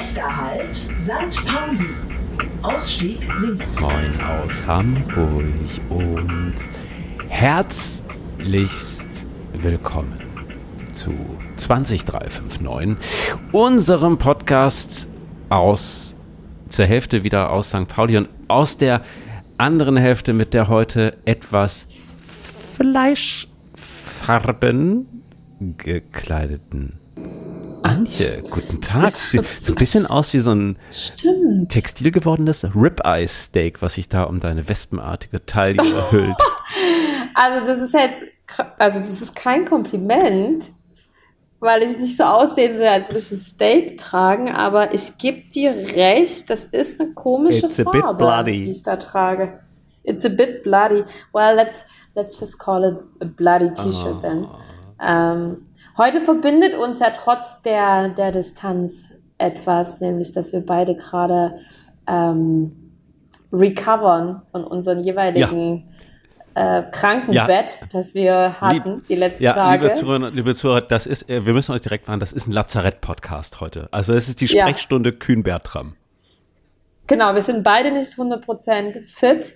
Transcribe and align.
Nächster 0.00 0.34
Halt, 0.34 0.74
St. 0.74 1.44
Pauli. 1.44 1.90
Ausstieg 2.62 3.20
links. 3.42 3.78
Moin 3.78 4.18
aus 4.22 4.66
Hamburg 4.66 5.44
und 5.90 6.54
herzlichst 7.28 9.26
willkommen 9.52 10.18
zu 10.94 11.12
20359, 11.56 12.96
unserem 13.52 14.16
Podcast 14.16 15.10
aus 15.50 16.16
zur 16.70 16.86
Hälfte 16.86 17.22
wieder 17.22 17.50
aus 17.50 17.68
St. 17.68 17.86
Pauli 17.86 18.16
und 18.16 18.30
aus 18.48 18.78
der 18.78 19.02
anderen 19.58 19.98
Hälfte 19.98 20.32
mit 20.32 20.54
der 20.54 20.68
heute 20.68 21.18
etwas 21.26 21.86
fleischfarben 22.74 25.24
gekleideten 25.76 26.99
Antje, 28.00 28.40
guten 28.50 28.80
Tag. 28.80 29.10
Sieht 29.12 29.44
so 29.62 29.72
ein 29.72 29.76
bisschen 29.76 30.06
aus 30.06 30.32
wie 30.32 30.38
so 30.38 30.52
ein 30.52 30.76
Stimmt. 30.90 31.70
textil 31.70 32.10
gewordenes 32.10 32.64
Ribeye-Steak, 32.64 33.82
was 33.82 33.94
sich 33.94 34.08
da 34.08 34.22
um 34.24 34.40
deine 34.40 34.68
wespenartige 34.68 35.44
Taille 35.44 35.82
hüllt. 36.10 36.36
Also 37.34 37.66
das 37.66 37.78
ist 37.78 37.92
jetzt, 37.94 38.24
also 38.78 38.98
das 39.00 39.20
ist 39.20 39.34
kein 39.36 39.64
Kompliment, 39.66 40.64
weil 41.60 41.82
ich 41.82 41.98
nicht 41.98 42.16
so 42.16 42.24
aussehen 42.24 42.78
will, 42.78 42.86
als 42.86 43.08
würde 43.08 43.18
ich 43.18 43.30
ein 43.32 43.36
Steak 43.38 43.98
tragen, 43.98 44.48
aber 44.48 44.94
ich 44.94 45.18
gebe 45.18 45.42
dir 45.50 45.72
recht, 45.94 46.48
das 46.48 46.64
ist 46.64 47.00
eine 47.00 47.12
komische 47.12 47.66
It's 47.66 47.78
a 47.80 47.90
bit 47.90 48.00
Farbe, 48.00 48.16
bloody. 48.18 48.64
die 48.64 48.70
ich 48.70 48.82
da 48.82 48.96
trage. 48.96 49.60
It's 50.04 50.24
a 50.24 50.30
bit 50.30 50.62
bloody. 50.62 51.04
Well, 51.34 51.54
let's 51.54 51.84
let's 52.14 52.40
just 52.40 52.58
call 52.58 52.82
it 52.84 52.96
a 53.20 53.26
bloody 53.26 53.68
T-shirt 53.74 54.16
Ah. 54.16 54.20
then. 54.22 54.48
Ähm, 55.02 55.56
heute 55.98 56.20
verbindet 56.20 56.74
uns 56.74 57.00
ja 57.00 57.10
trotz 57.10 57.62
der 57.62 58.08
der 58.10 58.32
Distanz 58.32 59.12
etwas, 59.38 60.00
nämlich 60.00 60.32
dass 60.32 60.52
wir 60.52 60.64
beide 60.64 60.94
gerade 60.96 61.58
ähm, 62.06 62.92
recovern 63.52 64.42
von 64.50 64.64
unseren 64.64 65.02
jeweiligen 65.02 65.88
äh, 66.54 66.82
Krankenbett, 66.90 67.78
das 67.92 68.14
wir 68.14 68.60
hatten 68.60 69.02
die 69.08 69.14
letzten 69.14 69.42
Ja, 69.44 69.52
Tage. 69.54 69.84
liebe 69.86 69.94
Zuhörer, 69.98 70.30
liebe 70.30 70.54
Zuhörer, 70.54 70.80
das 70.82 71.06
ist, 71.06 71.28
äh, 71.30 71.46
wir 71.46 71.52
müssen 71.54 71.72
euch 71.72 71.80
direkt 71.80 72.08
machen, 72.08 72.20
das 72.20 72.32
ist 72.32 72.48
ein 72.48 72.52
Lazarett-Podcast 72.52 73.60
heute. 73.60 73.88
Also 73.92 74.12
es 74.14 74.28
ist 74.28 74.40
die 74.40 74.46
Ja. 74.46 74.66
Sprechstunde 74.66 75.12
Kühn-Bertram. 75.12 75.94
Genau, 77.06 77.34
wir 77.34 77.42
sind 77.42 77.64
beide 77.64 77.90
nicht 77.92 78.12
100% 78.14 79.00
fit, 79.08 79.54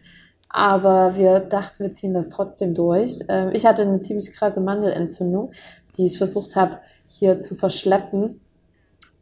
aber 0.54 1.16
wir 1.16 1.40
dachten, 1.40 1.82
wir 1.82 1.92
ziehen 1.94 2.14
das 2.14 2.28
trotzdem 2.28 2.74
durch. 2.74 3.18
Ähm, 3.28 3.50
ich 3.52 3.66
hatte 3.66 3.82
eine 3.82 4.00
ziemlich 4.00 4.32
krasse 4.32 4.60
Mandelentzündung, 4.60 5.50
die 5.96 6.06
ich 6.06 6.16
versucht 6.16 6.54
habe, 6.54 6.78
hier 7.08 7.40
zu 7.40 7.56
verschleppen, 7.56 8.40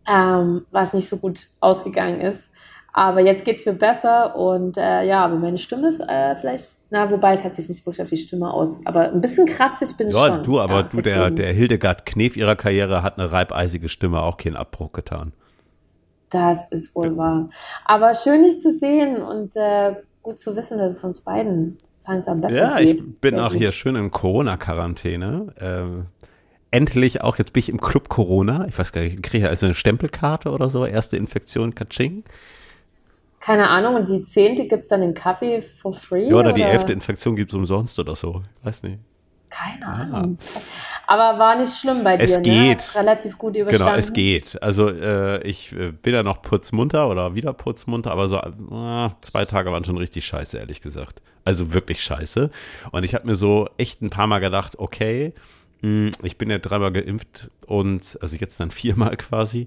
ähm, 0.06 0.66
was 0.70 0.92
nicht 0.92 1.08
so 1.08 1.16
gut 1.16 1.46
ausgegangen 1.60 2.20
ist. 2.20 2.50
Aber 2.92 3.20
jetzt 3.20 3.46
geht's 3.46 3.64
mir 3.64 3.72
besser 3.72 4.36
und 4.36 4.76
äh, 4.76 5.04
ja, 5.04 5.24
aber 5.24 5.36
meine 5.36 5.56
Stimme 5.56 5.88
ist 5.88 6.00
äh, 6.00 6.36
vielleicht, 6.36 6.66
na, 6.90 7.10
wobei 7.10 7.32
es 7.32 7.44
hat 7.44 7.56
sich 7.56 7.66
nicht 7.70 7.86
wirklich 7.86 8.02
auf 8.02 8.10
die 8.10 8.18
Stimme 8.18 8.52
aus, 8.52 8.84
aber 8.84 9.10
ein 9.10 9.22
bisschen 9.22 9.46
kratzig 9.46 9.96
bin 9.96 10.10
ich 10.10 10.14
Ja, 10.14 10.26
schon. 10.26 10.42
du, 10.42 10.60
aber 10.60 10.74
ja, 10.74 10.82
du, 10.82 11.00
der, 11.00 11.16
deswegen. 11.16 11.36
der 11.36 11.52
Hildegard 11.54 12.04
Knef 12.04 12.36
ihrer 12.36 12.56
Karriere 12.56 13.02
hat 13.02 13.18
eine 13.18 13.32
reibeisige 13.32 13.88
Stimme 13.88 14.20
auch 14.20 14.36
keinen 14.36 14.56
Abbruch 14.56 14.92
getan. 14.92 15.32
Das 16.28 16.70
ist 16.70 16.94
wohl 16.94 17.16
wahr. 17.16 17.48
Aber 17.86 18.12
schön, 18.12 18.42
dich 18.42 18.60
zu 18.60 18.70
sehen 18.70 19.22
und 19.22 19.56
äh, 19.56 19.94
gut 20.22 20.38
zu 20.38 20.56
wissen, 20.56 20.78
dass 20.78 20.96
es 20.96 21.04
uns 21.04 21.20
beiden 21.20 21.78
langsam 22.06 22.40
besser 22.40 22.56
Ja, 22.56 22.78
geht. 22.78 23.00
ich 23.00 23.20
bin 23.20 23.38
auch 23.38 23.52
hier 23.54 23.72
schön 23.72 23.96
in 23.96 24.10
Corona-Quarantäne. 24.10 25.54
Ähm, 25.60 26.06
endlich 26.70 27.20
auch, 27.20 27.38
jetzt 27.38 27.52
bin 27.52 27.60
ich 27.60 27.68
im 27.68 27.80
Club 27.80 28.08
Corona. 28.08 28.66
Ich 28.68 28.78
weiß 28.78 28.92
gar 28.92 29.02
nicht, 29.02 29.22
kriege 29.22 29.44
ich 29.44 29.50
also 29.50 29.66
eine 29.66 29.74
Stempelkarte 29.74 30.50
oder 30.50 30.68
so, 30.70 30.84
erste 30.86 31.16
Infektion, 31.16 31.74
Katsching. 31.74 32.24
Keine 33.40 33.68
Ahnung, 33.68 33.96
und 33.96 34.08
die 34.08 34.22
zehnte 34.24 34.68
gibt's 34.68 34.88
dann 34.88 35.02
in 35.02 35.14
Kaffee 35.14 35.62
for 35.62 35.92
free? 35.92 36.28
Ja, 36.28 36.36
oder 36.36 36.52
die 36.52 36.62
elfte 36.62 36.92
Infektion 36.92 37.34
gibt 37.34 37.50
es 37.50 37.56
umsonst 37.56 37.98
oder 37.98 38.14
so. 38.14 38.42
Weiß 38.62 38.84
nicht. 38.84 38.98
Keine 39.52 39.86
Ahnung. 39.86 40.38
Aber 41.06 41.38
war 41.38 41.56
nicht 41.56 41.76
schlimm 41.76 42.02
bei 42.02 42.16
dir, 42.16 42.24
Es 42.24 42.36
ne? 42.36 42.42
geht. 42.42 42.78
Hast 42.78 42.96
relativ 42.96 43.36
gut 43.36 43.54
überstanden. 43.54 43.86
Genau, 43.86 43.98
es 43.98 44.12
geht. 44.12 44.62
Also 44.62 44.88
äh, 44.88 45.42
ich 45.46 45.72
äh, 45.72 45.92
bin 45.92 46.14
ja 46.14 46.22
noch 46.22 46.40
putzmunter 46.40 47.08
oder 47.08 47.34
wieder 47.34 47.52
putzmunter, 47.52 48.10
aber 48.12 48.28
so 48.28 48.38
äh, 48.38 49.10
zwei 49.20 49.44
Tage 49.44 49.70
waren 49.70 49.84
schon 49.84 49.98
richtig 49.98 50.24
scheiße, 50.24 50.56
ehrlich 50.56 50.80
gesagt. 50.80 51.20
Also 51.44 51.74
wirklich 51.74 52.02
scheiße. 52.02 52.50
Und 52.92 53.04
ich 53.04 53.14
habe 53.14 53.26
mir 53.26 53.34
so 53.34 53.68
echt 53.76 54.00
ein 54.00 54.10
paar 54.10 54.26
Mal 54.26 54.38
gedacht, 54.38 54.78
okay, 54.78 55.34
mh, 55.82 56.12
ich 56.22 56.38
bin 56.38 56.48
ja 56.48 56.58
dreimal 56.58 56.92
geimpft 56.92 57.50
und 57.66 58.18
also 58.22 58.36
jetzt 58.36 58.58
dann 58.58 58.70
viermal 58.70 59.16
quasi. 59.18 59.66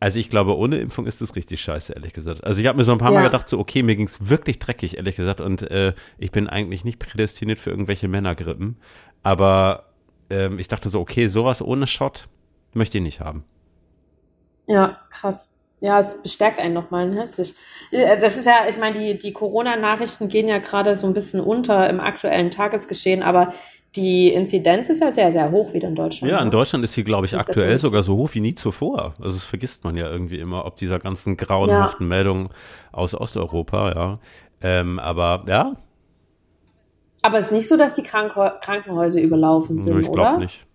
Also 0.00 0.18
ich 0.20 0.30
glaube, 0.30 0.56
ohne 0.56 0.78
Impfung 0.78 1.06
ist 1.06 1.20
es 1.20 1.34
richtig 1.34 1.60
scheiße, 1.60 1.92
ehrlich 1.94 2.12
gesagt. 2.12 2.44
Also 2.44 2.60
ich 2.60 2.66
habe 2.68 2.78
mir 2.78 2.84
so 2.84 2.92
ein 2.92 2.98
paar 2.98 3.10
Mal 3.12 3.22
Ja. 3.22 3.26
gedacht, 3.28 3.48
so 3.48 3.58
okay, 3.58 3.82
mir 3.82 3.96
ging's 3.96 4.28
wirklich 4.28 4.58
dreckig, 4.60 4.96
ehrlich 4.96 5.16
gesagt. 5.16 5.40
Und 5.40 5.62
äh, 5.70 5.92
ich 6.18 6.30
bin 6.30 6.46
eigentlich 6.48 6.84
nicht 6.84 6.98
prädestiniert 7.00 7.58
für 7.58 7.70
irgendwelche 7.70 8.06
Männergrippen. 8.06 8.76
Aber 9.24 9.86
ähm, 10.30 10.58
ich 10.60 10.68
dachte 10.68 10.88
so, 10.88 11.00
okay, 11.00 11.26
sowas 11.28 11.62
ohne 11.62 11.86
Shot 11.88 12.28
möchte 12.74 12.98
ich 12.98 13.04
nicht 13.04 13.20
haben. 13.20 13.44
Ja, 14.66 14.98
krass. 15.10 15.50
Ja, 15.80 16.00
es 16.00 16.20
bestärkt 16.22 16.58
einen 16.58 16.74
nochmal, 16.74 17.08
ne? 17.08 17.28
Äh, 17.92 18.20
Das 18.20 18.36
ist 18.36 18.46
ja, 18.46 18.66
ich 18.68 18.78
meine, 18.78 18.98
die, 18.98 19.16
die 19.18 19.32
Corona-Nachrichten 19.32 20.28
gehen 20.28 20.48
ja 20.48 20.58
gerade 20.58 20.94
so 20.96 21.06
ein 21.06 21.14
bisschen 21.14 21.40
unter 21.40 21.88
im 21.88 22.00
aktuellen 22.00 22.50
Tagesgeschehen, 22.50 23.22
aber 23.22 23.52
die 23.96 24.28
Inzidenz 24.32 24.88
ist 24.90 25.00
ja 25.00 25.10
sehr, 25.10 25.32
sehr 25.32 25.50
hoch 25.50 25.72
wieder 25.72 25.88
in 25.88 25.94
Deutschland. 25.94 26.30
Ja, 26.30 26.38
in 26.38 26.44
ne? 26.46 26.50
Deutschland 26.50 26.84
ist 26.84 26.94
sie, 26.94 27.04
glaube 27.04 27.26
ich, 27.26 27.32
Ist 27.32 27.48
aktuell 27.48 27.78
so? 27.78 27.88
sogar 27.88 28.02
so 28.02 28.16
hoch 28.16 28.30
wie 28.34 28.40
nie 28.40 28.54
zuvor. 28.54 29.14
Also 29.18 29.36
das 29.36 29.44
vergisst 29.44 29.84
man 29.84 29.96
ja 29.96 30.10
irgendwie 30.10 30.38
immer, 30.38 30.64
ob 30.66 30.76
dieser 30.76 30.98
ganzen 30.98 31.36
grauenhaften 31.36 32.06
Meldungen 32.06 32.48
aus 32.92 33.14
Osteuropa, 33.14 33.92
ja. 33.92 34.18
Ähm, 34.60 34.98
aber 34.98 35.44
ja, 35.48 35.72
Aber 37.22 37.38
es 37.38 37.46
ist 37.46 37.52
nicht 37.52 37.68
so, 37.68 37.76
dass 37.76 37.94
die 37.94 38.02
Krankenhäu 38.02 38.50
Krankenhäuser 38.60 39.20
überlaufen 39.20 39.76
sind, 39.76 39.98
ich 40.00 40.08
oder? 40.08 40.22
glaube 40.22 40.42
nicht. 40.42 40.66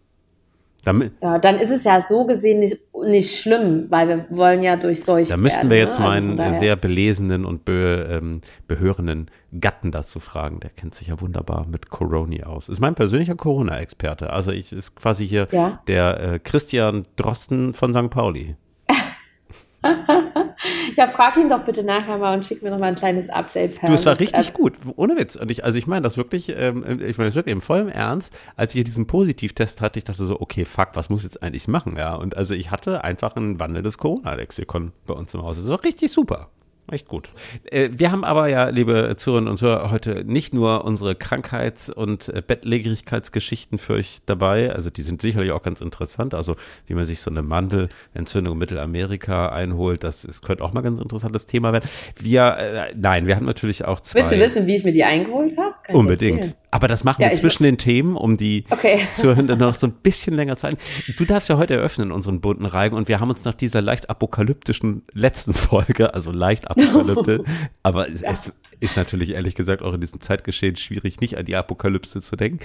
Damit, 0.85 1.13
Ja, 1.21 1.38
dann 1.39 1.57
ist 1.59 1.69
es 1.69 1.85
ja 1.85 2.01
so 2.01 2.25
gesehen 2.25 2.59
nicht, 2.59 2.77
nicht 3.05 3.39
schlimm, 3.39 3.85
weil 3.89 4.07
wir 4.09 4.25
wollen 4.29 4.61
ja 4.63 4.75
durchseucht 4.75 5.31
da 5.31 5.38
müssten 5.38 5.69
wir 5.69 5.77
ne? 5.77 5.83
jetzt 5.83 5.99
Also 5.99 6.09
meinen 6.09 6.53
sehr 6.59 6.75
belesenen 6.75 7.45
und 7.45 7.63
be, 7.63 8.07
ähm, 8.11 8.41
behörenden 8.67 9.31
Gatten 9.59 9.91
dazu 9.91 10.19
fragen. 10.19 10.59
Der 10.59 10.72
kennt 10.72 10.93
sich 10.95 11.07
ja 11.07 11.22
wunderbar 11.22 11.66
mit 11.67 11.89
Corona 11.89 12.47
aus. 12.47 12.67
Ist 12.67 12.81
mein 12.81 12.95
persönlicher 12.95 13.35
Corona-Experte. 13.35 14.31
Also 14.31 14.51
ich 14.51 14.73
ist 14.73 14.95
quasi 14.95 15.27
hier 15.27 15.47
Ja. 15.51 15.79
der 15.88 16.19
äh, 16.19 16.39
Christian 16.39 17.05
Drosten 17.16 17.73
von 17.73 17.93
St. 17.93 18.09
Pauli. 18.09 18.55
Ja, 20.96 21.07
frag 21.07 21.38
ihn 21.38 21.50
doch 21.50 21.63
bitte 21.63 21.84
nachher 21.84 22.18
mal 22.18 22.34
und 22.34 22.46
schick 22.46 22.62
mir 22.62 22.69
noch 22.69 22.79
mal 22.79 22.88
ein 22.88 22.96
kleines 22.96 23.29
Update 23.29 23.79
per 23.79 23.90
Du, 23.90 23.94
es 23.96 24.06
war 24.06 24.19
richtig 24.19 24.53
gut, 24.53 24.74
ohne 24.96 25.18
Witz. 25.18 25.35
Und 25.35 25.50
ich, 25.50 25.63
also 25.63 25.78
ich 25.78 25.88
meine 25.88 26.01
das 26.01 26.18
wirklich, 26.18 26.53
ähm, 26.56 26.84
ich 27.01 27.18
meine 27.18 27.29
das 27.29 27.35
wirklich 27.35 27.53
im 27.53 27.62
vollen 27.62 27.90
Ernst, 27.90 28.34
als 28.56 28.72
ich 28.72 28.75
hier 28.75 28.84
diesen 28.84 29.07
Positivtest 29.07 29.81
hatte, 29.81 30.00
ich 30.00 30.06
dachte 30.06 30.25
so, 30.25 30.40
okay, 30.40 30.66
fuck, 30.66 30.90
was 30.94 31.09
muss 31.09 31.22
ich 31.22 31.31
jetzt 31.31 31.44
eigentlich 31.44 31.68
machen, 31.68 31.96
ja? 31.97 32.16
Und 32.16 32.38
also 32.38 32.53
ich 32.53 32.72
hatte 32.72 33.03
einfach 33.03 33.35
ein 33.35 33.59
wandelndes 33.59 33.97
Corona-Lexikon 33.97 34.91
bei 35.06 35.13
uns 35.13 35.34
im 35.34 35.44
Haus. 35.44 35.57
Das 35.57 35.68
war 35.68 35.84
richtig 35.84 36.12
super. 36.12 36.50
Echt 36.91 37.07
gut. 37.07 37.31
Äh, 37.71 37.89
wir 37.94 38.11
haben 38.11 38.23
aber 38.25 38.49
ja, 38.49 38.67
liebe 38.67 39.16
Zuhörerinnen 39.16 39.49
und 39.49 39.57
Zuhörer, 39.57 39.89
heute 39.89 40.25
nicht 40.25 40.53
nur 40.53 40.83
unsere 40.83 41.16
Krankheits- 41.16 41.89
und 41.89 42.27
äh, 42.29 42.41
Bettlägerigkeitsgeschichten 42.45 43.77
für 43.77 43.94
euch 43.94 44.19
dabei. 44.25 44.73
Also 44.73 44.89
die 44.89 45.01
sind 45.01 45.22
sicherlich 45.22 45.51
auch 45.51 45.63
ganz 45.63 45.79
interessant. 45.79 46.33
Also 46.33 46.55
wie 46.85 46.93
man 46.93 47.05
sich 47.05 47.22
so 47.22 47.31
eine 47.31 47.41
Mandelentzündung 47.41 48.53
in 48.53 48.59
Mittelamerika 48.59 49.49
einholt, 49.49 50.03
das 50.03 50.25
ist, 50.25 50.41
könnte 50.41 50.63
auch 50.63 50.73
mal 50.73 50.81
ganz 50.81 50.99
interessantes 50.99 51.45
Thema 51.45 51.72
werden. 51.72 51.89
Wir, 52.19 52.57
äh, 52.57 52.93
nein, 52.95 53.27
wir 53.27 53.38
haben 53.38 53.45
natürlich 53.45 53.85
auch 53.85 54.01
zwei. 54.01 54.19
Willst 54.19 54.33
du 54.33 54.39
wissen, 54.39 54.67
wie 54.67 54.75
ich 54.75 54.83
mir 54.83 54.93
die 54.93 55.05
eingeholt 55.05 55.57
habe? 55.57 55.97
Unbedingt. 55.97 56.55
Aber 56.73 56.88
das 56.88 57.03
machen 57.03 57.22
Ja, 57.22 57.29
wir 57.29 57.38
zwischen 57.38 57.63
den 57.63 57.78
Themen, 57.78 58.16
um 58.16 58.35
die 58.35 58.66
Okay. 58.72 59.07
Zuhörenden 59.13 59.59
noch 59.59 59.75
so 59.75 59.85
ein 59.85 59.94
bisschen 59.94 60.34
länger 60.34 60.58
Zeit. 60.58 60.78
Du 61.17 61.23
darfst 61.23 61.47
ja 61.47 61.58
heute 61.58 61.75
eröffnen 61.75 62.11
unseren 62.11 62.41
bunten 62.41 62.66
Reigen 62.66 62.96
und 62.96 63.08
wir 63.08 63.20
haben 63.20 63.29
uns 63.29 63.46
nach 63.46 63.53
dieser 63.53 63.84
leicht 63.84 64.09
apokalyptischen 64.09 65.03
letzten 65.14 65.53
Folge, 65.53 66.16
also 66.16 66.31
leicht 66.31 66.67
apokalyptisch, 66.72 67.41
aber 67.84 68.09
es, 68.09 68.23
es 68.23 68.52
ist 68.79 68.97
natürlich 68.97 69.31
ehrlich 69.31 69.53
gesagt 69.53 69.84
auch 69.84 69.93
in 69.93 70.02
diesem 70.02 70.20
Zeitgeschehen 70.20 70.75
schwierig, 70.75 71.20
nicht 71.22 71.37
an 71.37 71.46
die 71.46 71.55
Apokalypse 71.55 72.22
zu 72.22 72.35
denken, 72.35 72.58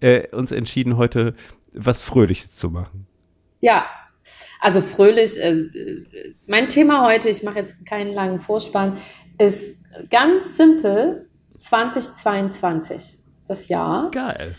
äh, 0.00 0.26
uns 0.34 0.50
entschieden 0.50 0.96
heute 0.96 1.34
was 1.72 2.02
Fröhliches 2.02 2.56
zu 2.56 2.68
machen. 2.68 3.06
Ja, 3.60 3.86
also 4.60 4.80
fröhlich. 4.80 5.40
Äh, 5.40 5.68
mein 6.48 6.68
Thema 6.68 7.06
heute, 7.06 7.28
ich 7.28 7.44
mache 7.44 7.60
jetzt 7.60 7.86
keinen 7.86 8.12
langen 8.12 8.40
Vorspann, 8.40 8.98
ist 9.38 9.78
ganz 10.10 10.56
simpel 10.56 11.28
2022, 11.56 13.21
das 13.46 13.68
Jahr. 13.68 14.10
Geil. 14.10 14.56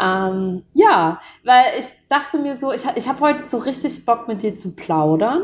Ähm, 0.00 0.62
ja, 0.74 1.20
weil 1.44 1.64
ich 1.78 1.86
dachte 2.08 2.38
mir 2.38 2.54
so, 2.54 2.72
ich, 2.72 2.82
ich 2.96 3.08
habe 3.08 3.20
heute 3.20 3.48
so 3.48 3.58
richtig 3.58 4.04
Bock 4.04 4.28
mit 4.28 4.42
dir 4.42 4.54
zu 4.54 4.74
plaudern. 4.74 5.42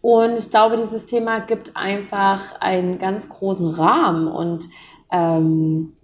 Und 0.00 0.38
ich 0.38 0.50
glaube, 0.50 0.76
dieses 0.76 1.06
Thema 1.06 1.40
gibt 1.40 1.76
einfach 1.76 2.60
einen 2.60 2.98
ganz 2.98 3.28
großen 3.28 3.74
Rahmen. 3.74 4.26
Und 4.26 4.68
ähm, 5.10 5.96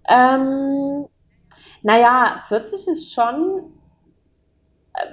Ähm, 0.07 1.05
naja, 1.83 2.41
40 2.47 2.87
ist 2.87 3.13
schon. 3.13 3.71
Äh, 4.93 5.11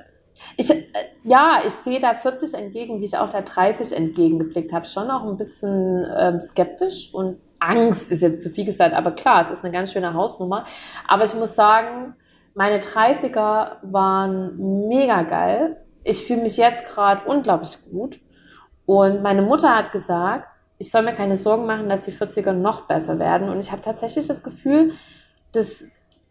ich, 0.56 0.70
äh, 0.70 0.82
ja, 1.24 1.58
ich 1.66 1.72
sehe 1.72 2.00
da 2.00 2.14
40 2.14 2.54
entgegen, 2.54 3.00
wie 3.00 3.04
ich 3.04 3.16
auch 3.16 3.28
da 3.28 3.42
30 3.42 3.94
entgegengeblickt 3.94 4.72
habe. 4.72 4.86
Schon 4.86 5.10
auch 5.10 5.24
ein 5.24 5.36
bisschen 5.36 6.06
ähm, 6.16 6.40
skeptisch 6.40 7.12
und 7.12 7.38
Angst 7.58 8.10
ist 8.10 8.22
jetzt 8.22 8.42
zu 8.42 8.50
viel 8.50 8.64
gesagt, 8.64 8.94
aber 8.94 9.12
klar, 9.12 9.40
es 9.40 9.50
ist 9.50 9.64
eine 9.64 9.72
ganz 9.72 9.92
schöne 9.92 10.14
Hausnummer. 10.14 10.64
Aber 11.06 11.24
ich 11.24 11.34
muss 11.34 11.54
sagen, 11.54 12.16
meine 12.54 12.80
30er 12.80 13.76
waren 13.82 14.88
mega 14.88 15.22
geil. 15.22 15.82
Ich 16.04 16.26
fühle 16.26 16.42
mich 16.42 16.56
jetzt 16.56 16.86
gerade 16.86 17.22
unglaublich 17.26 17.78
gut. 17.90 18.18
Und 18.86 19.22
meine 19.22 19.42
Mutter 19.42 19.74
hat 19.74 19.92
gesagt, 19.92 20.52
ich 20.78 20.90
soll 20.90 21.02
mir 21.02 21.12
keine 21.12 21.36
Sorgen 21.36 21.66
machen, 21.66 21.88
dass 21.88 22.04
die 22.04 22.12
40er 22.12 22.52
noch 22.52 22.82
besser 22.82 23.18
werden. 23.18 23.48
Und 23.48 23.58
ich 23.60 23.70
habe 23.70 23.82
tatsächlich 23.82 24.26
das 24.26 24.42
Gefühl, 24.42 24.92
das 25.52 25.84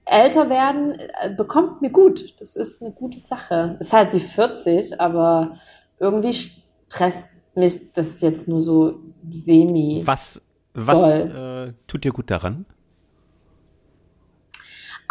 älter 0.06 0.50
werden 0.50 1.00
äh, 1.00 1.34
bekommt 1.36 1.82
mir 1.82 1.90
gut. 1.90 2.38
Das 2.40 2.56
ist 2.56 2.82
eine 2.82 2.92
gute 2.92 3.20
Sache. 3.20 3.78
Ist 3.80 3.94
halt 3.94 4.14
die 4.14 4.20
40, 4.20 5.00
aber 5.00 5.52
irgendwie 6.00 6.34
stresst 6.34 7.26
mich 7.56 7.94
das 7.94 8.22
jetzt 8.22 8.48
nur 8.48 8.62
so 8.62 9.00
semi. 9.32 10.02
Was, 10.06 10.42
was 10.74 11.22
äh, 11.22 11.74
tut 11.88 12.04
dir 12.04 12.12
gut 12.12 12.30
daran? 12.30 12.66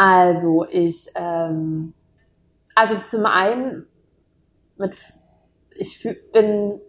Also 0.02 0.64
ich, 0.70 1.08
ähm, 1.14 1.92
also 2.74 2.96
zum 3.00 3.26
einen 3.26 3.84
mit, 4.78 4.96
ich 5.76 6.08
bin, 6.32 6.80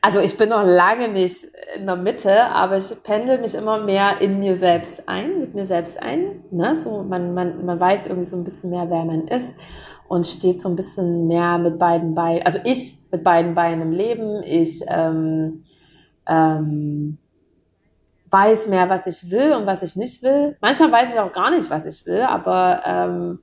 also 0.00 0.20
ich 0.20 0.34
bin 0.38 0.48
noch 0.48 0.64
lange 0.64 1.08
nicht 1.08 1.48
in 1.76 1.84
der 1.84 1.96
Mitte, 1.96 2.46
aber 2.46 2.78
ich 2.78 3.02
pendel 3.02 3.36
mich 3.42 3.54
immer 3.54 3.78
mehr 3.78 4.22
in 4.22 4.38
mir 4.38 4.56
selbst 4.56 5.06
ein, 5.06 5.38
mit 5.38 5.54
mir 5.54 5.66
selbst 5.66 6.00
ein. 6.00 6.42
Ne? 6.50 6.74
So 6.76 7.02
man, 7.02 7.34
man, 7.34 7.66
man 7.66 7.78
weiß 7.78 8.06
irgendwie 8.06 8.24
so 8.24 8.38
ein 8.38 8.44
bisschen 8.44 8.70
mehr, 8.70 8.88
wer 8.88 9.04
man 9.04 9.28
ist 9.28 9.54
und 10.08 10.26
steht 10.26 10.62
so 10.62 10.70
ein 10.70 10.76
bisschen 10.76 11.26
mehr 11.26 11.58
mit 11.58 11.78
beiden 11.78 12.14
Beinen, 12.14 12.42
also 12.44 12.58
ich 12.64 13.00
mit 13.12 13.22
beiden 13.22 13.54
Beinen 13.54 13.82
im 13.82 13.92
Leben. 13.92 14.42
Ich 14.42 14.80
ähm, 14.88 15.62
ähm, 16.26 17.18
weiß 18.34 18.66
mehr, 18.66 18.88
was 18.88 19.06
ich 19.06 19.30
will 19.30 19.52
und 19.52 19.64
was 19.64 19.84
ich 19.84 19.94
nicht 19.94 20.22
will. 20.24 20.56
Manchmal 20.60 20.90
weiß 20.90 21.14
ich 21.14 21.20
auch 21.20 21.32
gar 21.32 21.50
nicht, 21.50 21.70
was 21.70 21.86
ich 21.86 22.04
will, 22.04 22.22
aber 22.22 22.82
ähm, 22.84 23.38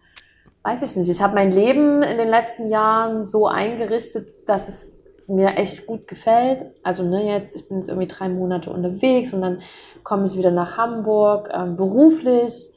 weiß 0.64 0.82
ich 0.82 0.98
nicht. 0.98 1.10
Ich 1.10 1.22
habe 1.22 1.34
mein 1.34 1.52
Leben 1.52 2.04
in 2.04 2.18
den 2.18 2.28
letzten 2.28 2.70
Jahren 2.70 3.24
so 3.24 3.48
eingerichtet, 3.48 4.28
dass 4.46 4.68
es 4.68 4.98
mir 5.28 5.56
echt 5.56 5.88
gut 5.88 6.10
gefällt. 6.10 6.66
Also 6.84 7.04
ne, 7.04 7.26
jetzt, 7.26 7.56
ich 7.56 7.70
bin 7.70 7.78
jetzt 7.78 7.88
irgendwie 7.88 8.10
drei 8.10 8.28
Monate 8.28 8.70
unterwegs 8.70 9.34
und 9.34 9.42
dann 9.42 9.62
komme 10.04 10.26
ich 10.26 10.38
wieder 10.38 10.52
nach 10.52 10.78
Hamburg. 10.78 11.50
Ähm, 11.54 11.78
beruflich 11.78 12.72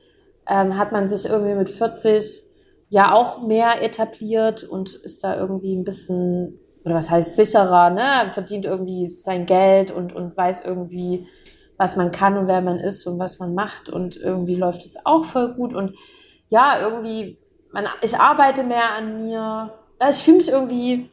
ähm, 0.47 0.79
hat 0.79 0.93
man 0.93 1.09
sich 1.09 1.29
irgendwie 1.29 1.55
mit 1.55 1.69
40 1.69 2.45
ja 2.91 3.13
auch 3.13 3.43
mehr 3.45 3.83
etabliert 3.83 4.63
und 4.63 4.95
ist 4.95 5.25
da 5.25 5.37
irgendwie 5.37 5.75
ein 5.75 5.83
bisschen, 5.83 6.61
oder 6.85 6.95
was 6.95 7.11
heißt 7.11 7.35
sicherer, 7.35 7.91
ne? 7.91 8.31
Verdient 8.31 8.67
irgendwie 8.67 9.17
sein 9.19 9.47
Geld 9.47 9.91
und, 9.91 10.15
und 10.15 10.37
weiß 10.37 10.65
irgendwie, 10.65 11.27
was 11.85 11.97
man 11.97 12.13
kann 12.13 12.39
und 12.39 12.47
wer 12.47 12.63
man 12.63 12.79
ist 12.79 13.07
und 13.07 13.19
was 13.19 13.39
man 13.41 13.55
macht 13.55 13.91
und 13.91 14.17
irgendwie 14.17 14.55
läuft 14.55 14.87
es 14.87 15.05
auch 15.05 15.27
voll 15.27 15.53
gut 15.53 15.75
und 15.75 15.95
ja, 16.49 16.81
irgendwie, 16.81 17.37
man, 17.73 17.85
ich 18.01 18.19
arbeite 18.19 18.65
mehr 18.65 18.93
an 18.93 19.27
mir. 19.27 19.71
Ich 20.09 20.23
fühle 20.23 20.39
mich 20.39 20.49
irgendwie 20.51 21.11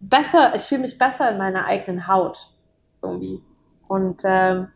besser, 0.00 0.52
ich 0.54 0.62
fühle 0.62 0.82
mich 0.82 0.98
besser 0.98 1.30
in 1.30 1.38
meiner 1.38 1.64
eigenen 1.64 2.06
Haut 2.06 2.48
irgendwie. 3.02 3.40
Und, 3.88 4.20
ähm, 4.24 4.68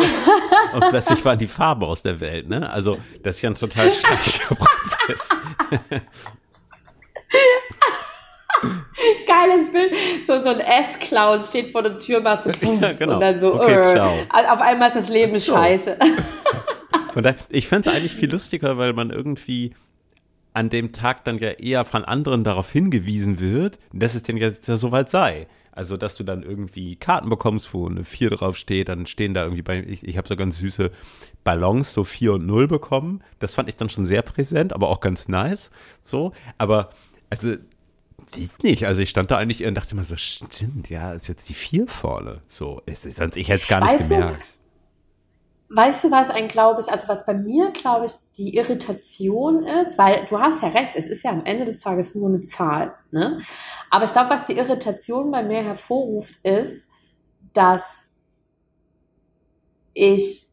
und 0.73 0.89
plötzlich 0.89 1.23
waren 1.25 1.39
die 1.39 1.47
Farben 1.47 1.83
aus 1.83 2.03
der 2.03 2.19
Welt, 2.19 2.47
ne? 2.47 2.69
Also, 2.69 2.97
das 3.23 3.37
ist 3.37 3.41
ja 3.41 3.49
ein 3.49 3.55
total 3.55 3.91
schlechter 3.91 4.55
Prozess. 4.55 5.29
Geiles 9.27 9.71
Bild. 9.71 9.93
So, 10.27 10.39
so 10.39 10.49
ein 10.49 10.59
S-Clown 10.59 11.41
steht 11.41 11.71
vor 11.71 11.81
der 11.81 11.97
Tür, 11.97 12.21
macht 12.21 12.43
so 12.43 12.51
puff, 12.51 12.81
ja, 12.81 12.93
genau. 12.93 13.15
und 13.15 13.19
dann 13.19 13.39
so, 13.39 13.55
okay, 13.55 13.99
auf 14.29 14.61
einmal 14.61 14.89
ist 14.89 14.97
das 14.97 15.09
Leben 15.09 15.35
so. 15.37 15.53
scheiße. 15.53 15.97
Von 17.13 17.23
daher, 17.23 17.37
ich 17.49 17.67
fände 17.67 17.89
es 17.89 17.95
eigentlich 17.95 18.15
viel 18.15 18.31
lustiger, 18.31 18.77
weil 18.77 18.93
man 18.93 19.09
irgendwie 19.09 19.73
an 20.53 20.69
dem 20.69 20.91
Tag 20.91 21.25
dann 21.25 21.39
ja 21.39 21.49
eher 21.51 21.85
von 21.85 22.05
anderen 22.05 22.43
darauf 22.43 22.71
hingewiesen 22.71 23.39
wird, 23.39 23.79
dass 23.93 24.15
es 24.15 24.23
denn 24.23 24.37
jetzt 24.37 24.67
ja 24.67 24.77
soweit 24.77 25.09
sei. 25.09 25.47
Also, 25.71 25.97
dass 25.97 26.15
du 26.15 26.23
dann 26.23 26.43
irgendwie 26.43 26.95
Karten 26.97 27.29
bekommst, 27.29 27.73
wo 27.73 27.87
eine 27.87 28.03
4 28.03 28.31
draufsteht, 28.31 28.89
dann 28.89 29.05
stehen 29.05 29.33
da 29.33 29.43
irgendwie 29.43 29.61
bei, 29.61 29.83
ich, 29.83 30.05
ich 30.05 30.17
habe 30.17 30.27
so 30.27 30.35
ganz 30.35 30.57
süße 30.57 30.91
Ballons, 31.43 31.93
so 31.93 32.03
4 32.03 32.33
und 32.33 32.45
0 32.45 32.67
bekommen. 32.67 33.23
Das 33.39 33.53
fand 33.53 33.69
ich 33.69 33.75
dann 33.75 33.89
schon 33.89 34.05
sehr 34.05 34.21
präsent, 34.21 34.73
aber 34.73 34.89
auch 34.89 34.99
ganz 34.99 35.27
nice. 35.27 35.71
So, 36.01 36.33
aber, 36.57 36.89
also, 37.29 37.55
weiß 38.35 38.59
nicht, 38.63 38.85
also 38.85 39.01
ich 39.01 39.09
stand 39.09 39.31
da 39.31 39.37
eigentlich 39.37 39.65
und 39.65 39.75
dachte 39.75 39.93
immer 39.93 40.03
so, 40.03 40.15
stimmt, 40.17 40.89
ja, 40.89 41.13
ist 41.13 41.27
jetzt 41.27 41.49
die 41.49 41.53
4 41.53 41.87
vorne. 41.87 42.41
So, 42.47 42.81
ist, 42.85 43.03
sonst 43.03 43.37
ich 43.37 43.47
hätte 43.49 43.61
es 43.61 43.67
gar 43.67 43.81
nicht 43.81 43.93
Weißt 43.93 44.09
gemerkt. 44.09 44.57
Weißt 45.73 46.03
du, 46.03 46.11
was 46.11 46.29
ein 46.29 46.49
Glaube 46.49 46.79
ist? 46.79 46.91
Also 46.91 47.07
was 47.07 47.25
bei 47.25 47.33
mir, 47.33 47.71
glaube 47.71 48.05
ich, 48.05 48.11
die 48.37 48.55
Irritation 48.55 49.65
ist, 49.65 49.97
weil 49.97 50.25
du 50.25 50.37
hast 50.37 50.61
ja 50.61 50.69
recht, 50.69 50.95
es 50.97 51.07
ist 51.07 51.23
ja 51.23 51.31
am 51.31 51.45
Ende 51.45 51.63
des 51.63 51.79
Tages 51.79 52.13
nur 52.13 52.27
eine 52.27 52.43
Zahl. 52.43 52.93
Ne? 53.11 53.39
Aber 53.89 54.03
ich 54.03 54.11
glaube, 54.11 54.29
was 54.29 54.47
die 54.47 54.57
Irritation 54.57 55.31
bei 55.31 55.43
mir 55.43 55.63
hervorruft, 55.63 56.35
ist, 56.43 56.89
dass 57.53 58.09
ich 59.93 60.47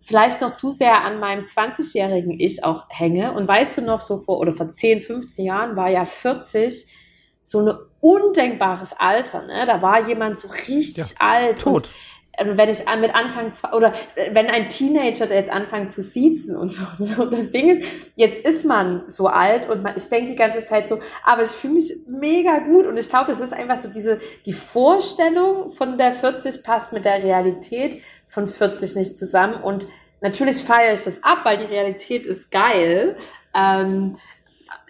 vielleicht 0.00 0.40
noch 0.40 0.52
zu 0.52 0.72
sehr 0.72 1.04
an 1.04 1.20
meinem 1.20 1.44
20-jährigen 1.44 2.38
Ich 2.40 2.64
auch 2.64 2.86
hänge. 2.88 3.32
Und 3.32 3.46
weißt 3.46 3.78
du 3.78 3.82
noch, 3.82 4.00
so 4.00 4.18
vor 4.18 4.38
oder 4.38 4.52
vor 4.52 4.68
10, 4.68 5.00
15 5.00 5.44
Jahren 5.44 5.76
war 5.76 5.88
ja 5.88 6.04
40 6.04 6.92
so 7.40 7.60
ein 7.60 7.76
undenkbares 8.00 8.94
Alter. 8.94 9.46
Ne? 9.46 9.64
Da 9.66 9.80
war 9.80 10.06
jemand 10.06 10.38
so 10.38 10.48
richtig 10.48 11.20
alt. 11.20 11.60
tot. 11.60 11.84
Und 11.84 11.90
wenn 12.38 12.68
ich 12.68 12.78
mit 13.00 13.14
Anfang 13.14 13.52
oder 13.74 13.92
äh, 14.14 14.34
wenn 14.34 14.46
ein 14.46 14.68
Teenager 14.68 15.32
jetzt 15.32 15.50
anfängt 15.50 15.92
zu 15.92 16.02
siezen 16.02 16.56
und 16.56 16.70
so. 16.70 16.84
ne? 17.04 17.16
Und 17.20 17.32
das 17.32 17.50
Ding 17.50 17.68
ist, 17.68 18.10
jetzt 18.16 18.46
ist 18.46 18.64
man 18.64 19.02
so 19.06 19.26
alt 19.26 19.68
und 19.68 19.82
man, 19.82 19.94
ich 19.96 20.08
denke 20.08 20.30
die 20.30 20.36
ganze 20.36 20.64
Zeit 20.64 20.88
so, 20.88 20.98
aber 21.24 21.42
ich 21.42 21.48
fühle 21.48 21.74
mich 21.74 21.92
mega 22.08 22.58
gut 22.60 22.86
und 22.86 22.98
ich 22.98 23.08
glaube, 23.08 23.32
es 23.32 23.40
ist 23.40 23.52
einfach 23.52 23.80
so 23.80 23.88
diese, 23.88 24.18
die 24.46 24.52
Vorstellung 24.52 25.70
von 25.72 25.98
der 25.98 26.14
40 26.14 26.62
passt 26.62 26.92
mit 26.92 27.04
der 27.04 27.22
Realität 27.22 28.02
von 28.24 28.46
40 28.46 28.96
nicht 28.96 29.16
zusammen 29.16 29.62
und 29.62 29.88
natürlich 30.20 30.62
feiere 30.62 30.94
ich 30.94 31.04
das 31.04 31.22
ab, 31.22 31.40
weil 31.44 31.58
die 31.58 31.64
Realität 31.64 32.26
ist 32.26 32.50
geil. 32.50 33.16
Ähm, 33.54 34.16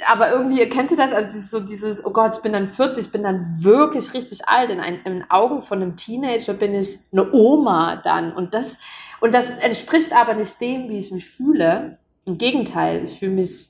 aber 0.07 0.31
irgendwie, 0.31 0.67
kennst 0.69 0.93
du 0.93 0.97
das? 0.97 1.13
Also 1.13 1.39
so 1.39 1.65
dieses, 1.65 2.05
oh 2.05 2.11
Gott, 2.11 2.37
ich 2.37 2.43
bin 2.43 2.53
dann 2.53 2.67
40, 2.67 3.07
ich 3.07 3.13
bin 3.13 3.23
dann 3.23 3.55
wirklich 3.59 4.13
richtig 4.15 4.49
alt. 4.49 4.71
In, 4.71 4.81
ein, 4.81 5.01
in 5.05 5.15
den 5.15 5.31
Augen 5.31 5.61
von 5.61 5.81
einem 5.81 5.97
Teenager 5.97 6.55
bin 6.55 6.75
ich 6.75 6.99
eine 7.13 7.33
Oma 7.33 7.97
dann. 7.97 8.33
Und 8.33 8.55
das, 8.55 8.79
und 9.21 9.35
das 9.35 9.51
entspricht 9.51 10.15
aber 10.15 10.35
nicht 10.35 10.61
dem, 10.61 10.89
wie 10.89 10.97
ich 10.97 11.11
mich 11.13 11.29
fühle. 11.29 11.99
Im 12.25 12.39
Gegenteil, 12.39 13.03
ich 13.05 13.19
fühle 13.19 13.33
mich 13.33 13.69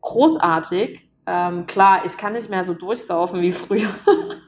großartig. 0.00 1.08
Ähm, 1.26 1.66
klar, 1.66 2.04
ich 2.04 2.16
kann 2.16 2.32
nicht 2.32 2.50
mehr 2.50 2.64
so 2.64 2.74
durchsaufen 2.74 3.40
wie 3.40 3.52
früher. 3.52 3.88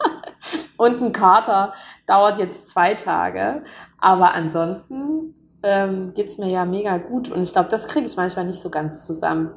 und 0.76 1.02
ein 1.02 1.12
Kater 1.12 1.72
dauert 2.06 2.38
jetzt 2.38 2.68
zwei 2.68 2.94
Tage. 2.94 3.62
Aber 3.98 4.32
ansonsten 4.32 5.34
ähm, 5.62 6.12
geht's 6.14 6.38
mir 6.38 6.50
ja 6.50 6.64
mega 6.64 6.98
gut. 6.98 7.30
Und 7.30 7.42
ich 7.42 7.52
glaube, 7.52 7.68
das 7.68 7.86
kriege 7.86 8.06
ich 8.06 8.16
manchmal 8.16 8.44
nicht 8.44 8.60
so 8.60 8.70
ganz 8.70 9.06
zusammen 9.06 9.50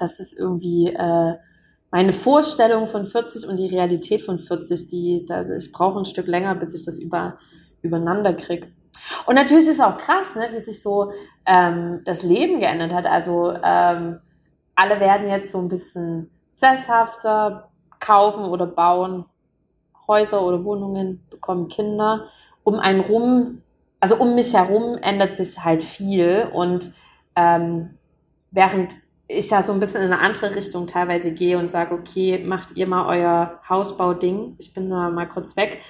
das 0.00 0.20
ist 0.20 0.36
irgendwie 0.36 0.88
äh, 0.88 1.34
meine 1.90 2.12
Vorstellung 2.12 2.86
von 2.86 3.04
40 3.04 3.48
und 3.48 3.56
die 3.58 3.66
Realität 3.66 4.22
von 4.22 4.38
40, 4.38 4.88
die, 4.88 5.26
also 5.28 5.54
ich 5.54 5.72
brauche 5.72 5.98
ein 5.98 6.04
Stück 6.04 6.26
länger, 6.26 6.54
bis 6.54 6.74
ich 6.74 6.84
das 6.84 6.98
über, 6.98 7.38
übereinander 7.82 8.32
krieg. 8.32 8.72
Und 9.26 9.34
natürlich 9.34 9.66
ist 9.66 9.74
es 9.74 9.80
auch 9.80 9.98
krass, 9.98 10.36
ne, 10.36 10.48
wie 10.52 10.62
sich 10.62 10.82
so 10.82 11.12
ähm, 11.46 12.02
das 12.04 12.22
Leben 12.22 12.60
geändert 12.60 12.92
hat. 12.92 13.06
Also 13.06 13.52
ähm, 13.62 14.20
alle 14.74 15.00
werden 15.00 15.28
jetzt 15.28 15.52
so 15.52 15.58
ein 15.58 15.68
bisschen 15.68 16.30
sesshafter, 16.50 17.70
kaufen 17.98 18.44
oder 18.44 18.66
bauen 18.66 19.26
Häuser 20.06 20.42
oder 20.42 20.64
Wohnungen, 20.64 21.24
bekommen 21.30 21.68
Kinder. 21.68 22.26
Um 22.62 22.78
einen 22.78 23.00
rum, 23.00 23.62
also 24.00 24.16
um 24.16 24.34
mich 24.34 24.54
herum 24.54 24.96
ändert 24.98 25.36
sich 25.36 25.64
halt 25.64 25.82
viel 25.82 26.48
und 26.52 26.92
ähm, 27.36 27.98
während 28.50 28.94
ich 29.32 29.50
ja 29.50 29.62
so 29.62 29.72
ein 29.72 29.80
bisschen 29.80 30.02
in 30.02 30.12
eine 30.12 30.20
andere 30.20 30.54
Richtung 30.54 30.86
teilweise 30.86 31.32
gehe 31.32 31.56
und 31.56 31.70
sage, 31.70 31.94
okay, 31.94 32.42
macht 32.44 32.76
ihr 32.76 32.86
mal 32.86 33.06
euer 33.06 33.60
Hausbau-Ding. 33.68 34.56
Ich 34.58 34.74
bin 34.74 34.90
da 34.90 35.10
mal 35.10 35.28
kurz 35.28 35.56
weg. 35.56 35.80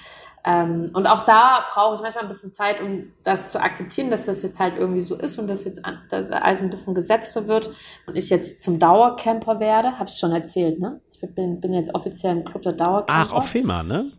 Ähm, 0.44 0.90
und 0.94 1.06
auch 1.06 1.24
da 1.24 1.64
brauche 1.72 1.94
ich 1.94 2.00
manchmal 2.00 2.24
ein 2.24 2.30
bisschen 2.30 2.52
Zeit, 2.52 2.80
um 2.80 3.12
das 3.24 3.50
zu 3.50 3.60
akzeptieren, 3.60 4.10
dass 4.10 4.26
das 4.26 4.42
jetzt 4.42 4.58
halt 4.58 4.76
irgendwie 4.76 5.00
so 5.00 5.16
ist 5.16 5.38
und 5.38 5.48
dass 5.48 5.64
jetzt 5.64 5.82
dass 6.10 6.30
alles 6.30 6.62
ein 6.62 6.70
bisschen 6.70 6.94
gesetzter 6.94 7.46
wird 7.46 7.70
und 8.06 8.16
ich 8.16 8.30
jetzt 8.30 8.62
zum 8.62 8.78
Dauercamper 8.78 9.60
werde. 9.60 9.98
Habe 9.98 10.08
ich 10.08 10.16
schon 10.16 10.32
erzählt, 10.32 10.78
ne? 10.78 11.00
Ich 11.10 11.20
bin, 11.34 11.60
bin 11.60 11.74
jetzt 11.74 11.94
offiziell 11.94 12.36
im 12.36 12.44
Club 12.44 12.62
der 12.62 12.72
Dauercamper. 12.72 13.12
Ach, 13.12 13.32
auf 13.32 13.48
Fema, 13.48 13.82
ne? 13.82 14.12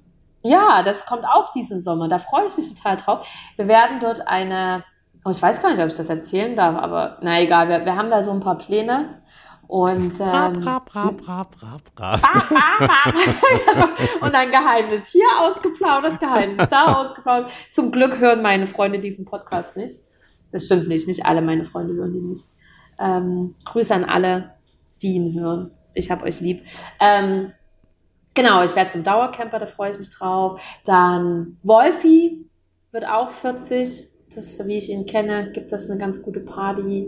Ja, 0.44 0.82
das 0.84 1.06
kommt 1.06 1.26
auch 1.26 1.52
diesen 1.52 1.82
Sommer. 1.82 2.08
Da 2.08 2.18
freue 2.18 2.46
ich 2.46 2.56
mich 2.58 2.74
total 2.74 2.98
drauf. 2.98 3.28
Wir 3.56 3.68
werden 3.68 4.00
dort 4.00 4.28
eine, 4.28 4.84
oh, 5.26 5.30
ich 5.30 5.42
weiß 5.42 5.62
gar 5.62 5.70
nicht, 5.70 5.82
ob 5.82 5.88
ich 5.88 5.98
das 5.98 6.10
erzählen 6.10 6.56
darf, 6.56 6.76
aber 6.76 7.18
na 7.22 7.42
egal, 7.42 7.70
wir, 7.70 7.86
wir 7.86 7.96
haben 7.96 8.10
da 8.10 8.22
so 8.22 8.32
ein 8.32 8.40
paar 8.40 8.58
Pläne. 8.58 9.22
Und, 9.68 10.20
ähm, 10.20 10.68
Rap, 10.68 10.94
rap, 10.94 11.22
rap, 11.28 11.56
rap, 11.62 11.82
rap. 11.98 12.22
und 14.22 14.36
ein 14.36 14.52
Geheimnis 14.52 15.08
hier 15.08 15.28
ausgeplaudert, 15.40 16.20
Geheimnis 16.20 16.68
da 16.68 16.96
ausgeplaudert. 16.96 17.52
Zum 17.70 17.90
Glück 17.90 18.20
hören 18.20 18.42
meine 18.42 18.68
Freunde 18.68 19.00
diesen 19.00 19.24
Podcast 19.24 19.78
nicht. 19.78 19.96
Das 20.52 20.66
stimmt 20.66 20.90
nicht, 20.90 21.08
nicht 21.08 21.26
alle 21.26 21.42
meine 21.42 21.64
Freunde 21.64 21.94
hören 21.94 22.14
ihn 22.14 22.28
nicht. 22.28 22.48
Ähm, 23.00 23.56
Grüße 23.64 23.96
an 23.96 24.04
alle, 24.04 24.56
die 25.02 25.14
ihn 25.14 25.40
hören. 25.40 25.72
Ich 25.94 26.12
hab 26.12 26.22
euch 26.24 26.42
lieb. 26.42 26.66
Ähm, 27.00 27.54
genau, 28.34 28.62
ich 28.64 28.76
werde 28.76 28.92
zum 28.92 29.06
Dauercamper, 29.06 29.60
da 29.60 29.68
freue 29.68 29.92
ich 29.92 29.98
mich 29.98 30.10
drauf. 30.10 30.62
Dann 30.86 31.58
Wolfi 31.64 32.46
wird 32.92 33.08
auch 33.08 33.32
40. 33.32 34.12
Das, 34.34 34.66
wie 34.66 34.78
ich 34.78 34.90
ihn 34.90 35.06
kenne, 35.06 35.52
gibt 35.52 35.72
das 35.72 35.90
eine 35.90 35.98
ganz 35.98 36.22
gute 36.22 36.40
Party. 36.40 37.08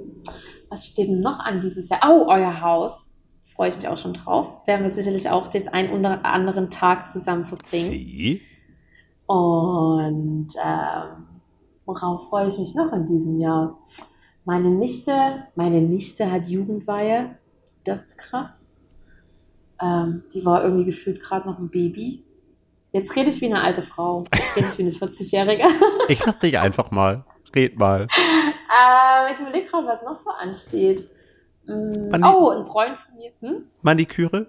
Was 0.70 0.88
steht 0.88 1.08
denn 1.08 1.22
noch 1.22 1.40
an 1.40 1.62
dieses 1.62 1.90
Jahr? 1.90 2.00
Oh, 2.06 2.26
euer 2.28 2.62
Haus. 2.62 3.08
Freue 3.46 3.70
ich 3.70 3.78
mich 3.78 3.88
auch 3.88 3.98
schon 3.98 4.14
drauf. 4.14 4.66
Werden 4.66 4.84
wir 4.84 4.90
sicherlich 4.90 5.30
auch 5.30 5.48
den 5.48 5.70
einen 5.70 5.98
oder 5.98 6.26
anderen 6.26 6.70
Tag 6.70 7.10
zusammen 7.10 7.46
verbringen. 7.46 7.92
Sie? 7.92 8.42
Und 9.26 10.48
ähm, 10.64 11.28
worauf 11.86 12.30
freue 12.30 12.48
ich 12.48 12.58
mich 12.58 12.76
noch 12.76 12.92
in 12.92 13.06
diesem 13.06 13.40
Jahr? 13.40 13.78
Meine 14.46 14.70
Nichte, 14.70 15.46
meine 15.56 15.82
Nichte 15.82 16.30
hat 16.30 16.48
Jugendweihe. 16.48 17.38
Das 17.86 18.08
ist 18.08 18.18
krass. 18.18 18.64
Ähm, 19.82 20.24
die 20.34 20.44
war 20.44 20.64
irgendwie 20.64 20.86
gefühlt 20.86 21.22
gerade 21.22 21.48
noch 21.48 21.60
ein 21.60 21.70
Baby. 21.70 22.24
Jetzt 22.94 23.16
rede 23.16 23.30
ich 23.30 23.42
wie 23.42 23.48
eine 23.48 23.62
alte 23.62 23.82
Frau. 23.82 24.24
Jetzt 24.34 24.56
rede 24.56 24.68
ich 24.68 24.78
wie 24.78 24.82
eine 24.84 24.92
40-Jährige. 24.92 25.68
Ich 26.10 26.24
lass 26.26 26.38
dich 26.40 26.58
einfach 26.60 26.92
mal. 26.92 27.26
Red 27.56 27.78
mal. 27.78 28.02
ähm, 28.04 29.32
ich 29.34 29.40
überlege 29.40 29.66
gerade, 29.68 29.88
was 29.88 30.02
noch 30.04 30.16
so 30.16 30.30
ansteht. 30.32 31.10
Die- 31.68 31.72
oh, 32.24 32.50
ein 32.50 32.66
Freund 32.66 32.98
von 32.98 33.16
mir. 33.16 33.32
Hm? 33.42 33.68
Maniküre? 33.82 34.48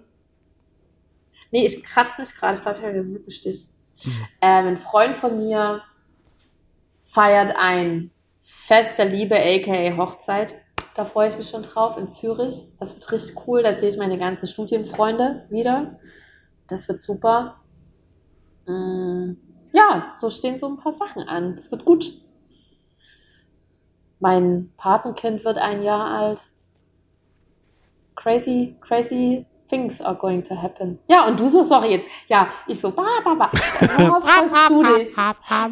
Nee, 1.51 1.65
ich 1.65 1.83
kratze 1.83 2.21
mich 2.21 2.35
gerade. 2.35 2.53
Ich 2.55 2.61
glaube, 2.61 2.77
ich 2.77 2.83
habe 2.83 2.93
einen 2.93 3.11
Mückenstich. 3.13 3.67
Ähm, 4.41 4.67
ein 4.67 4.77
Freund 4.77 5.15
von 5.15 5.37
mir 5.37 5.81
feiert 7.05 7.55
ein 7.57 8.11
Fest 8.41 8.99
der 8.99 9.05
Liebe, 9.05 9.35
aka 9.37 9.97
Hochzeit. 9.97 10.55
Da 10.95 11.05
freue 11.05 11.27
ich 11.29 11.37
mich 11.37 11.47
schon 11.49 11.63
drauf 11.63 11.97
in 11.97 12.09
Zürich. 12.09 12.53
Das 12.79 12.93
wird 12.95 13.11
richtig 13.11 13.47
cool. 13.47 13.63
Da 13.63 13.73
sehe 13.73 13.89
ich 13.89 13.97
meine 13.97 14.17
ganzen 14.17 14.47
Studienfreunde 14.47 15.45
wieder. 15.49 15.97
Das 16.67 16.87
wird 16.87 16.99
super. 16.99 17.55
Mm, 18.67 19.33
Ja, 19.73 20.11
so 20.15 20.29
stehen 20.29 20.57
so 20.57 20.67
ein 20.67 20.77
paar 20.77 20.91
Sachen 20.91 21.23
an. 21.27 21.53
Das 21.55 21.69
wird 21.71 21.85
gut. 21.85 22.05
Mein 24.19 24.71
Patenkind 24.77 25.43
wird 25.43 25.57
ein 25.57 25.83
Jahr 25.83 26.05
alt. 26.05 26.41
Crazy, 28.15 28.75
crazy 28.81 29.45
things 29.67 30.01
are 30.01 30.15
going 30.15 30.43
to 30.43 30.55
happen. 30.55 30.99
Ja, 31.09 31.25
und 31.27 31.39
du 31.39 31.49
so, 31.49 31.63
sorry 31.63 31.91
jetzt. 31.91 32.07
Ja, 32.27 32.47
ich 32.67 32.79
so, 32.79 32.91
ba, 32.91 33.03
ba, 33.23 33.33
ba. 33.35 33.47
Worauf 33.97 34.23
freust 34.29 34.69
du 34.69 34.83
dich? 34.83 35.17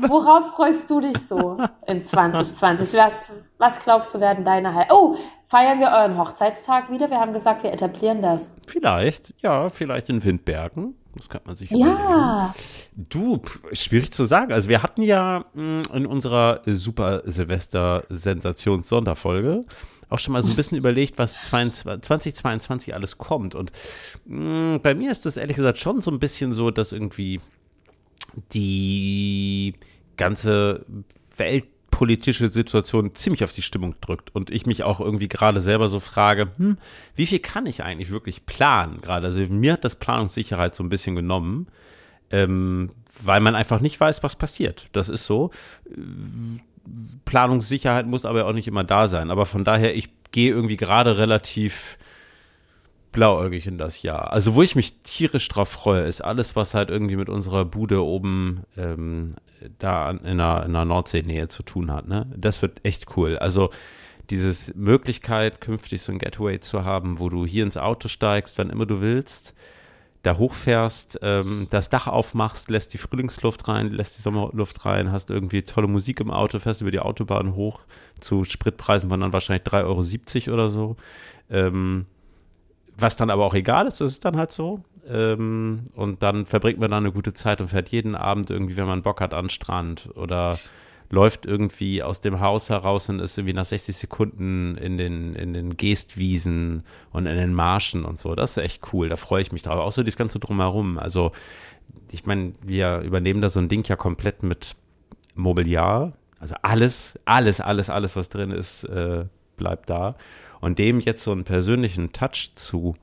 Worauf 0.10 0.56
freust 0.56 0.90
du 0.90 1.00
dich 1.00 1.18
so 1.28 1.58
in 1.88 2.04
2020? 2.04 3.00
Was, 3.00 3.32
was 3.58 3.80
glaubst 3.82 4.14
du 4.14 4.20
werden 4.20 4.44
deine 4.44 4.74
Heil? 4.74 4.88
Oh, 4.92 5.16
feiern 5.46 5.80
wir 5.80 5.88
euren 5.88 6.18
Hochzeitstag 6.18 6.92
wieder? 6.92 7.10
Wir 7.10 7.20
haben 7.20 7.34
gesagt, 7.34 7.64
wir 7.64 7.72
etablieren 7.72 8.22
das. 8.22 8.50
Vielleicht, 8.68 9.34
ja, 9.42 9.70
vielleicht 9.70 10.10
in 10.10 10.24
Windbergen. 10.24 10.96
Das 11.16 11.30
kann 11.30 11.42
man 11.46 11.56
sich 11.56 11.72
überlegen. 11.72 11.98
Ja. 11.98 12.56
Du, 12.96 13.38
pf, 13.38 13.60
schwierig 13.74 14.12
zu 14.12 14.26
sagen. 14.26 14.52
Also 14.52 14.70
wir 14.70 14.82
hatten 14.82 15.02
ja 15.04 15.46
mh, 15.54 15.84
in 15.94 16.06
unserer 16.06 16.62
Super 16.66 17.22
Silvester 17.26 18.04
Sensations 18.10 18.88
Sonderfolge 18.88 19.66
auch 20.10 20.20
schon 20.20 20.34
mal 20.34 20.44
so 20.44 20.50
ein 20.50 20.56
bisschen 20.56 20.78
überlegt, 20.78 21.18
was 21.18 21.50
22 21.50 22.04
2022 22.04 22.94
alles 22.94 23.18
kommt. 23.18 23.56
Und 23.56 23.72
mh, 24.26 24.80
bei 24.80 24.94
mir 24.96 25.12
ist 25.12 25.26
das 25.26 25.38
ehrlich 25.38 25.56
gesagt 25.56 25.80
schon 25.80 26.02
so 26.02 26.12
ein 26.12 26.20
bisschen 26.20 26.54
so, 26.54 26.72
dass 26.72 26.92
irgendwie 26.92 27.42
die 28.54 29.76
ganze 30.18 30.86
weltpolitische 31.94 32.50
Situation 32.50 33.14
ziemlich 33.14 33.44
auf 33.44 33.54
die 33.54 33.62
Stimmung 33.62 33.96
drückt 34.02 34.36
und 34.36 34.50
ich 34.50 34.66
mich 34.66 34.84
auch 34.84 35.00
irgendwie 35.00 35.28
gerade 35.28 35.62
selber 35.62 35.88
so 35.88 36.00
frage, 36.00 36.52
hm, 36.58 36.78
wie 37.16 37.26
viel 37.26 37.40
kann 37.40 37.66
ich 37.66 37.84
eigentlich 37.84 38.12
wirklich 38.12 38.46
planen 38.46 39.00
gerade? 39.02 39.28
Also 39.28 39.42
mir 39.42 39.74
hat 39.74 39.86
das 39.86 39.96
Planungssicherheit 39.96 40.74
so 40.76 40.84
ein 40.84 40.90
bisschen 40.90 41.16
genommen. 41.16 41.68
Ähm, 42.32 42.90
weil 43.24 43.42
man 43.42 43.54
einfach 43.54 43.80
nicht 43.80 44.00
weiß, 44.00 44.24
was 44.24 44.36
passiert. 44.36 44.88
Das 44.94 45.08
ist 45.08 45.28
so. 45.28 45.52
Planungssicherheit 47.26 48.08
muss 48.08 48.26
aber 48.26 48.48
auch 48.48 48.54
nicht 48.54 48.68
immer 48.68 48.84
da 48.84 49.08
sein. 49.08 49.30
Aber 49.30 49.46
von 49.46 49.64
daher, 49.64 49.96
ich 49.96 50.10
gehe 50.32 50.52
irgendwie 50.52 50.78
gerade 50.78 51.16
relativ 51.16 52.00
blauäugig 53.14 53.66
in 53.68 53.78
das 53.78 54.02
Jahr. 54.02 54.34
Also 54.34 54.56
wo 54.56 54.62
ich 54.62 54.76
mich 54.76 55.02
tierisch 55.04 55.48
drauf 55.48 55.70
freue, 55.70 56.04
ist 56.04 56.22
alles, 56.22 56.58
was 56.58 56.74
halt 56.74 56.90
irgendwie 56.90 57.16
mit 57.16 57.30
unserer 57.30 57.64
Bude 57.64 58.04
oben 58.04 58.64
ähm, 58.76 59.36
da 59.80 60.12
in 60.12 60.38
der, 60.38 60.64
in 60.66 60.74
der 60.74 60.84
Nordseenähe 60.84 61.48
zu 61.48 61.64
tun 61.64 61.92
hat. 61.92 62.08
Ne? 62.08 62.30
Das 62.36 62.62
wird 62.62 62.82
echt 62.84 63.16
cool. 63.16 63.38
Also 63.38 63.70
diese 64.30 64.74
Möglichkeit, 64.76 65.62
künftig 65.62 66.02
so 66.02 66.12
ein 66.12 66.20
Getaway 66.20 66.60
zu 66.60 66.84
haben, 66.84 67.20
wo 67.20 67.30
du 67.30 67.46
hier 67.46 67.64
ins 67.64 67.78
Auto 67.78 68.10
steigst, 68.10 68.58
wann 68.58 68.70
immer 68.70 68.86
du 68.86 69.00
willst, 69.00 69.54
da 70.24 70.38
hochfährst, 70.38 71.20
ähm, 71.22 71.68
das 71.70 71.90
Dach 71.90 72.08
aufmachst, 72.08 72.70
lässt 72.70 72.94
die 72.94 72.98
Frühlingsluft 72.98 73.68
rein, 73.68 73.92
lässt 73.92 74.18
die 74.18 74.22
Sommerluft 74.22 74.86
rein, 74.86 75.12
hast 75.12 75.30
irgendwie 75.30 75.64
tolle 75.64 75.88
Musik 75.88 76.22
im 76.22 76.32
Auto, 76.32 76.60
fährst 76.60 76.82
über 76.82 76.92
die 76.92 77.00
Autobahn 77.00 77.56
hoch 77.56 77.82
zu 78.20 78.46
Spritpreisen 78.46 79.10
von 79.10 79.20
dann 79.20 79.34
wahrscheinlich 79.34 79.68
3,70 79.68 80.48
Euro 80.48 80.54
oder 80.54 80.70
so. 80.70 80.96
Ähm, 81.50 82.06
was 82.98 83.16
dann 83.16 83.30
aber 83.30 83.46
auch 83.46 83.54
egal 83.54 83.88
ist, 83.88 84.02
das 84.02 84.12
ist 84.12 84.26
dann 84.26 84.38
halt 84.38 84.52
so. 84.52 84.82
Ähm, 85.08 85.84
und 85.96 86.24
dann 86.24 86.46
verbringt 86.46 86.80
man 86.80 86.92
dann 86.92 87.04
eine 87.04 87.14
gute 87.14 87.34
Zeit 87.34 87.60
und 87.60 87.70
fährt 87.70 87.90
jeden 87.90 88.16
Abend 88.16 88.50
irgendwie, 88.50 88.78
wenn 88.78 88.86
man 88.86 89.02
Bock 89.02 89.22
hat, 89.22 89.34
an 89.34 89.46
den 89.46 89.50
Strand 89.50 90.10
oder 90.16 90.58
läuft 91.10 91.46
irgendwie 91.46 92.02
aus 92.02 92.22
dem 92.22 92.40
Haus 92.40 92.70
heraus 92.70 93.08
und 93.08 93.20
ist 93.20 93.38
irgendwie 93.38 93.54
nach 93.54 93.66
60 93.66 93.96
Sekunden 93.96 94.78
in 94.78 94.98
den, 94.98 95.36
in 95.36 95.54
den 95.54 95.78
Geestwiesen 95.78 96.84
und 97.12 97.28
in 97.28 97.38
den 97.38 97.54
Marschen 97.54 98.04
und 98.04 98.18
so. 98.18 98.34
Das 98.34 98.58
ist 98.58 98.64
echt 98.64 98.94
cool, 98.94 99.10
da 99.10 99.16
freue 99.16 99.42
ich 99.42 99.52
mich 99.52 99.62
drauf. 99.62 99.78
Auch 99.80 99.92
so 99.92 100.02
das 100.02 100.18
Ganze 100.18 100.40
drumherum. 100.40 100.98
Also, 100.98 101.32
ich 102.12 102.26
meine, 102.26 102.54
wir 102.64 103.00
übernehmen 103.02 103.42
da 103.42 103.50
so 103.50 103.60
ein 103.60 103.70
Ding 103.70 103.84
ja 103.88 103.96
komplett 103.96 104.42
mit 104.42 104.76
Mobiliar. 105.36 106.14
Also 106.40 106.56
alles, 106.62 107.20
alles, 107.26 107.62
alles, 107.62 107.90
alles, 107.90 108.16
was 108.16 108.30
drin 108.30 108.52
ist, 108.52 108.84
äh, 108.86 109.26
bleibt 109.56 109.90
da. 109.90 110.16
Und 110.64 110.80
dem 110.80 111.02
jetzt 111.02 111.26
so 111.26 111.34
einen 111.34 111.44
persönlichen 111.44 112.14
Touch 112.14 112.54
zu 112.56 112.96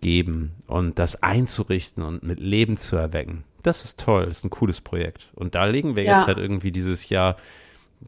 geben 0.00 0.52
und 0.66 0.98
das 0.98 1.22
einzurichten 1.22 2.02
und 2.02 2.22
mit 2.22 2.40
Leben 2.40 2.78
zu 2.78 2.96
erwecken, 2.96 3.44
das 3.62 3.84
ist 3.84 4.00
toll, 4.00 4.24
das 4.24 4.38
ist 4.38 4.44
ein 4.44 4.50
cooles 4.50 4.80
Projekt. 4.80 5.28
Und 5.34 5.54
da 5.54 5.66
legen 5.66 5.94
wir 5.94 6.04
ja. 6.04 6.16
jetzt 6.16 6.26
halt 6.26 6.38
irgendwie 6.38 6.72
dieses 6.72 7.10
Jahr 7.10 7.36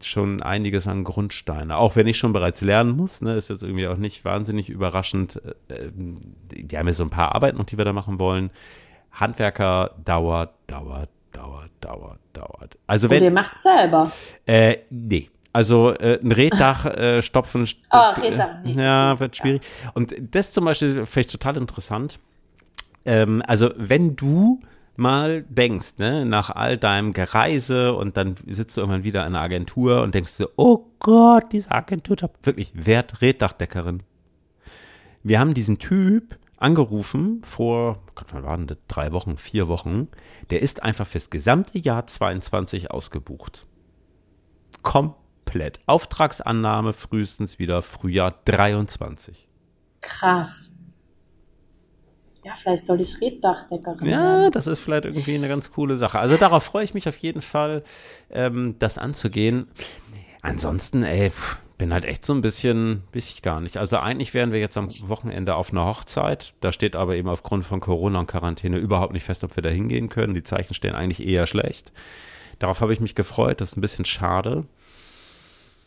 schon 0.02 0.40
einiges 0.40 0.88
an 0.88 1.04
Grundsteine. 1.04 1.76
Auch 1.76 1.96
wenn 1.96 2.06
ich 2.06 2.16
schon 2.16 2.32
bereits 2.32 2.62
lernen 2.62 2.96
muss, 2.96 3.20
ne, 3.20 3.34
ist 3.36 3.50
jetzt 3.50 3.62
irgendwie 3.62 3.88
auch 3.88 3.98
nicht 3.98 4.24
wahnsinnig 4.24 4.70
überraschend. 4.70 5.38
Äh, 5.68 5.74
äh, 5.74 5.90
wir 5.92 6.78
haben 6.78 6.86
ja 6.86 6.94
so 6.94 7.04
ein 7.04 7.10
paar 7.10 7.34
Arbeiten 7.34 7.58
noch, 7.58 7.66
die 7.66 7.76
wir 7.76 7.84
da 7.84 7.92
machen 7.92 8.18
wollen. 8.18 8.48
Handwerker 9.12 9.96
dauert, 10.02 10.54
dauert, 10.66 11.10
dauert, 11.32 11.70
dauert, 11.82 12.20
dauert. 12.32 12.78
Also 12.86 13.10
wenn, 13.10 13.18
Und 13.18 13.24
ihr 13.24 13.30
macht 13.30 13.58
selber? 13.58 14.10
Äh, 14.46 14.78
nee. 14.88 15.28
Also 15.56 15.94
äh, 15.94 16.20
ein 16.22 16.32
Reddach 16.32 16.84
äh, 16.84 17.22
stopfen. 17.22 17.66
oh, 17.90 18.20
Reddach. 18.20 18.58
Nee, 18.62 18.74
ja, 18.74 19.18
wird 19.18 19.36
schwierig. 19.36 19.62
Ja. 19.84 19.90
Und 19.94 20.14
das 20.32 20.52
zum 20.52 20.66
Beispiel 20.66 21.06
vielleicht 21.06 21.30
total 21.30 21.56
interessant. 21.56 22.20
Ähm, 23.06 23.42
also 23.46 23.70
wenn 23.78 24.16
du 24.16 24.60
mal 24.96 25.44
denkst, 25.44 25.96
ne, 25.96 26.26
nach 26.26 26.50
all 26.50 26.76
deinem 26.76 27.14
Gereise 27.14 27.94
und 27.94 28.18
dann 28.18 28.36
sitzt 28.46 28.76
du 28.76 28.82
irgendwann 28.82 29.04
wieder 29.04 29.20
in 29.20 29.28
einer 29.28 29.40
Agentur 29.40 30.02
und 30.02 30.14
denkst 30.14 30.32
so, 30.32 30.50
oh 30.56 30.90
Gott, 30.98 31.44
diese 31.52 31.70
Agentur, 31.70 32.18
wirklich, 32.42 32.72
wert 32.74 33.22
Reddachdeckerin. 33.22 34.02
Wir 35.22 35.40
haben 35.40 35.54
diesen 35.54 35.78
Typ 35.78 36.38
angerufen 36.58 37.40
vor, 37.42 38.02
Gott, 38.14 38.26
wann 38.32 38.44
waren 38.44 38.66
das? 38.66 38.76
Drei 38.88 39.10
Wochen, 39.12 39.38
vier 39.38 39.68
Wochen. 39.68 40.08
Der 40.50 40.60
ist 40.60 40.82
einfach 40.82 41.06
fürs 41.06 41.30
gesamte 41.30 41.78
Jahr 41.78 42.06
22 42.06 42.90
ausgebucht. 42.90 43.64
Komplett 44.82 45.25
komplett. 45.46 45.80
Auftragsannahme 45.86 46.92
frühestens 46.92 47.58
wieder 47.58 47.82
Frühjahr 47.82 48.34
23. 48.44 49.48
Krass. 50.00 50.74
Ja, 52.44 52.52
vielleicht 52.56 52.86
soll 52.86 53.00
ich 53.00 53.20
Reddachdeckerin 53.20 54.06
Ja, 54.08 54.18
werden. 54.42 54.52
das 54.52 54.66
ist 54.66 54.78
vielleicht 54.78 55.04
irgendwie 55.04 55.34
eine 55.34 55.48
ganz 55.48 55.72
coole 55.72 55.96
Sache. 55.96 56.18
Also 56.20 56.36
darauf 56.36 56.62
freue 56.62 56.84
ich 56.84 56.94
mich 56.94 57.08
auf 57.08 57.16
jeden 57.18 57.42
Fall, 57.42 57.82
ähm, 58.30 58.76
das 58.78 58.98
anzugehen. 58.98 59.66
Ansonsten, 60.42 61.02
ey, 61.02 61.32
bin 61.76 61.92
halt 61.92 62.04
echt 62.04 62.24
so 62.24 62.32
ein 62.32 62.40
bisschen, 62.40 63.02
weiß 63.12 63.30
ich 63.30 63.42
gar 63.42 63.60
nicht. 63.60 63.78
Also 63.78 63.98
eigentlich 63.98 64.32
wären 64.32 64.52
wir 64.52 64.60
jetzt 64.60 64.76
am 64.78 64.88
Wochenende 65.08 65.56
auf 65.56 65.72
einer 65.72 65.86
Hochzeit. 65.86 66.54
Da 66.60 66.70
steht 66.70 66.94
aber 66.94 67.16
eben 67.16 67.28
aufgrund 67.28 67.64
von 67.64 67.80
Corona 67.80 68.20
und 68.20 68.26
Quarantäne 68.28 68.78
überhaupt 68.78 69.12
nicht 69.12 69.24
fest, 69.24 69.42
ob 69.42 69.56
wir 69.56 69.62
da 69.62 69.68
hingehen 69.70 70.08
können. 70.08 70.34
Die 70.34 70.44
Zeichen 70.44 70.74
stehen 70.74 70.94
eigentlich 70.94 71.26
eher 71.26 71.46
schlecht. 71.48 71.92
Darauf 72.60 72.80
habe 72.80 72.92
ich 72.92 73.00
mich 73.00 73.16
gefreut. 73.16 73.60
Das 73.60 73.70
ist 73.72 73.76
ein 73.76 73.80
bisschen 73.82 74.04
schade. 74.04 74.66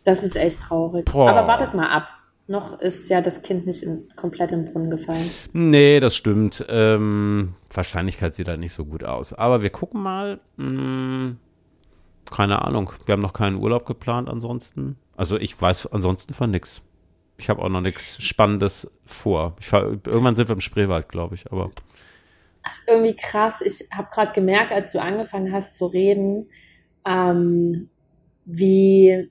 Das 0.10 0.24
ist 0.24 0.36
echt 0.36 0.60
traurig. 0.60 1.06
Boah. 1.06 1.30
Aber 1.30 1.48
wartet 1.48 1.76
mal 1.76 1.88
ab. 1.88 2.08
Noch 2.48 2.80
ist 2.80 3.10
ja 3.10 3.22
das 3.22 3.44
Kind 3.44 3.68
nicht 3.68 3.84
in, 3.84 4.10
komplett 4.16 4.52
im 4.52 4.66
Brunnen 4.66 4.90
gefallen. 4.90 5.30
Nee, 5.54 6.00
das 6.00 6.16
stimmt. 6.16 6.66
Ähm, 6.68 7.54
Wahrscheinlichkeit 7.72 8.34
sieht 8.34 8.48
da 8.48 8.58
nicht 8.58 8.74
so 8.74 8.86
gut 8.86 9.04
aus. 9.04 9.34
Aber 9.34 9.62
wir 9.62 9.70
gucken 9.70 10.02
mal. 10.02 10.40
Hm, 10.58 11.38
keine 12.26 12.64
Ahnung. 12.64 12.92
Wir 13.06 13.14
haben 13.14 13.22
noch 13.22 13.34
keinen 13.34 13.58
Urlaub 13.58 13.86
geplant 13.86 14.30
ansonsten. 14.30 14.98
Also 15.16 15.38
ich 15.38 15.62
weiß 15.62 15.94
ansonsten 15.94 16.34
von 16.34 16.50
nichts. 16.50 16.82
Ich 17.38 17.48
habe 17.48 17.62
auch 17.62 17.70
noch 17.70 17.82
nichts 17.82 18.20
Spannendes 18.20 18.90
vor. 19.06 19.56
Fahr, 19.60 19.84
irgendwann 19.84 20.36
sind 20.36 20.50
wir 20.50 20.56
im 20.56 20.62
Spreewald, 20.62 21.08
glaube 21.08 21.36
ich. 21.36 21.52
Aber 21.52 21.70
das 22.64 22.80
ist 22.80 22.90
irgendwie 22.90 23.16
krass. 23.16 23.62
Ich 23.62 23.88
habe 23.96 24.08
gerade 24.12 24.32
gemerkt, 24.32 24.72
als 24.72 24.92
du 24.92 25.00
angefangen 25.00 25.54
hast 25.54 25.78
zu 25.78 25.86
reden, 25.86 26.50
ähm, 27.06 27.90
wie 28.46 29.30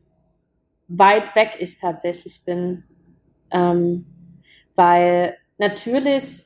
weit 0.89 1.35
weg 1.37 1.57
ich 1.59 1.79
tatsächlich 1.79 2.45
bin. 2.45 2.85
Ähm, 3.51 4.07
weil 4.75 5.37
natürlich, 5.59 6.45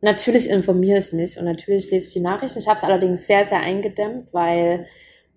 natürlich 0.00 0.48
informiere 0.48 0.98
ich 0.98 1.12
mich 1.12 1.38
und 1.38 1.44
natürlich 1.44 1.90
lese 1.90 2.08
ich 2.08 2.12
die 2.14 2.20
Nachrichten. 2.20 2.58
Ich 2.58 2.68
habe 2.68 2.78
es 2.78 2.84
allerdings 2.84 3.26
sehr, 3.26 3.44
sehr 3.44 3.60
eingedämmt, 3.60 4.32
weil 4.32 4.86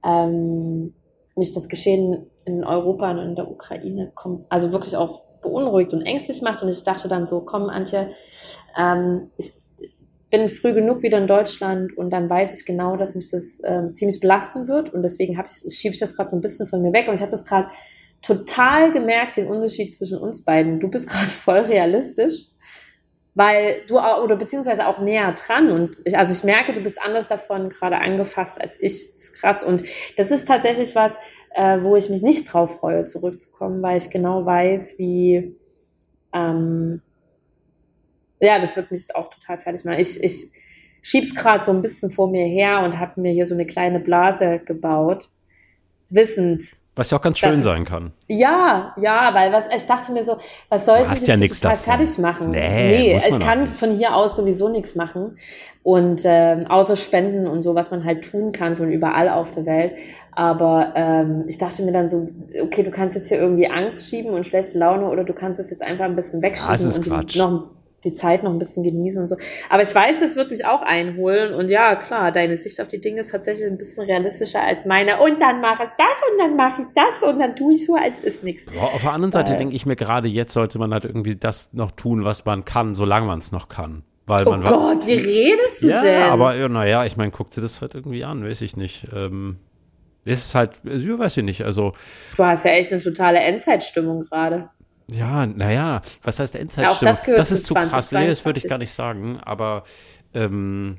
ähm, 0.06 0.94
mich 1.36 1.54
das 1.54 1.68
Geschehen 1.68 2.28
in 2.46 2.64
Europa 2.64 3.12
und 3.12 3.20
in 3.20 3.36
der 3.36 3.50
Ukraine 3.50 4.12
kommt, 4.14 4.46
also 4.50 4.72
wirklich 4.72 4.96
auch 4.96 5.22
beunruhigt 5.42 5.94
und 5.94 6.02
ängstlich 6.02 6.42
macht. 6.42 6.64
Und 6.64 6.70
ich 6.70 6.84
dachte 6.84 7.08
dann 7.08 7.26
so, 7.26 7.42
komm, 7.42 7.70
Antje, 7.70 8.12
ähm, 8.78 9.30
ich 9.38 9.54
bin 10.30 10.48
früh 10.50 10.74
genug 10.74 11.02
wieder 11.02 11.18
in 11.18 11.28
Deutschland 11.28 11.98
und 11.98 12.12
dann 12.12 12.30
weiß 12.30 12.60
ich 12.60 12.66
genau, 12.66 12.98
dass 12.98 13.16
mich 13.16 13.32
das 13.32 13.60
ähm, 13.64 13.96
ziemlich 13.96 14.20
belasten 14.20 14.68
wird. 14.68 14.94
Und 14.94 15.02
deswegen 15.02 15.34
ich, 15.34 15.76
schiebe 15.76 15.94
ich 15.94 16.00
das 16.00 16.16
gerade 16.16 16.30
so 16.30 16.36
ein 16.36 16.42
bisschen 16.42 16.68
von 16.68 16.82
mir 16.82 16.94
weg. 16.94 17.08
Und 17.08 17.16
ich 17.16 17.22
habe 17.22 17.32
das 17.32 17.46
gerade 17.46 17.70
total 18.30 18.92
gemerkt, 18.92 19.38
den 19.38 19.48
Unterschied 19.48 19.92
zwischen 19.92 20.20
uns 20.20 20.44
beiden. 20.44 20.80
Du 20.80 20.88
bist 20.88 21.10
gerade 21.10 21.28
voll 21.28 21.60
realistisch, 21.60 22.46
weil 23.34 23.82
du 23.88 24.00
oder 24.00 24.36
beziehungsweise 24.36 24.86
auch 24.88 25.00
näher 25.00 25.34
dran 25.34 25.72
und 25.72 25.98
ich, 26.04 26.18
also 26.18 26.34
ich 26.34 26.44
merke, 26.44 26.74
du 26.74 26.82
bist 26.82 27.02
anders 27.02 27.30
davon 27.30 27.70
gerade 27.70 27.98
angefasst 27.98 28.62
als 28.62 28.78
ich. 28.80 28.92
Das 28.92 29.20
ist 29.20 29.34
krass 29.34 29.64
und 29.64 29.84
das 30.18 30.32
ist 30.32 30.48
tatsächlich 30.48 30.96
was, 30.96 31.18
äh, 31.52 31.82
wo 31.82 31.96
ich 31.96 32.10
mich 32.10 32.22
nicht 32.22 32.52
drauf 32.52 32.80
freue, 32.80 33.06
zurückzukommen, 33.06 33.82
weil 33.82 33.98
ich 33.98 34.10
genau 34.10 34.46
weiß, 34.46 34.96
wie, 34.98 35.56
ähm, 36.34 37.02
ja, 38.40 38.60
das 38.60 38.76
wird 38.76 38.92
mich 38.92 39.16
auch 39.16 39.30
total 39.30 39.58
fertig 39.58 39.86
machen. 39.86 40.00
Ich, 40.00 40.24
ich 40.24 40.52
schieb's 41.02 41.34
gerade 41.34 41.64
so 41.64 41.72
ein 41.72 41.82
bisschen 41.82 42.10
vor 42.10 42.30
mir 42.30 42.46
her 42.46 42.84
und 42.84 43.00
habe 43.00 43.20
mir 43.22 43.32
hier 43.32 43.46
so 43.46 43.54
eine 43.54 43.66
kleine 43.66 44.00
Blase 44.00 44.60
gebaut, 44.60 45.30
wissend, 46.10 46.79
was 47.00 47.12
ja 47.12 47.18
auch 47.18 47.22
ganz 47.22 47.40
schön 47.40 47.52
das, 47.52 47.64
sein 47.64 47.86
kann. 47.86 48.12
Ja, 48.28 48.94
ja, 48.98 49.34
weil 49.34 49.52
was, 49.52 49.66
ich 49.74 49.88
dachte 49.88 50.12
mir 50.12 50.24
so, 50.24 50.38
was 50.68 50.86
soll 50.86 51.00
ich 51.02 51.10
mich 51.10 51.26
ja 51.26 51.36
jetzt 51.36 51.62
total 51.62 51.78
davon. 51.78 51.86
fertig 51.86 52.18
machen? 52.20 52.52
Nee, 52.52 52.90
nee 52.90 53.22
ich 53.28 53.40
kann 53.40 53.68
von 53.68 53.92
hier 53.92 54.16
aus 54.16 54.36
sowieso 54.36 54.70
nichts 54.70 54.96
machen. 54.96 55.38
Und 55.82 56.22
ähm, 56.26 56.68
außer 56.68 56.98
Spenden 56.98 57.48
und 57.48 57.62
so, 57.62 57.74
was 57.74 57.90
man 57.90 58.04
halt 58.04 58.30
tun 58.30 58.52
kann 58.52 58.76
von 58.76 58.92
überall 58.92 59.30
auf 59.30 59.52
der 59.52 59.66
Welt. 59.66 59.94
Aber 60.34 60.94
ähm, 60.96 61.46
ich 61.48 61.58
dachte 61.58 61.84
mir 61.84 61.94
dann 61.94 62.10
so, 62.10 62.30
okay, 62.62 62.84
du 62.84 62.92
kannst 62.92 63.16
jetzt 63.16 63.30
hier 63.30 63.40
irgendwie 63.40 63.70
Angst 63.70 64.10
schieben 64.10 64.32
und 64.32 64.46
schlechte 64.46 64.78
Laune 64.78 65.08
oder 65.08 65.24
du 65.24 65.34
kannst 65.34 65.60
es 65.60 65.72
jetzt 65.72 65.82
einfach 65.82 66.06
ein 66.06 66.16
bisschen 66.16 66.42
wegschieben 66.42 67.04
ja, 67.06 67.18
und 67.18 67.36
noch 67.38 67.64
die 68.04 68.14
Zeit 68.14 68.44
noch 68.44 68.52
ein 68.52 68.60
bisschen 68.60 68.84
genießen 68.84 69.22
und 69.22 69.28
so. 69.28 69.36
Aber 69.70 69.82
ich 69.82 69.94
weiß, 69.94 70.22
es 70.22 70.36
wird 70.36 70.50
mich 70.50 70.66
auch 70.66 70.82
einholen. 70.82 71.54
Und 71.54 71.70
ja, 71.70 71.96
klar, 71.96 72.32
deine 72.32 72.58
Sicht 72.58 72.80
auf 72.82 72.88
die 72.88 73.02
Dinge 73.02 73.22
ist 73.22 73.32
tatsächlich 73.32 73.70
ein 73.70 73.78
bisschen 73.78 74.06
realistischer 74.06 74.62
als 74.62 74.86
meine. 74.86 75.20
Und 75.20 75.42
dann 75.42 75.62
mache 75.62 75.84
ich 75.84 75.90
das 75.98 76.22
und 76.32 76.40
dann 76.40 76.56
mache 76.56 76.82
ich 76.84 76.88
das 76.96 77.24
und 77.30 77.40
dann 77.40 77.56
tue 77.56 77.74
ich 77.74 77.86
so, 77.86 77.96
als 77.96 78.20
ist 78.20 78.44
nichts. 78.44 78.68
Auf 78.78 79.02
der 79.02 79.12
anderen 79.12 79.32
Seite 79.32 79.58
denke 79.58 79.76
ich 79.76 79.86
mir 79.86 79.96
gerade, 79.96 80.28
jetzt 80.28 80.54
sollte 80.54 80.80
man 80.80 80.94
halt 80.94 81.06
irgendwie 81.06 81.36
das 81.36 81.74
noch 81.74 81.92
tun, 81.92 82.24
was 82.24 82.46
man 82.46 82.66
kann, 82.66 82.96
solange 82.96 83.28
man 83.28 83.40
es 83.40 83.52
noch 83.52 83.70
kann. 83.70 84.04
Weil 84.26 84.48
oh 84.48 84.52
man 84.52 84.62
Gott, 84.62 85.08
wie 85.08 85.14
redest 85.14 85.82
du 85.82 85.88
ja, 85.88 86.02
denn? 86.02 86.22
Ja, 86.22 86.32
aber 86.32 86.70
naja, 86.70 87.04
ich 87.04 87.18
meine, 87.18 87.32
guck 87.32 87.50
dir 87.50 87.62
das 87.62 87.82
halt 87.82 87.96
irgendwie 87.96 88.24
an, 88.24 88.46
weiß 88.46 88.62
ich 88.62 88.78
nicht. 88.78 89.08
Ähm, 89.12 89.58
es 90.24 90.46
ist 90.46 90.56
halt, 90.56 90.80
ich 90.84 91.08
weiß 91.08 91.38
ich 91.38 91.44
nicht, 91.44 91.64
also. 91.64 91.94
Du 92.38 92.44
hast 92.44 92.64
ja 92.64 92.72
echt 92.72 92.92
eine 92.92 93.02
totale 93.02 93.40
Endzeitstimmung 93.40 94.22
gerade. 94.22 94.70
Ja, 95.12 95.46
naja, 95.46 96.02
was 96.24 96.40
heißt 96.40 96.56
Endzeitstimmung? 96.56 97.16
Ja, 97.16 97.22
das, 97.26 97.50
das 97.50 97.52
ist 97.52 97.66
zu 97.66 97.74
krass. 97.74 98.12
Nee, 98.12 98.28
das 98.28 98.46
würde 98.46 98.60
ich 98.60 98.68
gar 98.68 98.78
nicht 98.78 98.92
sagen. 98.92 99.40
Aber 99.40 99.84
ähm, 100.34 100.98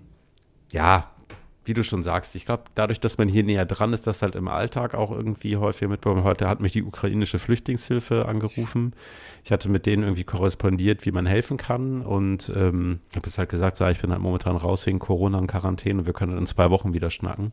ja, 0.73 1.11
wie 1.65 1.75
du 1.75 1.85
schon 1.85 2.03
sagst, 2.03 2.35
ich 2.35 2.47
glaube, 2.47 2.65
dadurch, 2.75 3.01
dass 3.01 3.19
man 3.19 3.29
hier 3.29 3.45
näher 3.45 3.67
dran 3.67 3.93
ist, 3.93 4.07
das 4.07 4.23
halt 4.23 4.35
im 4.35 4.49
Alltag 4.49 4.95
auch 4.95 5.11
irgendwie 5.11 5.57
häufig 5.57 5.89
mitbekommen. 5.89 6.25
Heute 6.25 6.49
hat 6.49 6.61
mich 6.61 6.73
die 6.73 6.83
ukrainische 6.83 7.39
Flüchtlingshilfe 7.39 8.27
angerufen. 8.27 8.95
Ich 9.45 9.53
hatte 9.53 9.69
mit 9.69 9.87
denen 9.87 10.03
irgendwie 10.03 10.25
korrespondiert, 10.25 11.05
wie 11.05 11.13
man 11.13 11.27
helfen 11.27 11.59
kann 11.59 12.01
und 12.03 12.51
ähm, 12.57 13.01
habe 13.15 13.27
jetzt 13.27 13.39
halt 13.39 13.51
gesagt, 13.51 13.77
so, 13.77 13.87
ich 13.87 14.01
bin 14.01 14.11
halt 14.11 14.23
momentan 14.23 14.57
raus 14.57 14.87
wegen 14.87 14.99
Corona 14.99 15.39
und 15.39 15.47
Quarantäne 15.47 16.01
und 16.01 16.07
wir 16.07 16.13
können 16.13 16.37
in 16.37 16.47
zwei 16.47 16.71
Wochen 16.71 16.95
wieder 16.95 17.11
schnacken. 17.11 17.53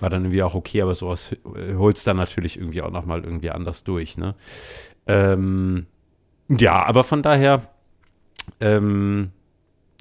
War 0.00 0.10
dann 0.10 0.24
irgendwie 0.24 0.42
auch 0.42 0.56
okay, 0.56 0.82
aber 0.82 0.94
sowas 0.94 1.34
holst 1.44 2.06
dann 2.06 2.16
natürlich 2.16 2.58
irgendwie 2.58 2.82
auch 2.82 2.90
nochmal 2.90 3.24
irgendwie 3.24 3.50
anders 3.50 3.84
durch, 3.84 4.18
ne? 4.18 4.34
Ähm, 5.06 5.86
ja, 6.48 6.84
aber 6.84 7.04
von 7.04 7.22
daher, 7.22 7.62
ähm, 8.60 9.30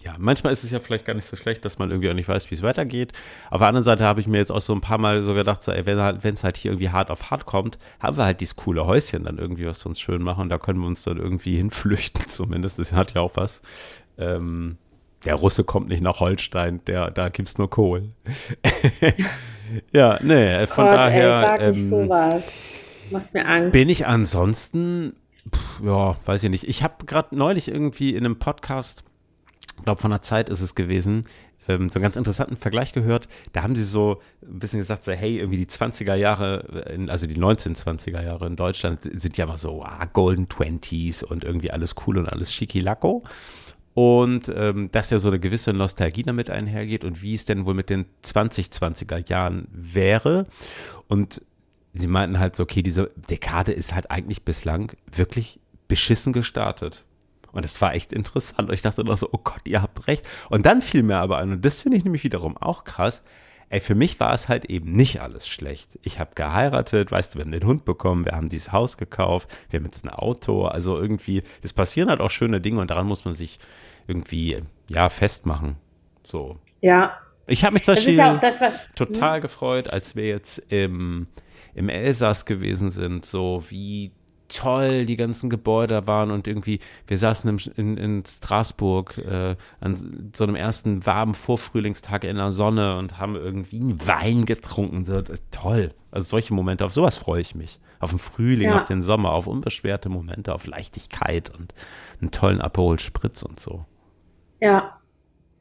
ja, 0.03 0.15
manchmal 0.17 0.51
ist 0.51 0.65
es 0.65 0.71
ja 0.71 0.79
vielleicht 0.79 1.06
gar 1.06 1.13
nicht 1.13 1.25
so 1.25 1.38
schlecht, 1.38 1.63
dass 1.63 1.79
man 1.79 1.89
irgendwie 1.89 2.10
auch 2.10 2.13
nicht 2.13 2.27
weiß, 2.27 2.51
wie 2.51 2.56
es 2.56 2.62
weitergeht. 2.62 3.13
Auf 3.49 3.60
der 3.60 3.67
anderen 3.69 3.86
Seite 3.86 4.03
habe 4.03 4.19
ich 4.19 4.27
mir 4.27 4.38
jetzt 4.38 4.51
auch 4.51 4.60
so 4.60 4.73
ein 4.73 4.82
paar 4.82 4.97
Mal 4.97 5.23
so 5.23 5.34
gedacht, 5.34 5.63
so, 5.63 5.71
ey, 5.71 5.86
wenn 5.86 6.01
halt, 6.01 6.25
es 6.25 6.43
halt 6.43 6.58
hier 6.58 6.71
irgendwie 6.71 6.89
hart 6.89 7.10
auf 7.10 7.32
hart 7.32 7.45
kommt, 7.45 7.77
haben 7.99 8.17
wir 8.17 8.25
halt 8.25 8.41
dieses 8.41 8.58
coole 8.58 8.86
Häuschen 8.86 9.23
dann 9.23 9.38
irgendwie, 9.38 9.65
was 9.65 9.86
wir 9.86 9.88
uns 9.88 10.01
schön 10.01 10.21
machen. 10.21 10.49
Da 10.49 10.58
können 10.58 10.79
wir 10.79 10.88
uns 10.88 11.03
dann 11.03 11.17
irgendwie 11.17 11.56
hinflüchten, 11.58 12.27
zumindest. 12.27 12.79
Das 12.79 12.91
hat 12.91 13.13
ja 13.13 13.21
auch 13.21 13.36
was. 13.36 13.62
Ähm, 14.17 14.77
der 15.23 15.36
Russe 15.36 15.63
kommt 15.63 15.88
nicht 15.88 16.03
nach 16.03 16.19
Holstein, 16.19 16.82
der, 16.86 17.10
da 17.10 17.29
gibt 17.29 17.47
es 17.47 17.58
nur 17.58 17.69
Kohl. 17.69 18.10
ja, 19.93 20.19
nee, 20.21 20.67
von 20.67 20.86
Gott, 20.86 21.03
daher. 21.03 21.27
Ey, 21.27 21.41
sag 21.41 21.62
ähm, 21.62 21.69
nicht 21.69 21.88
sowas. 21.88 22.58
Machst 23.10 23.34
mir 23.34 23.45
Angst. 23.45 23.71
Bin 23.71 23.88
ich 23.88 24.06
ansonsten, 24.06 25.15
pff, 25.51 25.82
ja, 25.84 26.15
weiß 26.25 26.43
ich 26.43 26.49
nicht. 26.49 26.67
Ich 26.67 26.84
habe 26.84 27.06
gerade 27.06 27.36
neulich 27.36 27.69
irgendwie 27.69 28.12
in 28.12 28.25
einem 28.25 28.39
Podcast 28.39 29.03
glaube, 29.84 30.01
von 30.01 30.12
der 30.12 30.21
Zeit 30.21 30.49
ist 30.49 30.62
es 30.62 30.75
gewesen, 30.75 31.25
ähm, 31.67 31.89
so 31.89 31.95
einen 31.95 32.03
ganz 32.03 32.15
interessanten 32.15 32.58
Vergleich 32.58 32.93
gehört. 32.93 33.27
Da 33.53 33.63
haben 33.63 33.75
sie 33.75 33.84
so 33.84 34.19
ein 34.41 34.60
bisschen 34.60 34.79
gesagt, 34.79 35.03
so, 35.03 35.12
hey, 35.12 35.38
irgendwie 35.38 35.58
die 35.58 35.65
20er 35.65 36.15
Jahre, 36.15 36.86
also 37.08 37.27
die 37.27 37.38
1920er 37.38 38.21
Jahre 38.23 38.47
in 38.47 38.56
Deutschland 38.56 38.99
sind 39.03 39.38
ja 39.38 39.45
immer 39.45 39.58
so 39.58 39.84
ah, 39.84 40.06
Golden 40.12 40.49
Twenties 40.49 41.23
und 41.23 41.43
irgendwie 41.43 41.71
alles 41.71 41.95
cool 42.06 42.17
und 42.17 42.27
alles 42.27 42.53
schicki-lacko. 42.53 43.23
Und 43.95 44.51
ähm, 44.56 44.89
dass 44.91 45.12
ja 45.12 45.19
so 45.19 45.27
eine 45.27 45.39
gewisse 45.39 45.71
Nostalgie 45.71 46.23
damit 46.23 46.49
einhergeht 46.49 47.06
und 47.06 47.21
wie 47.21 47.36
es 47.36 47.45
denn 47.45 47.67
wohl 47.67 47.75
mit 47.75 47.91
den 47.91 48.08
2020er 48.23 49.29
Jahren 49.29 49.67
wäre. 49.71 50.47
Und 51.08 51.43
sie 51.93 52.08
meinten 52.08 52.39
halt 52.39 52.56
so, 52.56 52.63
okay, 52.63 52.82
diese 52.82 53.12
Dekade 53.29 53.71
ist 53.71 53.93
halt 53.93 54.12
eigentlich 54.12 54.43
bislang 54.43 54.91
wirklich 55.12 55.60
beschissen 55.88 56.34
gestartet. 56.34 57.03
Und 57.51 57.63
das 57.63 57.79
war 57.82 57.93
echt 57.93 58.13
interessant. 58.13 58.69
Und 58.69 58.73
ich 58.73 58.82
dachte 58.82 59.03
noch 59.03 59.17
so, 59.17 59.29
oh 59.32 59.39
Gott, 59.43 59.62
ihr 59.65 59.82
habt 59.82 60.08
recht. 60.08 60.25
Und 60.49 60.65
dann 60.65 60.82
fiel 60.82 61.03
mir 61.03 61.17
aber 61.17 61.38
ein, 61.38 61.51
und 61.51 61.63
das 61.63 61.82
finde 61.82 61.97
ich 61.97 62.03
nämlich 62.03 62.23
wiederum 62.23 62.58
auch 62.58 62.84
krass, 62.84 63.21
ey, 63.69 63.79
für 63.79 63.95
mich 63.95 64.19
war 64.19 64.34
es 64.34 64.49
halt 64.49 64.65
eben 64.65 64.91
nicht 64.91 65.21
alles 65.21 65.47
schlecht. 65.47 65.99
Ich 66.01 66.19
habe 66.19 66.32
geheiratet, 66.36 67.12
weißt 67.12 67.34
du, 67.34 67.39
wir 67.39 67.45
haben 67.45 67.51
den 67.51 67.65
Hund 67.65 67.86
bekommen, 67.86 68.25
wir 68.25 68.34
haben 68.34 68.49
dieses 68.49 68.71
Haus 68.71 68.97
gekauft, 68.97 69.49
wir 69.69 69.79
haben 69.79 69.86
jetzt 69.86 70.03
ein 70.03 70.10
Auto. 70.10 70.65
Also 70.65 70.99
irgendwie, 70.99 71.43
es 71.62 71.73
passieren 71.73 72.10
halt 72.10 72.21
auch 72.21 72.29
schöne 72.29 72.60
Dinge 72.60 72.82
und 72.82 72.89
daran 72.89 73.08
muss 73.08 73.25
man 73.25 73.36
sich 73.36 73.60
irgendwie, 74.08 74.62
ja, 74.89 75.10
festmachen. 75.10 75.75
So. 76.25 76.58
Ja. 76.82 77.17
Ich 77.45 77.63
habe 77.63 77.73
mich 77.73 77.84
zum 77.84 77.95
Beispiel 77.95 78.15
ja 78.15 78.38
das, 78.38 78.62
was, 78.62 78.75
total 78.95 79.36
hm? 79.36 79.41
gefreut, 79.41 79.89
als 79.89 80.15
wir 80.15 80.27
jetzt 80.27 80.60
im, 80.69 81.27
im 81.75 81.89
Elsass 81.89 82.45
gewesen 82.45 82.89
sind, 82.89 83.25
so 83.25 83.63
wie 83.69 84.12
toll 84.53 85.05
die 85.05 85.15
ganzen 85.15 85.49
Gebäude 85.49 86.07
waren 86.07 86.31
und 86.31 86.47
irgendwie, 86.47 86.79
wir 87.07 87.17
saßen 87.17 87.49
im, 87.49 87.57
in, 87.75 87.97
in 87.97 88.23
Straßburg 88.25 89.17
äh, 89.17 89.55
an 89.79 90.31
so 90.36 90.43
einem 90.43 90.55
ersten 90.55 91.05
warmen 91.05 91.33
Vorfrühlingstag 91.33 92.23
in 92.23 92.38
der 92.38 92.51
Sonne 92.51 92.97
und 92.97 93.17
haben 93.17 93.36
irgendwie 93.36 93.79
einen 93.79 94.07
Wein 94.07 94.45
getrunken. 94.45 95.05
So, 95.05 95.21
toll. 95.51 95.91
Also 96.12 96.29
solche 96.29 96.53
Momente, 96.53 96.86
auf 96.86 96.93
sowas 96.93 97.17
freue 97.17 97.41
ich 97.41 97.55
mich. 97.55 97.79
Auf 97.99 98.12
den 98.12 98.19
Frühling, 98.19 98.69
ja. 98.69 98.75
auf 98.75 98.86
den 98.86 99.01
Sommer, 99.01 99.31
auf 99.31 99.47
unbeschwerte 99.47 100.09
Momente, 100.09 100.53
auf 100.53 100.67
Leichtigkeit 100.67 101.49
und 101.49 101.73
einen 102.21 102.31
tollen 102.31 102.62
Aperol 102.62 102.99
Spritz 102.99 103.43
und 103.43 103.59
so. 103.59 103.86
Ja, 104.62 104.99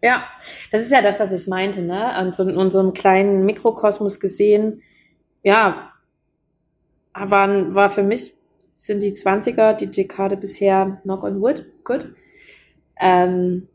ja, 0.02 0.24
das 0.72 0.82
ist 0.82 0.90
ja 0.90 1.00
das, 1.00 1.20
was 1.20 1.32
ich 1.32 1.48
meinte, 1.48 1.80
ne? 1.80 2.20
Und 2.20 2.34
so, 2.34 2.46
in 2.48 2.70
so 2.70 2.80
einem 2.80 2.92
kleinen 2.92 3.44
Mikrokosmos 3.46 4.18
gesehen, 4.18 4.82
ja, 5.44 5.91
waren, 7.14 7.74
war 7.74 7.90
für 7.90 8.02
mich 8.02 8.34
sind 8.76 9.02
die 9.02 9.12
20er, 9.12 9.74
die 9.74 9.90
Dekade 9.90 10.36
bisher 10.36 11.00
knock 11.02 11.22
on 11.24 11.40
wood, 11.40 11.64
gut. 11.84 12.14
Ähm, 13.00 13.68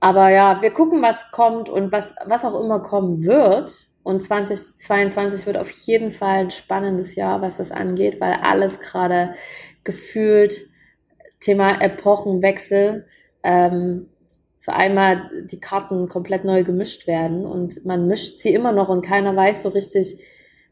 aber 0.00 0.30
ja, 0.30 0.62
wir 0.62 0.70
gucken, 0.70 1.02
was 1.02 1.30
kommt 1.30 1.68
und 1.68 1.92
was, 1.92 2.14
was 2.24 2.44
auch 2.44 2.58
immer 2.60 2.80
kommen 2.80 3.24
wird. 3.24 3.88
Und 4.02 4.22
2022 4.22 5.46
wird 5.46 5.58
auf 5.58 5.70
jeden 5.70 6.12
Fall 6.12 6.44
ein 6.44 6.50
spannendes 6.50 7.14
Jahr, 7.14 7.42
was 7.42 7.58
das 7.58 7.72
angeht, 7.72 8.20
weil 8.20 8.34
alles 8.34 8.80
gerade 8.80 9.34
gefühlt 9.84 10.68
Thema 11.40 11.80
Epochenwechsel, 11.80 13.06
ähm, 13.42 14.08
so 14.56 14.72
einmal 14.72 15.28
die 15.44 15.60
Karten 15.60 16.08
komplett 16.08 16.44
neu 16.44 16.64
gemischt 16.64 17.06
werden 17.06 17.46
und 17.46 17.84
man 17.84 18.08
mischt 18.08 18.38
sie 18.38 18.52
immer 18.52 18.72
noch 18.72 18.88
und 18.88 19.04
keiner 19.04 19.36
weiß 19.36 19.62
so 19.62 19.68
richtig, 19.68 20.18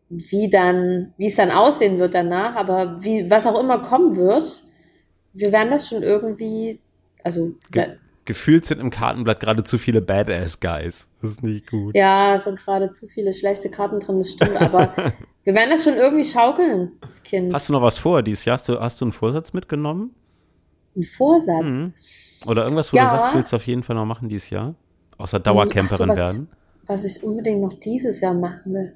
wie 0.08 0.48
dann, 0.48 1.12
wie 1.16 1.28
es 1.28 1.36
dann 1.36 1.50
aussehen 1.50 1.98
wird 1.98 2.14
danach, 2.14 2.54
aber 2.54 3.02
wie, 3.02 3.30
was 3.30 3.46
auch 3.46 3.58
immer 3.58 3.80
kommen 3.80 4.16
wird, 4.16 4.62
wir 5.32 5.52
werden 5.52 5.70
das 5.70 5.88
schon 5.88 6.02
irgendwie, 6.02 6.80
also. 7.22 7.54
Ge 7.70 7.96
gefühlt 8.24 8.64
sind 8.64 8.80
im 8.80 8.90
Kartenblatt 8.90 9.38
gerade 9.38 9.62
zu 9.62 9.78
viele 9.78 10.02
Badass-Guys. 10.02 11.08
Das 11.22 11.30
ist 11.30 11.42
nicht 11.44 11.70
gut. 11.70 11.94
Ja, 11.96 12.36
sind 12.40 12.58
gerade 12.58 12.90
zu 12.90 13.06
viele 13.06 13.32
schlechte 13.32 13.70
Karten 13.70 14.00
drin, 14.00 14.18
das 14.18 14.32
stimmt, 14.32 14.60
aber 14.60 14.92
wir 15.44 15.54
werden 15.54 15.70
das 15.70 15.84
schon 15.84 15.94
irgendwie 15.94 16.24
schaukeln, 16.24 16.92
das 17.00 17.22
Kind. 17.22 17.54
Hast 17.54 17.68
du 17.68 17.72
noch 17.72 17.82
was 17.82 17.98
vor 17.98 18.22
dieses 18.22 18.44
Jahr? 18.44 18.54
Hast 18.54 18.68
du, 18.68 18.80
hast 18.80 19.00
du 19.00 19.04
einen 19.04 19.12
Vorsatz 19.12 19.52
mitgenommen? 19.52 20.12
Ein 20.96 21.04
Vorsatz? 21.04 21.64
Mhm. 21.66 21.94
Oder 22.46 22.62
irgendwas, 22.62 22.92
wo 22.92 22.96
ja. 22.96 23.04
du 23.04 23.10
sagst, 23.10 23.34
willst 23.34 23.52
du 23.52 23.56
auf 23.56 23.66
jeden 23.66 23.84
Fall 23.84 23.94
noch 23.94 24.06
machen 24.06 24.28
dieses 24.28 24.50
Jahr? 24.50 24.74
Außer 25.18 25.38
Dauercamperin 25.38 26.10
so, 26.10 26.16
werden? 26.16 26.48
Ich, 26.82 26.88
was 26.88 27.04
ich 27.04 27.22
unbedingt 27.22 27.60
noch 27.60 27.74
dieses 27.74 28.20
Jahr 28.20 28.34
machen 28.34 28.74
will. 28.74 28.92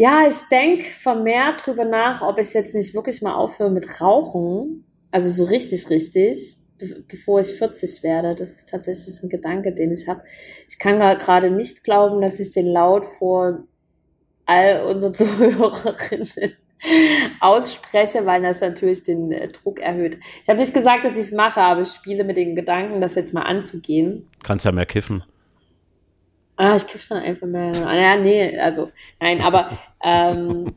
Ja, 0.00 0.28
ich 0.28 0.48
denke 0.48 0.84
vermehrt 0.84 1.66
drüber 1.66 1.84
nach, 1.84 2.22
ob 2.22 2.38
ich 2.38 2.54
jetzt 2.54 2.72
nicht 2.72 2.94
wirklich 2.94 3.20
mal 3.20 3.34
aufhöre 3.34 3.70
mit 3.70 4.00
Rauchen. 4.00 4.84
Also 5.10 5.28
so 5.28 5.50
richtig, 5.50 5.90
richtig, 5.90 6.56
be 6.78 7.04
bevor 7.08 7.40
ich 7.40 7.48
40 7.48 8.04
werde. 8.04 8.36
Das 8.36 8.52
ist 8.52 8.68
tatsächlich 8.68 9.20
ein 9.24 9.28
Gedanke, 9.28 9.74
den 9.74 9.90
ich 9.90 10.06
habe. 10.06 10.22
Ich 10.68 10.78
kann 10.78 11.00
gerade 11.00 11.50
nicht 11.50 11.82
glauben, 11.82 12.20
dass 12.20 12.38
ich 12.38 12.52
den 12.52 12.66
laut 12.66 13.04
vor 13.04 13.64
all 14.46 14.86
unsere 14.86 15.10
Zuhörerinnen 15.18 16.54
ausspreche, 17.40 18.24
weil 18.24 18.40
das 18.42 18.60
natürlich 18.60 19.02
den 19.02 19.32
äh, 19.32 19.48
Druck 19.48 19.80
erhöht. 19.80 20.18
Ich 20.44 20.48
habe 20.48 20.60
nicht 20.60 20.74
gesagt, 20.74 21.04
dass 21.04 21.14
ich 21.14 21.26
es 21.26 21.32
mache, 21.32 21.60
aber 21.60 21.80
ich 21.80 21.88
spiele 21.88 22.22
mit 22.22 22.36
den 22.36 22.54
Gedanken, 22.54 23.00
das 23.00 23.16
jetzt 23.16 23.34
mal 23.34 23.42
anzugehen. 23.42 24.28
Kannst 24.44 24.64
ja 24.64 24.70
mehr 24.70 24.86
kiffen. 24.86 25.24
Ah, 26.58 26.74
ich 26.74 26.86
kiff 26.88 27.06
dann 27.08 27.22
einfach 27.22 27.46
mehr. 27.46 27.72
Ja, 27.72 28.16
nee, 28.16 28.58
also, 28.58 28.90
nein, 29.20 29.40
aber, 29.40 29.70
ähm, 30.02 30.74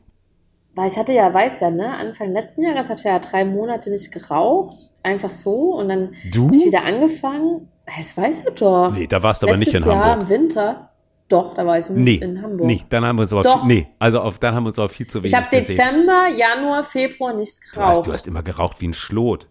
weil 0.76 0.86
ich 0.86 0.96
hatte 0.96 1.12
ja, 1.12 1.34
weiß 1.34 1.60
ja, 1.60 1.70
ne, 1.70 1.96
Anfang 1.98 2.32
letzten 2.32 2.62
Jahres 2.62 2.88
habe 2.88 2.98
ich 2.98 3.04
ja 3.04 3.18
drei 3.18 3.44
Monate 3.44 3.90
nicht 3.90 4.12
geraucht, 4.12 4.76
einfach 5.02 5.28
so, 5.28 5.74
und 5.74 5.88
dann 5.88 6.14
habe 6.34 6.54
ich 6.54 6.64
wieder 6.64 6.84
angefangen. 6.84 7.68
Das 7.84 8.16
weißt 8.16 8.46
du 8.46 8.50
doch. 8.52 8.92
Nee, 8.92 9.08
da 9.08 9.22
warst 9.22 9.42
du 9.42 9.48
aber 9.48 9.56
nicht 9.56 9.74
in 9.74 9.82
Jahr 9.82 10.04
Hamburg. 10.04 10.22
im 10.22 10.28
Winter. 10.28 10.88
Doch, 11.28 11.54
da 11.54 11.66
war 11.66 11.78
ich 11.78 11.90
in, 11.90 12.04
nee, 12.04 12.14
in 12.14 12.40
Hamburg. 12.40 12.66
Nee, 12.66 12.84
dann 12.88 13.04
haben 13.04 13.16
wir 13.16 13.22
uns 13.22 13.32
aber 13.32 13.42
Doch. 13.42 13.60
viel, 13.60 13.68
nee, 13.68 13.88
also 13.98 14.20
auf, 14.20 14.38
dann 14.38 14.54
haben 14.54 14.64
wir 14.64 14.68
uns 14.68 14.78
aber 14.78 14.88
viel 14.88 15.06
zu 15.08 15.18
wenig 15.18 15.32
Ich 15.32 15.36
habe 15.36 15.48
Dezember, 15.50 16.28
Januar, 16.28 16.84
Februar 16.84 17.34
nicht 17.34 17.60
geraucht. 17.60 17.96
Du 17.96 17.98
hast, 17.98 18.06
du 18.06 18.12
hast 18.12 18.26
immer 18.28 18.42
geraucht 18.42 18.80
wie 18.80 18.88
ein 18.88 18.94
Schlot. 18.94 19.48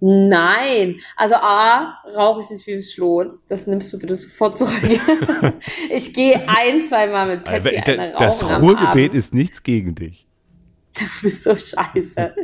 Nein, 0.00 0.98
also 1.16 1.34
A, 1.36 1.98
rauche 2.16 2.40
ich 2.40 2.50
nicht 2.50 2.66
wie 2.66 2.74
ein 2.74 2.82
Schlot. 2.82 3.32
Das 3.48 3.66
nimmst 3.66 3.92
du 3.92 3.98
bitte 3.98 4.14
sofort 4.14 4.56
zurück. 4.56 4.72
ich 5.90 6.14
gehe 6.14 6.40
ein, 6.48 6.82
zweimal 6.84 7.36
mit 7.36 7.44
Petsy 7.44 7.68
äh, 7.68 7.82
eine 7.82 8.14
rauchen 8.14 8.24
Das 8.24 8.60
Ruhrgebet 8.62 9.14
ist 9.14 9.34
nichts 9.34 9.62
gegen 9.62 9.94
dich. 9.94 10.26
Du 10.92 11.04
bist 11.22 11.44
so 11.44 11.54
scheiße. 11.54 12.34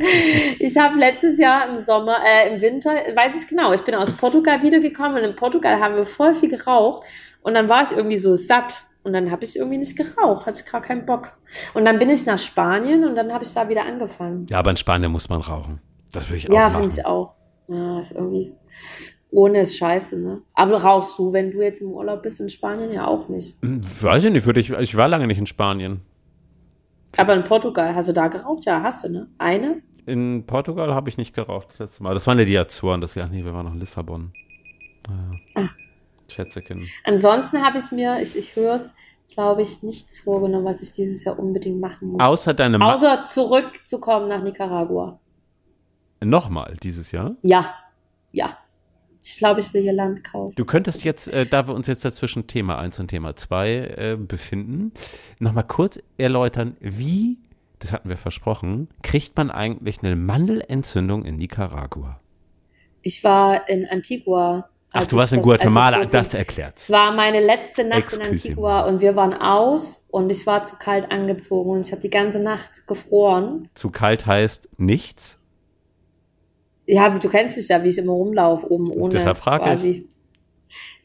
Ich 0.59 0.77
habe 0.77 0.97
letztes 0.97 1.37
Jahr 1.37 1.69
im 1.69 1.77
Sommer, 1.77 2.17
äh, 2.23 2.55
im 2.55 2.61
Winter, 2.61 2.91
weiß 2.91 3.43
ich 3.43 3.47
genau, 3.49 3.73
ich 3.73 3.81
bin 3.81 3.93
aus 3.93 4.13
Portugal 4.13 4.63
wiedergekommen 4.63 5.17
und 5.17 5.23
in 5.29 5.35
Portugal 5.35 5.79
haben 5.79 5.95
wir 5.95 6.05
voll 6.05 6.33
viel 6.33 6.49
geraucht 6.49 7.05
und 7.41 7.53
dann 7.53 7.67
war 7.67 7.83
ich 7.83 7.91
irgendwie 7.91 8.17
so 8.17 8.35
satt 8.35 8.83
und 9.03 9.13
dann 9.13 9.31
habe 9.31 9.43
ich 9.43 9.57
irgendwie 9.57 9.77
nicht 9.77 9.97
geraucht, 9.97 10.45
hatte 10.45 10.63
ich 10.65 10.71
gar 10.71 10.81
keinen 10.81 11.05
Bock. 11.05 11.37
Und 11.73 11.85
dann 11.85 11.99
bin 11.99 12.09
ich 12.09 12.25
nach 12.25 12.39
Spanien 12.39 13.05
und 13.05 13.15
dann 13.15 13.31
habe 13.31 13.43
ich 13.43 13.53
da 13.53 13.69
wieder 13.69 13.85
angefangen. 13.85 14.47
Ja, 14.49 14.59
aber 14.59 14.71
in 14.71 14.77
Spanien 14.77 15.11
muss 15.11 15.29
man 15.29 15.41
rauchen. 15.41 15.81
Das 16.11 16.27
würde 16.29 16.37
ich 16.37 16.49
auch. 16.49 16.53
Ja, 16.53 16.69
finde 16.69 16.87
ich 16.87 17.05
auch. 17.05 17.36
Ja, 17.67 17.99
ist 17.99 18.13
irgendwie, 18.13 18.53
ohne 19.29 19.61
ist 19.61 19.77
scheiße, 19.77 20.19
ne? 20.19 20.41
Aber 20.53 20.81
rauchst 20.83 21.17
du, 21.19 21.33
wenn 21.33 21.51
du 21.51 21.61
jetzt 21.61 21.81
im 21.81 21.91
Urlaub 21.91 22.23
bist 22.23 22.39
in 22.39 22.49
Spanien, 22.49 22.91
ja 22.91 23.07
auch 23.07 23.27
nicht. 23.27 23.61
Hm, 23.61 23.81
weiß 24.01 24.23
ich 24.23 24.31
nicht, 24.31 24.45
würde 24.45 24.59
ich, 24.59 24.71
ich 24.71 24.95
war 24.95 25.07
lange 25.07 25.27
nicht 25.27 25.39
in 25.39 25.45
Spanien. 25.45 26.01
Aber 27.17 27.33
in 27.33 27.43
Portugal, 27.43 27.95
hast 27.95 28.09
du 28.09 28.13
da 28.13 28.27
geraucht? 28.27 28.65
Ja, 28.65 28.81
hast 28.81 29.03
du, 29.03 29.11
ne? 29.11 29.27
Eine? 29.37 29.81
In 30.05 30.45
Portugal 30.45 30.93
habe 30.93 31.09
ich 31.09 31.17
nicht 31.17 31.33
geraucht 31.33 31.67
das 31.69 31.79
letzte 31.79 32.03
Mal. 32.03 32.13
Das 32.13 32.25
waren 32.27 32.39
ja 32.39 32.45
die 32.45 32.57
Azoren, 32.57 33.01
das 33.01 33.15
ja, 33.15 33.27
nee, 33.27 33.43
wir 33.43 33.53
waren 33.53 33.65
noch 33.65 33.73
in 33.73 33.79
Lissabon. 33.79 34.31
Ja. 35.09 35.63
Ah. 35.63 35.69
Schätzekind. 36.29 36.85
Ansonsten 37.03 37.65
habe 37.65 37.77
ich 37.77 37.91
mir, 37.91 38.21
ich, 38.21 38.37
ich 38.37 38.55
höre 38.55 38.75
es, 38.75 38.93
glaube 39.33 39.61
ich, 39.61 39.83
nichts 39.83 40.21
vorgenommen, 40.21 40.65
was 40.65 40.81
ich 40.81 40.91
dieses 40.91 41.23
Jahr 41.23 41.39
unbedingt 41.39 41.79
machen 41.79 42.09
muss. 42.09 42.21
Außer 42.21 42.53
deine 42.53 42.77
Ma 42.77 42.93
Außer 42.93 43.23
zurückzukommen 43.23 44.27
nach 44.27 44.43
Nicaragua. 44.43 45.19
Nochmal 46.23 46.77
dieses 46.81 47.11
Jahr. 47.11 47.35
Ja, 47.41 47.73
ja. 48.31 48.57
Ich 49.23 49.35
glaube, 49.37 49.59
ich 49.59 49.73
will 49.73 49.81
hier 49.81 49.93
Land 49.93 50.23
kaufen. 50.23 50.55
Du 50.55 50.63
könntest 50.63 51.03
jetzt, 51.03 51.27
äh, 51.27 51.45
da 51.45 51.67
wir 51.67 51.75
uns 51.75 51.87
jetzt 51.87 52.05
dazwischen 52.05 52.47
Thema 52.47 52.77
1 52.79 52.99
und 53.01 53.09
Thema 53.09 53.35
2 53.35 53.69
äh, 53.69 54.17
befinden, 54.17 54.93
nochmal 55.39 55.65
kurz 55.65 55.99
erläutern, 56.17 56.77
wie, 56.79 57.37
das 57.79 57.91
hatten 57.91 58.07
wir 58.07 58.15
versprochen, 58.17 58.87
kriegt 59.03 59.35
man 59.35 59.51
eigentlich 59.51 60.01
eine 60.01 60.15
Mandelentzündung 60.15 61.25
in 61.25 61.35
Nicaragua? 61.35 62.17
Ich 63.01 63.23
war 63.23 63.67
in 63.67 63.85
Antigua. 63.85 64.69
Ach, 64.93 65.05
du 65.05 65.17
warst 65.17 65.33
in 65.33 65.39
das- 65.39 65.43
Guatemala, 65.45 66.01
ich 66.01 66.07
das 66.07 66.33
erklärt's. 66.33 66.83
Es 66.83 66.89
war 66.89 67.11
meine 67.13 67.41
letzte 67.45 67.83
Nacht 67.83 68.13
in 68.13 68.21
Excusez 68.21 68.45
Antigua 68.45 68.81
und 68.87 69.01
wir 69.01 69.15
waren 69.17 69.33
aus 69.33 70.05
und 70.09 70.31
ich 70.31 70.47
war 70.47 70.63
zu 70.63 70.77
kalt 70.77 71.11
angezogen 71.11 71.69
und 71.71 71.85
ich 71.85 71.91
habe 71.91 72.01
die 72.01 72.09
ganze 72.09 72.39
Nacht 72.39 72.87
gefroren. 72.87 73.67
Zu 73.75 73.89
kalt 73.91 74.25
heißt 74.25 74.69
nichts. 74.77 75.37
Ja, 76.87 77.09
du 77.09 77.29
kennst 77.29 77.57
mich 77.57 77.67
ja, 77.67 77.83
wie 77.83 77.89
ich 77.89 77.97
immer 77.97 78.13
rumlaufe, 78.13 78.71
oben 78.71 78.91
ohne. 78.91 79.09
Deshalb 79.09 79.37
frag 79.37 79.61
ich. 79.61 79.67
quasi. 79.67 80.09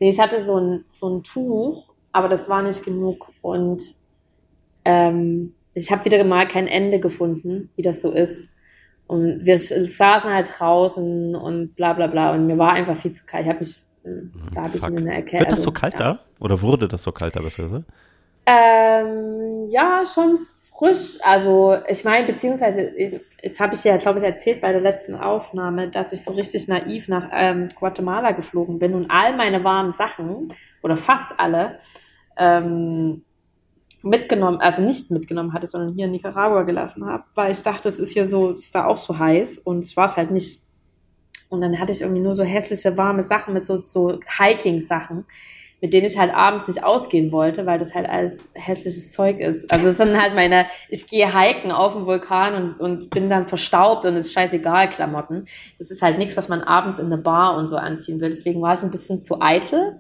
Nee, 0.01 0.09
ich 0.09 0.21
hatte 0.21 0.45
so 0.45 0.59
ein, 0.59 0.85
so 0.87 1.09
ein 1.09 1.23
Tuch, 1.23 1.93
aber 2.13 2.29
das 2.29 2.49
war 2.49 2.63
nicht 2.63 2.85
genug 2.85 3.31
und 3.43 3.83
ähm, 4.85 5.55
ich 5.75 5.91
habe 5.91 6.05
wieder 6.05 6.23
mal 6.25 6.47
kein 6.47 6.67
Ende 6.67 7.01
gefunden, 7.01 7.71
wie 7.77 7.83
das 7.83 8.03
so 8.03 8.13
ist. 8.13 8.49
Und 9.07 9.45
wir 9.45 9.59
saßen 9.59 10.33
halt 10.33 10.51
draußen 10.59 11.35
und 11.35 11.75
bla 11.75 11.93
bla 11.93 12.07
bla 12.07 12.35
und 12.35 12.47
mir 12.47 12.59
war 12.59 12.73
einfach 12.73 12.97
viel 12.97 13.13
zu 13.13 13.25
kalt. 13.27 13.45
Ich 13.45 13.49
habe 13.49 13.59
mich, 13.59 13.83
da 14.53 14.63
habe 14.63 14.77
ich 14.77 14.83
mir 14.83 14.99
eine 14.99 15.15
Erkältung. 15.15 15.41
Wird 15.41 15.53
das 15.53 15.63
so 15.63 15.73
kalt 15.73 15.99
da? 15.99 16.21
Oder 16.39 16.61
wurde 16.63 16.89
das 16.89 17.03
so 17.03 17.13
kalt 17.13 17.37
da 17.37 17.41
besser? 17.41 17.85
Ähm, 18.45 19.67
ja, 19.69 20.03
schon 20.05 20.37
frisch. 20.79 21.19
Also 21.23 21.77
ich 21.89 22.05
meine, 22.05 22.27
beziehungsweise, 22.27 22.93
jetzt 23.43 23.61
habe 23.61 23.75
ich 23.75 23.85
ja, 23.85 23.97
glaube 23.97 24.19
ich, 24.19 24.25
erzählt 24.25 24.61
bei 24.61 24.73
der 24.73 24.81
letzten 24.81 25.15
Aufnahme, 25.15 25.89
dass 25.89 26.13
ich 26.13 26.25
so 26.25 26.33
richtig 26.33 26.69
naiv 26.69 27.09
nach 27.09 27.29
ähm, 27.33 27.71
Guatemala 27.75 28.33
geflogen 28.33 28.79
bin 28.79 28.95
und 28.95 29.11
all 29.11 29.37
meine 29.37 29.63
warmen 29.63 29.91
Sachen, 29.93 30.53
oder 30.83 30.97
fast 30.97 31.39
alle, 31.39 31.79
ähm, 32.37 33.25
mitgenommen, 34.03 34.59
also 34.61 34.83
nicht 34.83 35.11
mitgenommen 35.11 35.53
hatte, 35.53 35.67
sondern 35.67 35.95
hier 35.95 36.07
in 36.07 36.11
Nicaragua 36.11 36.63
gelassen 36.63 37.07
habe, 37.07 37.25
weil 37.35 37.53
ich 37.53 37.63
dachte, 37.63 37.89
es 37.89 38.01
ist 38.01 38.13
hier 38.13 38.27
so, 38.27 38.53
es 38.53 38.65
ist 38.65 38.75
da 38.75 38.87
auch 38.87 38.97
so 38.97 39.19
heiß 39.19 39.59
und 39.59 39.81
es 39.81 39.97
war 39.97 40.07
es 40.07 40.17
halt 40.17 40.31
nicht. 40.31 40.61
Und 41.49 41.61
dann 41.61 41.79
hatte 41.79 41.93
ich 41.93 42.01
irgendwie 42.01 42.23
nur 42.23 42.35
so 42.35 42.43
hässliche 42.43 42.97
warme 42.97 43.23
Sachen 43.23 43.55
mit 43.55 43.65
so, 43.65 43.77
so 43.77 44.19
Hiking-Sachen, 44.39 45.27
mit 45.83 45.93
denen 45.93 46.07
ich 46.07 46.17
halt 46.17 46.33
abends 46.33 46.69
nicht 46.69 46.85
ausgehen 46.85 47.33
wollte, 47.33 47.67
weil 47.67 47.81
das 47.81 47.93
halt 47.93 48.09
alles 48.09 48.49
hässliches 48.55 49.11
Zeug 49.11 49.41
ist. 49.41 49.71
Also 49.73 49.89
es 49.89 49.99
sind 49.99 50.19
halt 50.19 50.33
meine, 50.37 50.67
ich 50.89 51.09
gehe 51.09 51.37
hiken 51.37 51.73
auf 51.73 51.95
dem 51.95 52.07
Vulkan 52.07 52.55
und, 52.55 52.81
und 52.81 53.11
bin 53.11 53.29
dann 53.29 53.49
verstaubt 53.49 54.07
und 54.07 54.15
es 54.15 54.27
ist 54.27 54.33
scheißegal, 54.33 54.89
Klamotten. 54.91 55.45
Das 55.81 55.91
ist 55.91 56.01
halt 56.01 56.19
nichts, 56.19 56.37
was 56.37 56.49
man 56.49 56.61
abends 56.63 57.01
in 57.01 57.07
eine 57.07 57.19
Bar 57.19 57.57
und 57.57 57.67
so 57.67 57.77
anziehen 57.77 58.21
will. 58.21 58.31
Deswegen 58.31 58.63
war 58.63 58.75
ich 58.75 58.83
ein 58.85 58.93
bisschen 58.93 59.25
zu 59.25 59.43
eitel. 59.43 59.99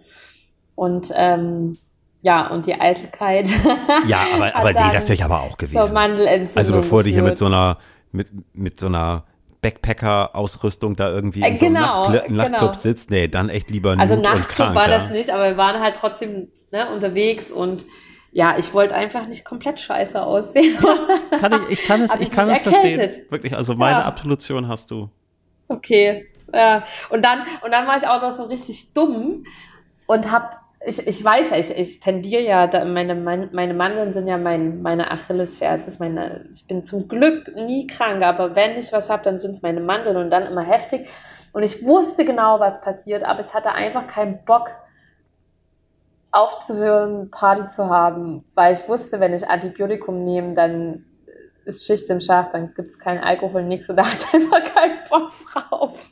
Und 0.77 1.12
ähm, 1.16 1.79
ja, 2.23 2.47
und 2.47 2.66
die 2.66 2.81
Eitelkeit. 2.81 3.49
Ja, 4.07 4.18
aber, 4.35 4.55
aber 4.55 4.73
nee, 4.73 4.92
das 4.92 5.09
wäre 5.09 5.14
ich 5.14 5.25
aber 5.25 5.40
auch 5.40 5.57
zur 5.57 5.68
gewesen. 5.68 5.95
Mandelentzündung 5.95 6.57
Also 6.57 6.73
bevor 6.75 7.03
du 7.03 7.11
hier 7.11 7.25
mit 7.25 7.38
so 7.38 7.47
einer, 7.47 7.79
mit, 8.12 8.29
mit 8.55 8.79
so 8.79 8.87
einer 8.87 9.25
Backpacker-Ausrüstung 9.62 10.96
da 10.96 11.09
irgendwie 11.11 11.40
Äh, 11.42 11.51
in 11.51 11.57
so 11.57 11.66
genau, 11.66 12.11
Nachtclub, 12.11 12.37
Nachtclub 12.37 12.61
genau. 12.61 12.72
sitzt, 12.81 13.11
nee, 13.11 13.29
dann 13.29 13.48
echt 13.48 13.70
lieber 13.70 13.96
Also 13.98 14.16
Nude 14.16 14.29
und 14.29 14.37
Nachtclub 14.37 14.57
krank, 14.57 14.75
war 14.77 14.90
ja. 14.90 14.98
das 14.98 15.11
nicht, 15.11 15.31
aber 15.31 15.44
wir 15.44 15.57
waren 15.57 15.81
halt 15.81 15.96
trotzdem 15.96 16.48
ne, 16.72 16.90
unterwegs 16.92 17.51
und 17.51 17.87
ja, 18.33 18.57
ich 18.59 18.72
wollte 18.72 18.94
einfach 18.94 19.27
nicht 19.27 19.44
komplett 19.44 19.79
scheiße 19.79 20.20
aussehen. 20.22 20.75
Kann 21.38 21.53
ich, 21.68 21.79
ich 21.81 21.87
kann 21.87 22.01
es, 22.03 22.14
ich 22.14 22.20
ich 22.22 22.31
kann 22.31 22.51
es 22.51 22.62
verstehen. 22.62 23.11
Wirklich, 23.29 23.55
also 23.55 23.75
meine 23.75 23.98
Ja. 24.01 24.05
Absolution 24.05 24.68
hast 24.68 24.90
du. 24.90 25.11
Okay. 25.68 26.27
Ja. 26.53 26.83
Und 27.11 27.22
dann, 27.25 27.40
und 27.62 27.72
dann 27.72 27.87
war 27.87 27.96
ich 27.98 28.07
auch 28.07 28.20
noch 28.22 28.31
so 28.31 28.44
richtig 28.44 28.94
dumm 28.94 29.44
und 30.07 30.33
hab, 30.33 30.62
ich, 30.85 31.07
ich 31.07 31.25
weiß 31.25 31.51
ja, 31.51 31.57
ich, 31.57 31.77
ich 31.79 32.01
tendiere 32.01 32.42
ja, 32.42 32.85
meine, 32.85 33.14
meine, 33.14 33.75
Mandeln 33.75 34.12
sind 34.12 34.27
ja 34.27 34.38
mein, 34.38 34.83
meine 34.83 35.11
Achillesferse. 35.11 35.99
meine, 35.99 36.49
ich 36.53 36.66
bin 36.66 36.83
zum 36.83 37.09
Glück 37.09 37.55
nie 37.55 37.87
krank, 37.87 38.23
aber 38.23 38.57
wenn 38.57 38.77
ich 38.77 38.92
was 38.92 39.11
hab, 39.11 39.23
dann 39.23 39.38
sind 39.38 39.53
es 39.53 39.62
meine 39.62 39.81
Mandeln 39.81 40.16
und 40.16 40.31
dann 40.31 40.45
immer 40.45 40.62
heftig. 40.62 41.09
Und 41.53 41.62
ich 41.62 41.85
wusste 41.85 42.25
genau, 42.25 42.59
was 42.61 42.81
passiert, 42.81 43.25
aber 43.25 43.40
ich 43.40 43.55
hatte 43.55 43.73
einfach 43.73 44.07
keinen 44.07 44.45
Bock 44.45 44.71
aufzuhören, 46.33 47.31
Party 47.31 47.68
zu 47.68 47.90
haben, 47.90 48.45
weil 48.55 48.73
ich 48.73 48.88
wusste, 48.88 49.21
wenn 49.21 49.35
ich 49.35 49.49
Antibiotikum 49.49 50.25
nehme, 50.25 50.55
dann 50.55 51.05
ist 51.64 51.87
Schicht 51.87 52.09
im 52.11 52.20
Schacht, 52.20 52.55
dann 52.55 52.75
gibt's 52.75 52.98
keinen 52.98 53.22
Alkohol, 53.22 53.64
nichts 53.64 53.88
und 53.88 53.96
da 53.96 54.03
ich 54.12 54.35
einfach 54.35 54.62
keinen 54.75 54.98
Bock 55.09 55.33
drauf. 55.53 56.09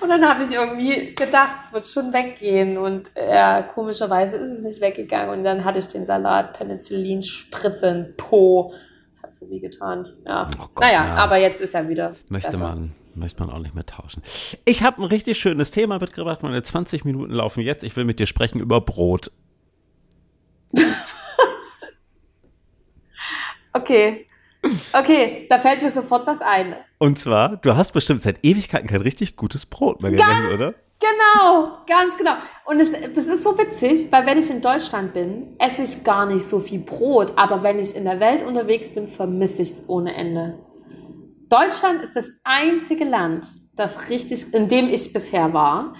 Und 0.00 0.08
dann 0.08 0.26
habe 0.28 0.42
ich 0.42 0.52
irgendwie 0.52 1.14
gedacht, 1.14 1.56
es 1.64 1.72
wird 1.72 1.86
schon 1.86 2.12
weggehen 2.12 2.78
und 2.78 3.10
ja, 3.16 3.62
komischerweise 3.62 4.36
ist 4.36 4.52
es 4.52 4.64
nicht 4.64 4.80
weggegangen 4.80 5.38
und 5.38 5.44
dann 5.44 5.64
hatte 5.64 5.78
ich 5.78 5.88
den 5.88 6.04
Salat 6.04 6.56
Penicillin 6.56 7.22
Spritze 7.22 7.88
in 7.88 8.14
Po. 8.16 8.74
Das 9.10 9.22
hat 9.22 9.34
so 9.36 9.48
wie 9.50 9.60
getan. 9.60 10.08
Ja. 10.26 10.48
Oh 10.58 10.66
Gott, 10.74 10.84
naja, 10.84 11.04
ja. 11.06 11.14
aber 11.16 11.36
jetzt 11.36 11.60
ist 11.60 11.74
er 11.74 11.88
wieder 11.88 12.12
Möchte 12.28 12.50
besser. 12.50 12.62
man, 12.62 12.94
möchte 13.14 13.42
man 13.42 13.50
auch 13.50 13.60
nicht 13.60 13.74
mehr 13.74 13.86
tauschen. 13.86 14.22
Ich 14.64 14.82
habe 14.82 15.02
ein 15.02 15.06
richtig 15.06 15.38
schönes 15.38 15.70
Thema 15.70 15.98
mitgebracht. 15.98 16.42
Meine 16.42 16.62
20 16.62 17.04
Minuten 17.04 17.32
laufen 17.32 17.60
jetzt. 17.60 17.84
Ich 17.84 17.94
will 17.96 18.04
mit 18.04 18.18
dir 18.18 18.26
sprechen 18.26 18.60
über 18.60 18.80
Brot. 18.80 19.30
Okay. 23.72 24.26
Okay, 24.92 25.46
da 25.48 25.58
fällt 25.58 25.82
mir 25.82 25.90
sofort 25.90 26.26
was 26.26 26.40
ein. 26.40 26.76
Und 26.98 27.18
zwar, 27.18 27.56
du 27.56 27.76
hast 27.76 27.92
bestimmt 27.92 28.22
seit 28.22 28.44
Ewigkeiten 28.44 28.88
kein 28.88 29.00
richtig 29.00 29.36
gutes 29.36 29.66
Brot 29.66 30.00
mehr 30.00 30.12
gegessen, 30.12 30.52
oder? 30.54 30.74
Genau, 31.00 31.78
ganz 31.88 32.16
genau. 32.16 32.34
Und 32.64 32.78
es, 32.78 32.92
das 33.12 33.26
ist 33.26 33.42
so 33.42 33.58
witzig, 33.58 34.06
weil 34.12 34.24
wenn 34.24 34.38
ich 34.38 34.50
in 34.50 34.60
Deutschland 34.60 35.12
bin, 35.12 35.56
esse 35.58 35.82
ich 35.82 36.04
gar 36.04 36.26
nicht 36.26 36.46
so 36.46 36.60
viel 36.60 36.78
Brot, 36.78 37.32
aber 37.34 37.64
wenn 37.64 37.80
ich 37.80 37.96
in 37.96 38.04
der 38.04 38.20
Welt 38.20 38.44
unterwegs 38.44 38.90
bin, 38.90 39.08
vermisse 39.08 39.62
ich 39.62 39.70
es 39.70 39.88
ohne 39.88 40.14
Ende. 40.14 40.60
Deutschland 41.48 42.02
ist 42.02 42.14
das 42.14 42.30
einzige 42.44 43.04
Land, 43.04 43.46
das 43.74 44.10
richtig, 44.10 44.54
in 44.54 44.68
dem 44.68 44.88
ich 44.88 45.12
bisher 45.12 45.52
war, 45.52 45.94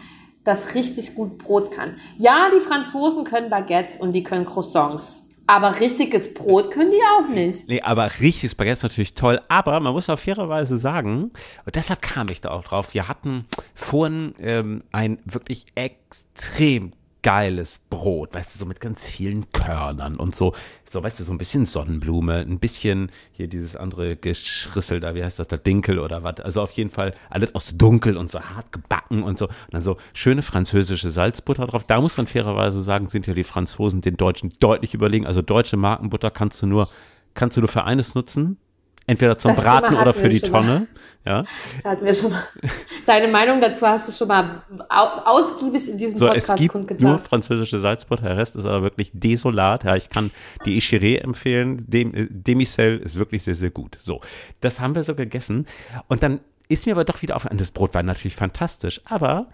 das 0.44 0.74
richtig 0.74 1.14
gut 1.16 1.38
Brot 1.38 1.72
kann. 1.72 1.96
Ja, 2.16 2.48
die 2.54 2.60
Franzosen 2.60 3.24
können 3.24 3.50
Baguettes 3.50 3.98
und 3.98 4.12
die 4.12 4.22
können 4.22 4.44
Croissants, 4.44 5.28
aber 5.52 5.80
richtiges 5.80 6.32
Brot 6.32 6.70
können 6.70 6.92
die 6.92 7.00
auch 7.18 7.28
nicht. 7.28 7.68
Nee, 7.68 7.82
aber 7.82 8.10
richtiges 8.20 8.54
Baguette 8.54 8.78
ist 8.78 8.82
natürlich 8.84 9.12
toll. 9.12 9.38
Aber 9.48 9.78
man 9.80 9.92
muss 9.92 10.08
auf 10.08 10.20
fairerweise 10.20 10.78
sagen, 10.78 11.30
und 11.66 11.74
deshalb 11.74 12.00
kam 12.00 12.28
ich 12.30 12.40
da 12.40 12.52
auch 12.52 12.64
drauf, 12.64 12.94
wir 12.94 13.06
hatten 13.06 13.44
vorhin 13.74 14.32
ähm, 14.40 14.82
ein 14.92 15.18
wirklich 15.26 15.66
extrem 15.74 16.92
geiles 17.22 17.80
Brot, 17.88 18.34
weißt 18.34 18.54
du, 18.54 18.58
so 18.58 18.66
mit 18.66 18.80
ganz 18.80 19.08
vielen 19.08 19.50
Körnern 19.50 20.16
und 20.16 20.34
so, 20.34 20.54
so, 20.90 21.02
weißt 21.02 21.20
du, 21.20 21.24
so 21.24 21.32
ein 21.32 21.38
bisschen 21.38 21.66
Sonnenblume, 21.66 22.40
ein 22.40 22.58
bisschen 22.58 23.10
hier 23.32 23.46
dieses 23.46 23.76
andere 23.76 24.16
Geschrissel 24.16 25.00
da, 25.00 25.14
wie 25.14 25.24
heißt 25.24 25.38
das 25.38 25.48
da, 25.48 25.56
Dinkel 25.56 25.98
oder 25.98 26.22
was, 26.22 26.40
also 26.40 26.60
auf 26.60 26.72
jeden 26.72 26.90
Fall 26.90 27.14
alles 27.30 27.54
aus 27.54 27.76
dunkel 27.76 28.16
und 28.16 28.30
so 28.30 28.40
hart 28.40 28.72
gebacken 28.72 29.22
und 29.22 29.38
so, 29.38 29.46
und 29.46 29.54
dann 29.70 29.82
so 29.82 29.96
schöne 30.12 30.42
französische 30.42 31.10
Salzbutter 31.10 31.66
drauf. 31.66 31.84
Da 31.84 32.00
muss 32.00 32.16
man 32.16 32.26
fairerweise 32.26 32.82
sagen, 32.82 33.06
sind 33.06 33.26
ja 33.26 33.34
die 33.34 33.44
Franzosen 33.44 34.00
den 34.00 34.16
Deutschen 34.16 34.52
deutlich 34.58 34.94
überlegen. 34.94 35.26
Also 35.26 35.42
deutsche 35.42 35.76
Markenbutter 35.76 36.30
kannst 36.30 36.60
du 36.62 36.66
nur, 36.66 36.88
kannst 37.34 37.56
du 37.56 37.60
nur 37.60 37.68
für 37.68 37.84
eines 37.84 38.14
nutzen. 38.14 38.58
Entweder 39.06 39.36
zum 39.36 39.54
Das 39.54 39.64
Braten 39.64 39.94
oder 39.96 40.14
für 40.14 40.28
die 40.28 40.38
schon 40.38 40.50
mal. 40.52 40.60
Tonne. 40.62 40.86
Ja. 41.24 41.44
Das 41.76 41.84
hatten 41.84 42.04
wir 42.04 42.12
schon 42.12 42.30
mal. 42.30 42.42
Deine 43.06 43.28
Meinung 43.28 43.60
dazu 43.60 43.86
hast 43.86 44.08
du 44.08 44.12
schon 44.12 44.28
mal 44.28 44.62
au- 44.88 45.22
ausgiebig 45.24 45.88
in 45.88 45.98
diesem 45.98 46.18
So, 46.18 46.26
es 46.28 46.46
Podcast 46.46 46.60
gibt 46.60 46.72
kundgetan. 46.72 47.08
nur 47.10 47.18
französische 47.18 47.78
Salzbutter, 47.80 48.24
der 48.24 48.36
Rest 48.36 48.56
ist 48.56 48.64
aber 48.64 48.82
wirklich 48.82 49.10
desolat. 49.14 49.84
Ja, 49.84 49.96
ich 49.96 50.08
kann 50.10 50.30
die 50.64 50.80
Ichiré 50.80 51.18
empfehlen. 51.20 51.84
Dem, 51.88 52.12
äh, 52.14 52.26
Demicell 52.30 52.98
ist 52.98 53.16
wirklich 53.16 53.42
sehr, 53.44 53.54
sehr 53.54 53.70
gut. 53.70 53.96
So, 54.00 54.20
das 54.60 54.80
haben 54.80 54.94
wir 54.94 55.02
so 55.04 55.14
gegessen. 55.14 55.66
Und 56.08 56.22
dann 56.22 56.40
ist 56.68 56.86
mir 56.86 56.92
aber 56.92 57.04
doch 57.04 57.22
wieder 57.22 57.36
aufgefallen, 57.36 57.58
das 57.58 57.70
Brot 57.70 57.94
war 57.94 58.02
natürlich 58.02 58.34
fantastisch, 58.36 59.00
aber 59.04 59.46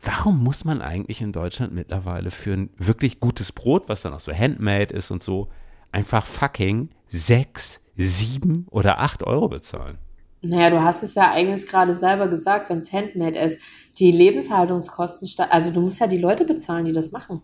warum 0.00 0.42
muss 0.42 0.64
man 0.64 0.80
eigentlich 0.80 1.20
in 1.20 1.30
Deutschland 1.32 1.72
mittlerweile 1.74 2.30
für 2.30 2.52
ein 2.54 2.70
wirklich 2.78 3.20
gutes 3.20 3.52
Brot, 3.52 3.88
was 3.88 4.02
dann 4.02 4.12
auch 4.14 4.20
so 4.20 4.32
handmade 4.32 4.94
ist 4.94 5.10
und 5.10 5.22
so, 5.22 5.48
einfach 5.92 6.24
fucking 6.26 6.88
sechs, 7.08 7.80
sieben 7.96 8.66
oder 8.70 8.98
acht 9.00 9.22
Euro 9.22 9.48
bezahlen? 9.48 9.98
Naja, 10.44 10.70
du 10.70 10.82
hast 10.82 11.04
es 11.04 11.14
ja 11.14 11.30
eigentlich 11.30 11.68
gerade 11.68 11.94
selber 11.94 12.26
gesagt, 12.26 12.68
wenn 12.68 12.78
es 12.78 12.92
Handmade 12.92 13.38
ist. 13.38 13.60
Die 13.98 14.10
Lebenshaltungskosten, 14.10 15.28
also 15.50 15.70
du 15.70 15.80
musst 15.80 16.00
ja 16.00 16.08
die 16.08 16.18
Leute 16.18 16.44
bezahlen, 16.44 16.84
die 16.84 16.92
das 16.92 17.12
machen. 17.12 17.42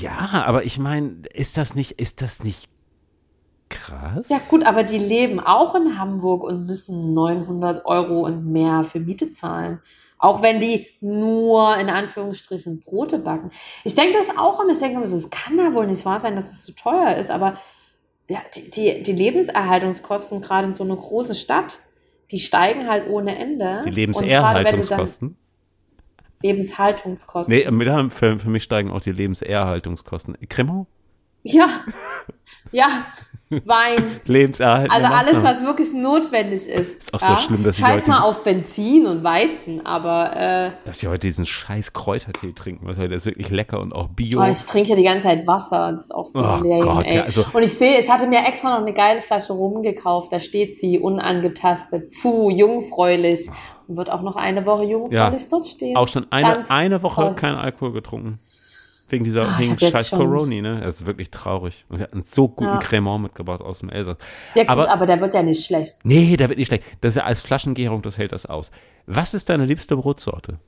Ja, 0.00 0.44
aber 0.46 0.64
ich 0.64 0.78
meine, 0.78 1.22
ist 1.34 1.58
das 1.58 1.74
nicht, 1.74 2.00
ist 2.00 2.22
das 2.22 2.42
nicht 2.42 2.70
krass? 3.68 4.26
Ja 4.30 4.38
gut, 4.48 4.64
aber 4.64 4.82
die 4.82 4.98
leben 4.98 5.40
auch 5.40 5.74
in 5.74 5.98
Hamburg 5.98 6.42
und 6.42 6.64
müssen 6.64 7.12
900 7.12 7.84
Euro 7.84 8.20
und 8.24 8.50
mehr 8.50 8.82
für 8.82 9.00
Miete 9.00 9.30
zahlen. 9.30 9.80
Auch 10.18 10.42
wenn 10.42 10.58
die 10.58 10.86
nur 11.00 11.76
in 11.76 11.90
Anführungsstrichen 11.90 12.80
Brote 12.80 13.18
backen. 13.18 13.50
Ich 13.84 13.94
denke 13.94 14.16
das 14.18 14.36
auch 14.36 14.60
immer. 14.60 14.72
Ich 14.72 14.78
denke 14.78 14.96
immer 14.96 15.06
so, 15.06 15.16
es 15.16 15.30
kann 15.30 15.58
ja 15.58 15.72
wohl 15.74 15.86
nicht 15.86 16.04
wahr 16.04 16.18
sein, 16.18 16.34
dass 16.34 16.50
es 16.50 16.64
so 16.64 16.72
teuer 16.72 17.14
ist. 17.16 17.30
Aber 17.30 17.58
ja, 18.28 18.40
die, 18.54 18.70
die, 18.70 19.02
die 19.02 19.12
Lebenserhaltungskosten 19.12 20.40
gerade 20.40 20.68
in 20.68 20.74
so 20.74 20.84
einer 20.84 20.96
großen 20.96 21.34
Stadt, 21.34 21.78
die 22.30 22.38
steigen 22.38 22.88
halt 22.88 23.08
ohne 23.08 23.38
Ende. 23.38 23.80
Die 23.84 23.90
Lebenserhaltungskosten. 23.90 25.36
Lebenshaltungskosten. 26.42 27.54
Nee, 27.54 28.10
für, 28.10 28.38
für 28.38 28.50
mich 28.50 28.62
steigen 28.62 28.90
auch 28.90 29.00
die 29.00 29.12
Lebenserhaltungskosten. 29.12 30.36
Cremant? 30.48 30.86
Ja, 31.42 31.68
ja, 32.72 33.06
Wein. 33.64 34.20
Lebenserhaltung. 34.26 34.94
Also 34.94 35.06
alles, 35.06 35.42
was 35.42 35.64
wirklich 35.64 35.92
notwendig 35.94 36.68
ist. 36.68 37.02
Ist 37.04 37.14
auch 37.14 37.20
so 37.20 37.26
ja? 37.26 37.36
schlimm, 37.38 37.64
dass 37.64 37.78
ich 37.78 37.84
Scheiß 37.84 38.06
mal 38.06 38.20
auf 38.20 38.44
Benzin 38.44 39.06
und 39.06 39.24
Weizen, 39.24 39.86
aber 39.86 40.36
äh, 40.36 40.70
Dass 40.84 40.98
sie 40.98 41.08
heute 41.08 41.26
diesen 41.26 41.46
scheiß 41.46 41.94
Kräutertee 41.94 42.52
trinken, 42.52 42.86
was 42.86 42.98
heute 42.98 43.14
ist 43.14 43.24
wirklich 43.24 43.48
lecker 43.48 43.80
und 43.80 43.94
auch 43.94 44.08
Bio. 44.08 44.42
oh, 44.42 44.44
ich 44.44 44.64
trinke 44.66 44.96
die 44.96 45.02
ganze 45.02 45.28
Zeit 45.28 45.46
Wasser. 45.46 45.92
Das 45.92 46.04
ist 46.04 46.14
auch 46.14 46.26
so 46.26 46.40
Oh 46.40 46.42
lame, 46.42 46.80
Gott, 46.80 47.06
ja, 47.06 47.22
also- 47.22 47.46
und 47.52 47.62
ich 47.62 47.72
sehe, 47.72 47.98
ich 47.98 48.10
hatte 48.10 48.26
mir 48.26 48.46
extra 48.46 48.70
noch 48.70 48.82
eine 48.86 48.92
geile 48.92 49.22
Flasche 49.22 49.54
Rum 49.54 49.82
gekauft. 49.82 50.30
Da 50.32 50.40
steht 50.40 50.78
sie 50.78 50.98
unangetastet, 50.98 52.10
zu 52.10 52.50
jungfräulich. 52.50 53.48
Und 53.86 53.96
wird 53.96 54.10
auch 54.10 54.20
noch 54.20 54.36
eine 54.36 54.66
Woche 54.66 54.84
jungfräulich 54.84 55.48
dort 55.48 55.66
stehen. 55.66 55.96
auch 55.96 56.08
schon 56.08 56.26
eine, 56.30 56.54
Ganz 56.56 56.70
eine 56.70 57.02
Woche 57.02 57.22
toll. 57.22 57.34
kein 57.34 57.54
Alkohol 57.54 57.92
getrunken. 57.94 58.38
Wegen 59.10 59.24
dieser, 59.24 59.42
ich 59.58 59.70
wegen 59.70 59.78
scheiß 59.78 60.10
Coroni, 60.10 60.60
ne? 60.60 60.80
Das 60.80 60.96
ist 60.96 61.06
wirklich 61.06 61.30
traurig. 61.30 61.84
Und 61.88 61.98
wir 61.98 62.04
hatten 62.04 62.22
so 62.22 62.48
guten 62.48 62.64
Ja. 62.70 62.78
Cremant 62.78 63.22
mitgebracht 63.22 63.60
aus 63.60 63.80
dem 63.80 63.90
Elsass. 63.90 64.16
Ja, 64.54 64.62
gut, 64.62 64.70
aber, 64.70 64.90
aber, 64.90 65.06
der 65.06 65.20
wird 65.20 65.34
ja 65.34 65.42
nicht 65.42 65.64
schlecht. 65.64 66.04
nee, 66.04 66.36
der 66.36 66.48
wird 66.48 66.58
nicht 66.58 66.68
schlecht. 66.68 66.84
Das 67.00 67.10
ist 67.10 67.16
ja 67.16 67.24
als 67.24 67.40
Flaschengärung, 67.40 68.02
das 68.02 68.18
hält 68.18 68.32
das 68.32 68.46
aus. 68.46 68.70
Was 69.06 69.34
ist 69.34 69.48
deine 69.48 69.64
liebste 69.64 69.96
Brotsorte? 69.96 70.58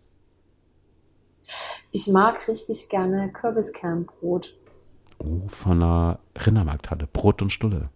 Ich 1.91 2.09
mag 2.09 2.37
richtig 2.49 2.89
gerne 2.89 3.31
Kürbiskernbrot. 3.33 4.57
Oh, 5.19 5.43
von 5.49 5.83
einer 5.83 6.21
Rindermarkthalle. 6.47 7.09
Brot 7.13 7.43
und 7.43 7.51
Stulle. 7.51 7.91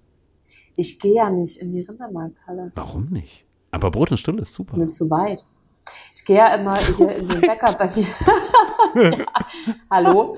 Ich 0.77 0.99
gehe 1.01 1.15
ja 1.15 1.31
nicht 1.31 1.57
in 1.59 1.73
die 1.73 1.81
Rindermarkthalle. 1.81 2.73
Warum 2.75 3.07
nicht? 3.07 3.45
Aber 3.71 3.91
Brot 3.91 4.11
und 4.11 4.19
Stulle 4.19 4.43
ist 4.43 4.51
ist 4.51 4.57
super. 4.57 4.77
mir 4.77 4.89
zu 4.89 5.09
weit. 5.11 5.47
Ich 6.15 6.25
gehe 6.25 6.37
ja 6.37 6.55
immer 6.55 6.75
hier 6.77 7.17
in 7.17 7.29
den 7.29 7.41
Bäcker 7.41 7.73
bei 7.73 7.89
mir. 7.95 9.11
ja, 9.11 9.27
hallo? 9.91 10.37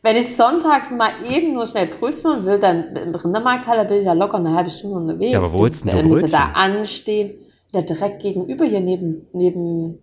Wenn 0.00 0.16
ich 0.16 0.36
sonntags 0.36 0.92
mal 0.92 1.10
eben 1.28 1.54
nur 1.54 1.66
schnell 1.66 1.86
Brötchen 1.86 2.44
will, 2.44 2.58
dann 2.60 2.94
im 2.94 3.14
Rindermarkthalle 3.14 3.84
bin 3.84 3.96
ich 3.98 4.04
ja 4.04 4.12
locker 4.12 4.36
eine 4.38 4.54
halbe 4.54 4.70
Stunde 4.70 4.96
unterwegs. 4.96 5.32
Ja, 5.32 5.38
aber 5.38 5.48
wo 5.52 5.62
bis- 5.62 5.62
holst 5.62 5.86
denn 5.86 5.90
du 5.96 6.02
Dann 6.02 6.10
müsste 6.10 6.30
da 6.30 6.44
Brötchen? 6.46 6.54
anstehen. 6.54 7.34
Ja, 7.72 7.82
direkt 7.82 8.22
gegenüber 8.22 8.64
hier 8.64 8.80
neben, 8.80 9.26
neben, 9.32 9.98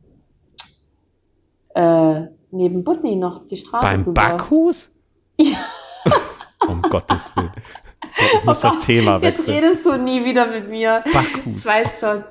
äh, 1.73 2.21
neben 2.51 2.84
Butni 2.84 3.15
noch 3.15 3.47
die 3.47 3.56
Straße 3.58 3.86
Beim 3.88 4.01
rüber. 4.01 4.13
Backhus? 4.13 4.91
Ja. 5.39 5.58
um 6.67 6.82
Gottes 6.82 7.32
Willen. 7.36 7.51
Ich 8.38 8.45
muss 8.45 8.62
das 8.62 8.80
Thema 8.80 9.17
Oh 9.17 9.19
Jetzt 9.19 9.39
wechseln. 9.47 9.56
redest 9.65 9.86
du 9.86 9.97
nie 9.97 10.23
wieder 10.23 10.45
mit 10.47 10.69
mir. 10.69 11.04
Backhus. 11.12 11.58
Ich 11.58 11.65
weiß 11.65 11.99
schon. 11.99 12.23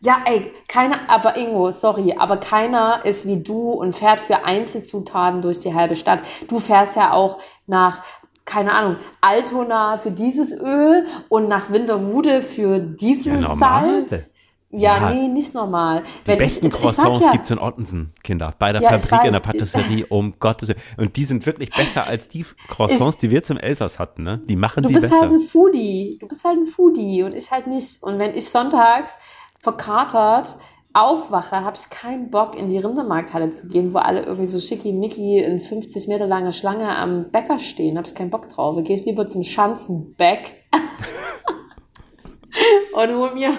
Ja, 0.00 0.18
ey, 0.26 0.52
keiner, 0.68 1.08
aber 1.08 1.36
Ingo, 1.36 1.72
sorry, 1.72 2.14
aber 2.18 2.36
keiner 2.36 3.04
ist 3.04 3.26
wie 3.26 3.42
du 3.42 3.70
und 3.70 3.94
fährt 3.96 4.20
für 4.20 4.44
Einzelzutaten 4.44 5.42
durch 5.42 5.58
die 5.60 5.74
halbe 5.74 5.96
Stadt. 5.96 6.20
Du 6.48 6.58
fährst 6.60 6.96
ja 6.96 7.12
auch 7.12 7.38
nach, 7.66 8.02
keine 8.44 8.72
Ahnung, 8.72 8.96
Altona 9.20 9.96
für 9.96 10.10
dieses 10.10 10.52
Öl 10.52 11.06
und 11.28 11.48
nach 11.48 11.70
Winterhude 11.70 12.42
für 12.42 12.78
diesen 12.78 13.42
Ja. 13.42 13.56
Salz. 13.56 14.30
Ja, 14.70 14.98
Ja. 14.98 15.10
nee, 15.14 15.28
nicht 15.28 15.54
normal. 15.54 16.02
Die 16.24 16.28
Wenn 16.28 16.38
besten 16.38 16.66
ich, 16.66 16.74
ich 16.74 16.78
Croissants 16.80 17.24
ja, 17.24 17.32
gibt's 17.32 17.50
in 17.50 17.58
Ottensen, 17.58 18.12
Kinder. 18.22 18.52
Bei 18.58 18.72
der 18.72 18.82
Ja, 18.82 18.94
ich 18.96 19.02
Fabrik 19.02 19.26
in 19.28 19.32
der 19.32 19.40
weiß. 19.40 19.46
Patisserie, 19.52 20.06
um 20.08 20.34
Gottes 20.38 20.68
Willen. 20.68 20.80
Und 20.98 21.16
die 21.16 21.24
sind 21.24 21.46
wirklich 21.46 21.70
besser 21.70 22.06
als 22.06 22.28
die 22.28 22.44
Croissants, 22.68 23.16
die 23.16 23.30
wir 23.30 23.42
im 23.48 23.56
Elsass 23.58 23.98
hatten, 23.98 24.24
ne? 24.24 24.40
Die 24.46 24.56
machen 24.56 24.82
Du 24.82 24.88
die 24.88 24.94
bist 24.96 25.08
besser. 25.08 25.22
halt 25.22 25.32
ein 25.32 25.40
Foodie. 25.40 26.18
Du 26.20 26.28
bist 26.28 26.44
halt 26.44 26.58
ein 26.58 26.66
Foodie 26.66 27.22
und 27.22 27.32
ich 27.34 27.50
halt 27.50 27.68
nicht. 27.68 28.02
Und 28.02 28.18
wenn 28.18 28.34
ich 28.34 28.50
sonntags 28.50 29.12
verkatert 29.58 30.56
aufwache, 30.96 31.62
habe 31.62 31.76
ich 31.76 31.90
keinen 31.90 32.30
Bock, 32.30 32.56
in 32.56 32.68
die 32.68 32.78
Rindermarkthalle 32.78 33.50
zu 33.50 33.68
gehen, 33.68 33.92
wo 33.92 33.98
alle 33.98 34.22
irgendwie 34.22 34.46
so 34.46 34.58
schickimicki 34.58 35.40
in 35.40 35.60
50 35.60 36.08
Meter 36.08 36.26
lange 36.26 36.52
Schlange 36.52 36.96
am 36.96 37.30
Bäcker 37.30 37.58
stehen. 37.58 37.98
Habe 37.98 38.08
ich 38.08 38.14
keinen 38.14 38.30
Bock 38.30 38.48
drauf. 38.48 38.82
Gehe 38.82 38.96
ich 38.96 39.04
lieber 39.04 39.26
zum 39.26 39.42
Schanzenbeck 39.42 40.64
und 42.94 43.10
hole 43.10 43.34
mir 43.34 43.52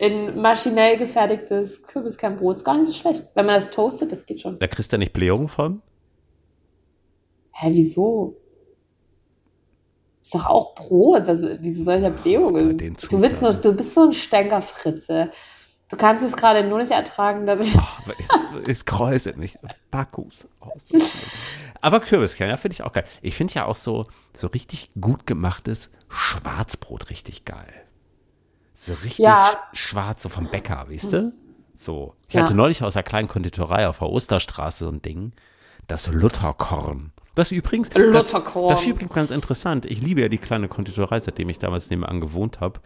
ein 0.00 0.40
maschinell 0.40 0.98
gefertigtes 0.98 1.82
Kürbiskernbrot. 1.82 2.56
Ist 2.56 2.64
gar 2.64 2.76
nicht 2.76 2.90
so 2.90 2.92
schlecht. 2.92 3.30
Wenn 3.34 3.46
man 3.46 3.54
das 3.54 3.70
toastet, 3.70 4.12
das 4.12 4.26
geht 4.26 4.40
schon. 4.40 4.58
da 4.58 4.66
kriegst 4.66 4.92
du 4.92 4.96
ja 4.96 4.98
nicht 4.98 5.14
Blähung 5.14 5.48
von. 5.48 5.80
Hä, 7.52 7.70
wieso? 7.72 8.36
Ist 10.32 10.34
doch 10.36 10.46
auch 10.46 10.74
soll 11.72 11.96
ich 11.96 12.02
ja 12.04 12.08
Blähungen? 12.08 12.78
Du, 12.78 13.20
willst 13.20 13.42
nur, 13.42 13.52
du 13.52 13.72
bist 13.72 13.94
so 13.94 14.04
ein 14.04 14.12
Stänkerfritze. 14.12 15.32
Du 15.88 15.96
kannst 15.96 16.22
es 16.22 16.36
gerade 16.36 16.62
nur 16.68 16.78
nicht 16.78 16.92
ertragen, 16.92 17.48
dass 17.48 17.66
ich. 17.66 17.76
Aber 17.76 18.14
es, 18.16 18.28
es 18.68 18.84
kräuselt 18.84 19.38
nicht. 19.38 19.58
Backhus. 19.90 20.46
aus. 20.60 20.86
Aber 21.80 21.98
Kürbiskern, 21.98 22.48
ja, 22.48 22.56
finde 22.56 22.74
ich 22.74 22.84
auch 22.84 22.92
geil. 22.92 23.02
Ich 23.22 23.34
finde 23.34 23.54
ja 23.54 23.64
auch 23.64 23.74
so, 23.74 24.06
so 24.32 24.46
richtig 24.46 24.92
gut 25.00 25.26
gemachtes 25.26 25.90
Schwarzbrot 26.08 27.10
richtig 27.10 27.44
geil. 27.44 27.72
So 28.76 28.92
richtig 28.92 29.18
Ja. 29.24 29.50
schwarz, 29.72 30.22
so 30.22 30.28
vom 30.28 30.46
Bäcker, 30.46 30.86
weißt 30.88 31.12
du? 31.12 31.32
So. 31.74 32.14
Ich 32.28 32.34
Ja. 32.34 32.42
hatte 32.42 32.54
neulich 32.54 32.84
aus 32.84 32.94
einer 32.94 33.02
kleinen 33.02 33.26
Konditorei 33.26 33.88
auf 33.88 33.98
der 33.98 34.10
Osterstraße 34.10 34.84
so 34.84 34.90
ein 34.92 35.02
Ding. 35.02 35.32
Das 35.88 36.06
Lutherkorn. 36.06 37.10
Das 37.34 37.52
übrigens, 37.52 37.90
das, 37.90 38.32
das 38.32 38.80
ist 38.82 38.86
übrigens 38.86 39.14
ganz 39.14 39.30
interessant. 39.30 39.86
Ich 39.86 40.02
liebe 40.02 40.20
ja 40.20 40.28
die 40.28 40.38
kleine 40.38 40.68
Konditorei, 40.68 41.20
seitdem 41.20 41.48
ich 41.48 41.58
damals 41.58 41.88
nebenan 41.90 42.20
gewohnt 42.20 42.60
habe. 42.60 42.80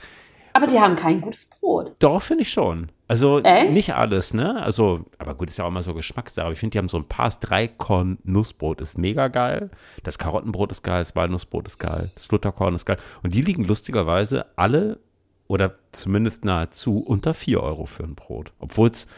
Aber 0.52 0.68
die 0.68 0.78
haben 0.78 0.94
kein 0.94 1.20
gutes 1.20 1.46
Brot. 1.46 1.96
Doch, 1.98 2.22
finde 2.22 2.42
ich 2.42 2.50
schon. 2.50 2.92
Also 3.08 3.40
Echt? 3.40 3.72
nicht 3.72 3.94
alles, 3.94 4.34
ne? 4.34 4.62
Also, 4.62 5.04
aber 5.18 5.34
gut, 5.34 5.50
ist 5.50 5.58
ja 5.58 5.64
auch 5.64 5.68
immer 5.68 5.82
so 5.82 5.94
Geschmackssache. 5.94 6.44
Aber 6.44 6.52
ich 6.52 6.60
finde, 6.60 6.72
die 6.72 6.78
haben 6.78 6.88
so 6.88 6.96
ein 6.96 7.08
paar 7.08 7.26
das 7.26 7.40
Dreikorn-Nussbrot 7.40 8.80
ist 8.80 8.96
mega 8.96 9.26
geil. 9.28 9.70
Das 10.04 10.16
Karottenbrot 10.16 10.70
ist 10.70 10.82
geil, 10.84 11.00
das 11.00 11.16
Walnussbrot 11.16 11.66
ist 11.66 11.78
geil, 11.78 12.12
das 12.14 12.30
Lutherkorn 12.30 12.76
ist 12.76 12.86
geil. 12.86 12.98
Und 13.24 13.34
die 13.34 13.42
liegen 13.42 13.64
lustigerweise 13.64 14.46
alle 14.56 15.00
oder 15.48 15.74
zumindest 15.90 16.44
nahezu 16.44 17.00
unter 17.00 17.34
4 17.34 17.60
Euro 17.60 17.86
für 17.86 18.04
ein 18.04 18.14
Brot. 18.14 18.52
Obwohl 18.60 18.90
es 18.90 19.08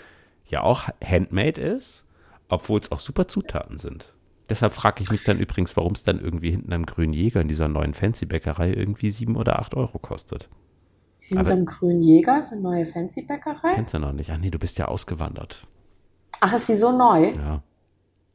ja 0.49 0.63
auch 0.63 0.89
handmade 1.05 1.61
ist, 1.61 2.09
obwohl 2.49 2.81
es 2.81 2.91
auch 2.91 3.01
super 3.01 3.29
Zutaten 3.29 3.77
sind. 3.77 4.13
Deshalb 4.49 4.73
frage 4.73 5.03
ich 5.03 5.11
mich 5.11 5.25
dann 5.25 5.39
übrigens, 5.39 5.77
warum 5.77 5.93
es 5.93 6.05
dann 6.05 6.21
irgendwie 6.21 6.51
hinten 6.51 6.73
am 6.73 6.87
Grünen 6.87 7.13
Jäger 7.13 7.41
in 7.41 7.49
dieser 7.49 7.69
neuen 7.69 7.95
Fancy-Bäckerei 7.95 8.73
irgendwie 8.73 9.11
7 9.11 9.37
oder 9.37 9.59
8 9.59 9.75
Euro 9.75 9.99
kostet. 9.99 10.49
Hinterm 11.19 11.65
Grünen 11.65 12.01
Jäger 12.01 12.39
ist 12.39 12.53
eine 12.53 12.61
neue 12.61 12.87
Fancy-Bäckerei. 12.87 13.75
Kennst 13.75 13.95
du 13.95 13.99
noch 13.99 14.13
nicht? 14.13 14.31
Ach 14.31 14.39
nee, 14.39 14.51
du 14.51 14.59
bist 14.59 14.79
ja 14.79 14.87
ausgewandert. 14.87 15.67
Ach, 16.41 16.53
ist 16.53 16.69
die 16.69 16.77
so 16.77 16.97
neu? 16.97 17.31
Ja. 17.31 17.63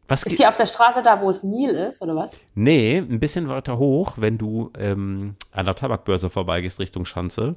Was 0.08 0.24
Ist 0.24 0.40
die 0.40 0.46
auf 0.46 0.58
der 0.58 0.66
Straße 0.66 1.02
da, 1.04 1.22
wo 1.22 1.30
es 1.30 1.42
Nil 1.42 1.70
ist, 1.70 2.02
oder 2.02 2.18
was? 2.18 2.36
Nee, 2.54 2.98
ein 2.98 3.22
bisschen 3.22 3.48
weiter 3.48 3.78
hoch, 3.78 4.16
wenn 4.18 4.38
du 4.38 4.70
ähm, 4.78 5.36
an 5.54 5.66
der 5.66 5.76
Tabakbörse 5.76 6.30
vorbeigehst 6.30 6.82
Richtung 6.82 7.06
Schanze. 7.06 7.56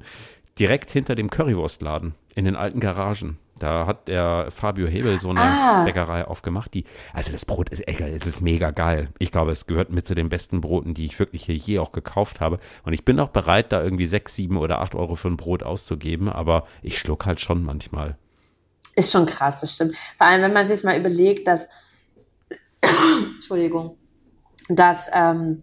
Direkt 0.57 0.89
hinter 0.89 1.15
dem 1.15 1.29
Currywurstladen 1.29 2.15
in 2.33 2.45
den 2.45 2.55
alten 2.55 2.79
Garagen. 2.79 3.37
Da 3.57 3.85
hat 3.87 4.07
der 4.09 4.47
Fabio 4.51 4.87
Hebel 4.87 5.19
so 5.19 5.29
eine 5.29 5.39
Ah. 5.41 5.83
Bäckerei 5.85 6.25
aufgemacht. 6.25 6.73
Die, 6.73 6.83
also 7.13 7.31
das 7.31 7.45
Brot 7.45 7.69
ist, 7.69 7.81
ey, 7.87 7.95
es 8.11 8.27
ist 8.27 8.41
mega 8.41 8.71
geil. 8.71 9.09
Ich 9.17 9.31
glaube, 9.31 9.51
es 9.51 9.65
gehört 9.65 9.91
mit 9.91 10.05
zu 10.05 10.13
den 10.13 10.27
besten 10.27 10.59
Broten, 10.59 10.93
die 10.93 11.05
ich 11.05 11.17
wirklich 11.19 11.45
hier 11.45 11.55
je 11.55 11.79
auch 11.79 11.91
gekauft 11.93 12.41
habe. 12.41 12.59
Und 12.83 12.93
ich 12.93 13.05
bin 13.05 13.19
auch 13.19 13.29
bereit, 13.29 13.71
da 13.71 13.81
irgendwie 13.81 14.07
sechs, 14.07 14.35
sieben 14.35 14.57
oder 14.57 14.81
acht 14.81 14.93
Euro 14.93 15.15
für 15.15 15.29
ein 15.29 15.37
Brot 15.37 15.63
auszugeben. 15.63 16.27
Aber 16.27 16.65
ich 16.81 16.97
schluck 16.99 17.25
halt 17.25 17.39
schon 17.39 17.63
manchmal. 17.63 18.17
Ist 18.95 19.11
schon 19.11 19.25
krass, 19.25 19.61
das 19.61 19.73
stimmt. 19.73 19.95
Vor 20.17 20.27
allem, 20.27 20.41
wenn 20.41 20.53
man 20.53 20.67
sich 20.67 20.83
mal 20.83 20.97
überlegt, 20.97 21.47
dass, 21.47 21.67
Entschuldigung, 23.35 23.97
dass 24.69 25.09
ähm, 25.13 25.61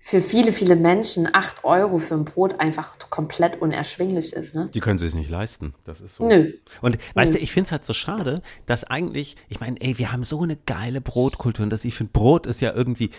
für 0.00 0.20
viele, 0.20 0.52
viele 0.52 0.76
Menschen 0.76 1.28
8 1.32 1.64
Euro 1.64 1.98
für 1.98 2.14
ein 2.14 2.24
Brot 2.24 2.60
einfach 2.60 2.96
komplett 3.10 3.60
unerschwinglich 3.60 4.32
ist. 4.32 4.54
Ne? 4.54 4.70
Die 4.72 4.80
können 4.80 4.98
sich 4.98 5.08
es 5.08 5.14
nicht 5.14 5.28
leisten. 5.28 5.74
Das 5.84 6.00
ist 6.00 6.14
so. 6.16 6.26
Nö. 6.26 6.52
Und 6.80 6.98
weißt 7.14 7.34
du, 7.34 7.38
ich 7.38 7.52
finde 7.52 7.66
es 7.66 7.72
halt 7.72 7.84
so 7.84 7.92
schade, 7.92 8.40
dass 8.66 8.84
eigentlich, 8.84 9.36
ich 9.48 9.60
meine, 9.60 9.80
ey, 9.80 9.98
wir 9.98 10.12
haben 10.12 10.24
so 10.24 10.42
eine 10.42 10.56
geile 10.56 11.00
Brotkultur 11.00 11.64
und 11.64 11.70
dass 11.70 11.84
ich 11.84 11.94
finde, 11.94 12.12
Brot 12.12 12.46
ist 12.46 12.60
ja 12.60 12.72
irgendwie 12.72 13.10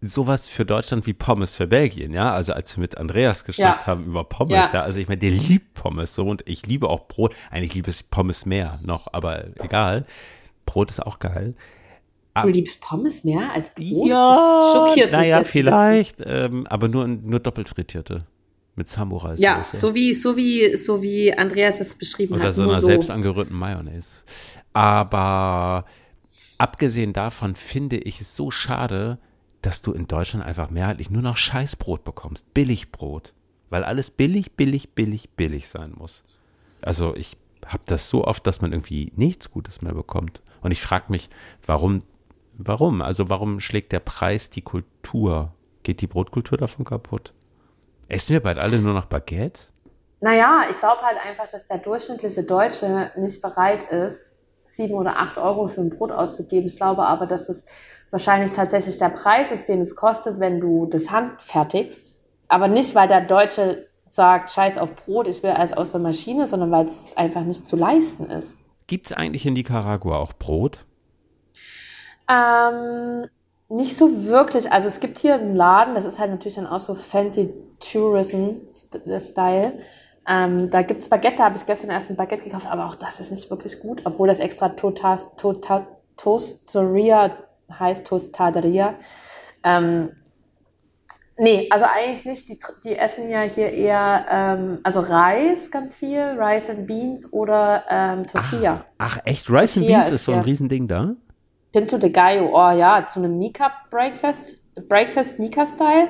sowas 0.00 0.48
für 0.48 0.66
Deutschland 0.66 1.06
wie 1.06 1.14
Pommes 1.14 1.54
für 1.54 1.66
Belgien, 1.66 2.12
ja. 2.12 2.34
Also 2.34 2.52
als 2.52 2.76
wir 2.76 2.82
mit 2.82 2.98
Andreas 2.98 3.44
geschnackt 3.44 3.82
Ja. 3.82 3.86
haben 3.86 4.04
über 4.04 4.24
Pommes, 4.24 4.52
Ja. 4.72 4.80
ja. 4.80 4.82
Also 4.82 5.00
ich 5.00 5.08
meine, 5.08 5.18
der 5.20 5.30
liebt 5.30 5.72
Pommes 5.74 6.14
so 6.14 6.26
und 6.26 6.42
ich 6.46 6.66
liebe 6.66 6.90
auch 6.90 7.06
Brot. 7.08 7.34
Eigentlich 7.50 7.72
liebe 7.74 7.88
ich 7.90 8.10
Pommes 8.10 8.44
mehr 8.44 8.78
noch, 8.82 9.08
aber 9.12 9.44
egal. 9.62 10.04
Brot 10.66 10.90
ist 10.90 11.00
auch 11.00 11.20
geil. 11.20 11.54
Du 12.42 12.48
liebst 12.48 12.80
Pommes 12.80 13.22
mehr 13.22 13.52
als 13.52 13.74
Brot? 13.74 14.08
Ja, 14.08 14.34
das 14.34 14.72
schockiert 14.72 15.12
mich 15.12 15.20
naja, 15.20 15.38
jetzt 15.38 15.50
vielleicht, 15.50 16.22
ähm, 16.26 16.66
aber 16.66 16.88
nur, 16.88 17.06
nur 17.06 17.38
doppelt 17.38 17.68
frittierte. 17.68 18.24
Mit 18.76 18.88
Samurai 18.88 19.36
Ja, 19.36 19.62
so 19.62 19.94
wie, 19.94 20.14
so 20.14 20.36
wie, 20.36 20.76
so 20.76 21.00
wie 21.00 21.32
Andreas 21.32 21.78
es 21.78 21.94
beschrieben 21.94 22.34
Oder 22.34 22.46
hat. 22.46 22.54
so 22.54 22.62
nur 22.64 22.72
einer 22.72 22.80
so. 22.80 22.88
selbst 22.88 23.08
angerührten 23.08 23.56
Mayonnaise. 23.56 24.24
Aber 24.72 25.84
abgesehen 26.58 27.12
davon 27.12 27.54
finde 27.54 27.98
ich 27.98 28.20
es 28.20 28.34
so 28.34 28.50
schade, 28.50 29.18
dass 29.62 29.80
du 29.80 29.92
in 29.92 30.08
Deutschland 30.08 30.44
einfach 30.44 30.70
mehrheitlich 30.70 31.08
nur 31.08 31.22
noch 31.22 31.36
Scheißbrot 31.36 32.02
bekommst. 32.02 32.52
Billigbrot. 32.52 33.32
Weil 33.70 33.84
alles 33.84 34.10
billig, 34.10 34.52
billig, 34.52 34.90
billig, 34.90 35.30
billig 35.30 35.68
sein 35.68 35.92
muss. 35.96 36.24
Also 36.82 37.14
ich 37.14 37.36
habe 37.64 37.84
das 37.86 38.08
so 38.08 38.24
oft, 38.24 38.44
dass 38.46 38.60
man 38.60 38.72
irgendwie 38.72 39.12
nichts 39.14 39.50
Gutes 39.50 39.82
mehr 39.82 39.94
bekommt. 39.94 40.42
Und 40.62 40.72
ich 40.72 40.80
frage 40.80 41.06
mich, 41.08 41.30
warum, 41.64 42.02
warum? 42.56 43.02
Also 43.02 43.28
warum 43.30 43.60
schlägt 43.60 43.92
der 43.92 44.00
Preis 44.00 44.50
die 44.50 44.62
Kultur? 44.62 45.52
Geht 45.82 46.00
die 46.00 46.06
Brotkultur 46.06 46.58
davon 46.58 46.84
kaputt? 46.84 47.34
Essen 48.08 48.32
wir 48.32 48.42
bald 48.42 48.58
alle 48.58 48.78
nur 48.78 48.94
noch 48.94 49.06
Baguette? 49.06 49.68
Naja, 50.20 50.62
ich 50.70 50.78
glaube 50.78 51.02
halt 51.02 51.18
einfach, 51.18 51.48
dass 51.48 51.66
der 51.66 51.78
durchschnittliche 51.78 52.44
Deutsche 52.44 53.10
nicht 53.16 53.42
bereit 53.42 53.82
ist, 53.84 54.34
sieben 54.64 54.94
oder 54.94 55.18
acht 55.18 55.36
Euro 55.36 55.68
für 55.68 55.82
ein 55.82 55.90
Brot 55.90 56.10
auszugeben. 56.10 56.66
Ich 56.66 56.76
glaube 56.76 57.04
aber, 57.04 57.26
dass 57.26 57.48
es 57.48 57.66
wahrscheinlich 58.10 58.52
tatsächlich 58.52 58.98
der 58.98 59.10
Preis 59.10 59.50
ist, 59.50 59.68
den 59.68 59.80
es 59.80 59.96
kostet, 59.96 60.40
wenn 60.40 60.60
du 60.60 60.86
das 60.86 61.10
handfertigst. 61.10 62.18
Aber 62.48 62.68
nicht, 62.68 62.94
weil 62.94 63.08
der 63.08 63.22
Deutsche 63.22 63.86
sagt, 64.06 64.50
scheiß 64.50 64.78
auf 64.78 64.94
Brot, 64.94 65.28
ich 65.28 65.42
will 65.42 65.50
alles 65.50 65.72
aus 65.72 65.92
der 65.92 66.00
Maschine, 66.00 66.46
sondern 66.46 66.70
weil 66.70 66.86
es 66.86 67.16
einfach 67.16 67.42
nicht 67.42 67.66
zu 67.66 67.76
leisten 67.76 68.30
ist. 68.30 68.58
Gibt 68.86 69.06
es 69.06 69.12
eigentlich 69.12 69.44
in 69.46 69.54
Nicaragua 69.54 70.18
auch 70.18 70.32
Brot? 70.34 70.84
Ähm, 72.28 73.26
nicht 73.68 73.96
so 73.96 74.24
wirklich. 74.26 74.70
Also 74.72 74.88
es 74.88 75.00
gibt 75.00 75.18
hier 75.18 75.34
einen 75.34 75.56
Laden, 75.56 75.94
das 75.94 76.04
ist 76.04 76.18
halt 76.18 76.30
natürlich 76.30 76.56
dann 76.56 76.66
auch 76.66 76.80
so 76.80 76.94
fancy 76.94 77.52
Tourism-Style. 77.80 79.72
Ähm, 80.26 80.70
da 80.70 80.82
gibt's 80.82 81.08
Baguette, 81.08 81.36
da 81.36 81.44
habe 81.44 81.56
ich 81.56 81.66
gestern 81.66 81.90
erst 81.90 82.10
ein 82.10 82.16
Baguette 82.16 82.44
gekauft, 82.44 82.66
aber 82.70 82.86
auch 82.86 82.94
das 82.94 83.20
ist 83.20 83.30
nicht 83.30 83.50
wirklich 83.50 83.80
gut, 83.80 84.00
obwohl 84.04 84.26
das 84.26 84.38
extra 84.38 84.70
Totas, 84.70 85.36
Tota, 85.36 85.86
Toasteria 86.16 87.36
heißt, 87.78 88.06
Tostaderia. 88.06 88.94
Ähm, 89.62 90.10
nee, 91.36 91.68
also 91.70 91.86
eigentlich 91.86 92.24
nicht. 92.24 92.48
Die, 92.48 92.58
die 92.84 92.96
essen 92.96 93.28
ja 93.28 93.42
hier 93.42 93.70
eher, 93.70 94.26
ähm, 94.30 94.78
also 94.82 95.00
Reis 95.00 95.70
ganz 95.70 95.94
viel, 95.94 96.20
Rice 96.38 96.70
and 96.70 96.86
Beans 96.86 97.32
oder 97.32 97.84
ähm, 97.88 98.26
Tortilla. 98.26 98.84
Ach 98.98 99.18
echt, 99.24 99.50
Rice 99.50 99.78
and 99.78 99.86
Tortilla 99.86 99.98
Beans 99.98 100.08
ist 100.08 100.14
ist 100.14 100.24
so 100.24 100.32
ein 100.32 100.40
Riesending 100.40 100.88
da? 100.88 101.16
Pinto 101.74 101.98
de 101.98 102.08
Gallo, 102.10 102.50
oh 102.52 102.70
ja, 102.70 103.04
zu 103.08 103.18
einem 103.18 103.36
Nika 103.36 103.72
Breakfast, 103.90 104.72
Breakfast 104.88 105.40
Nika 105.40 105.66
Style 105.66 106.06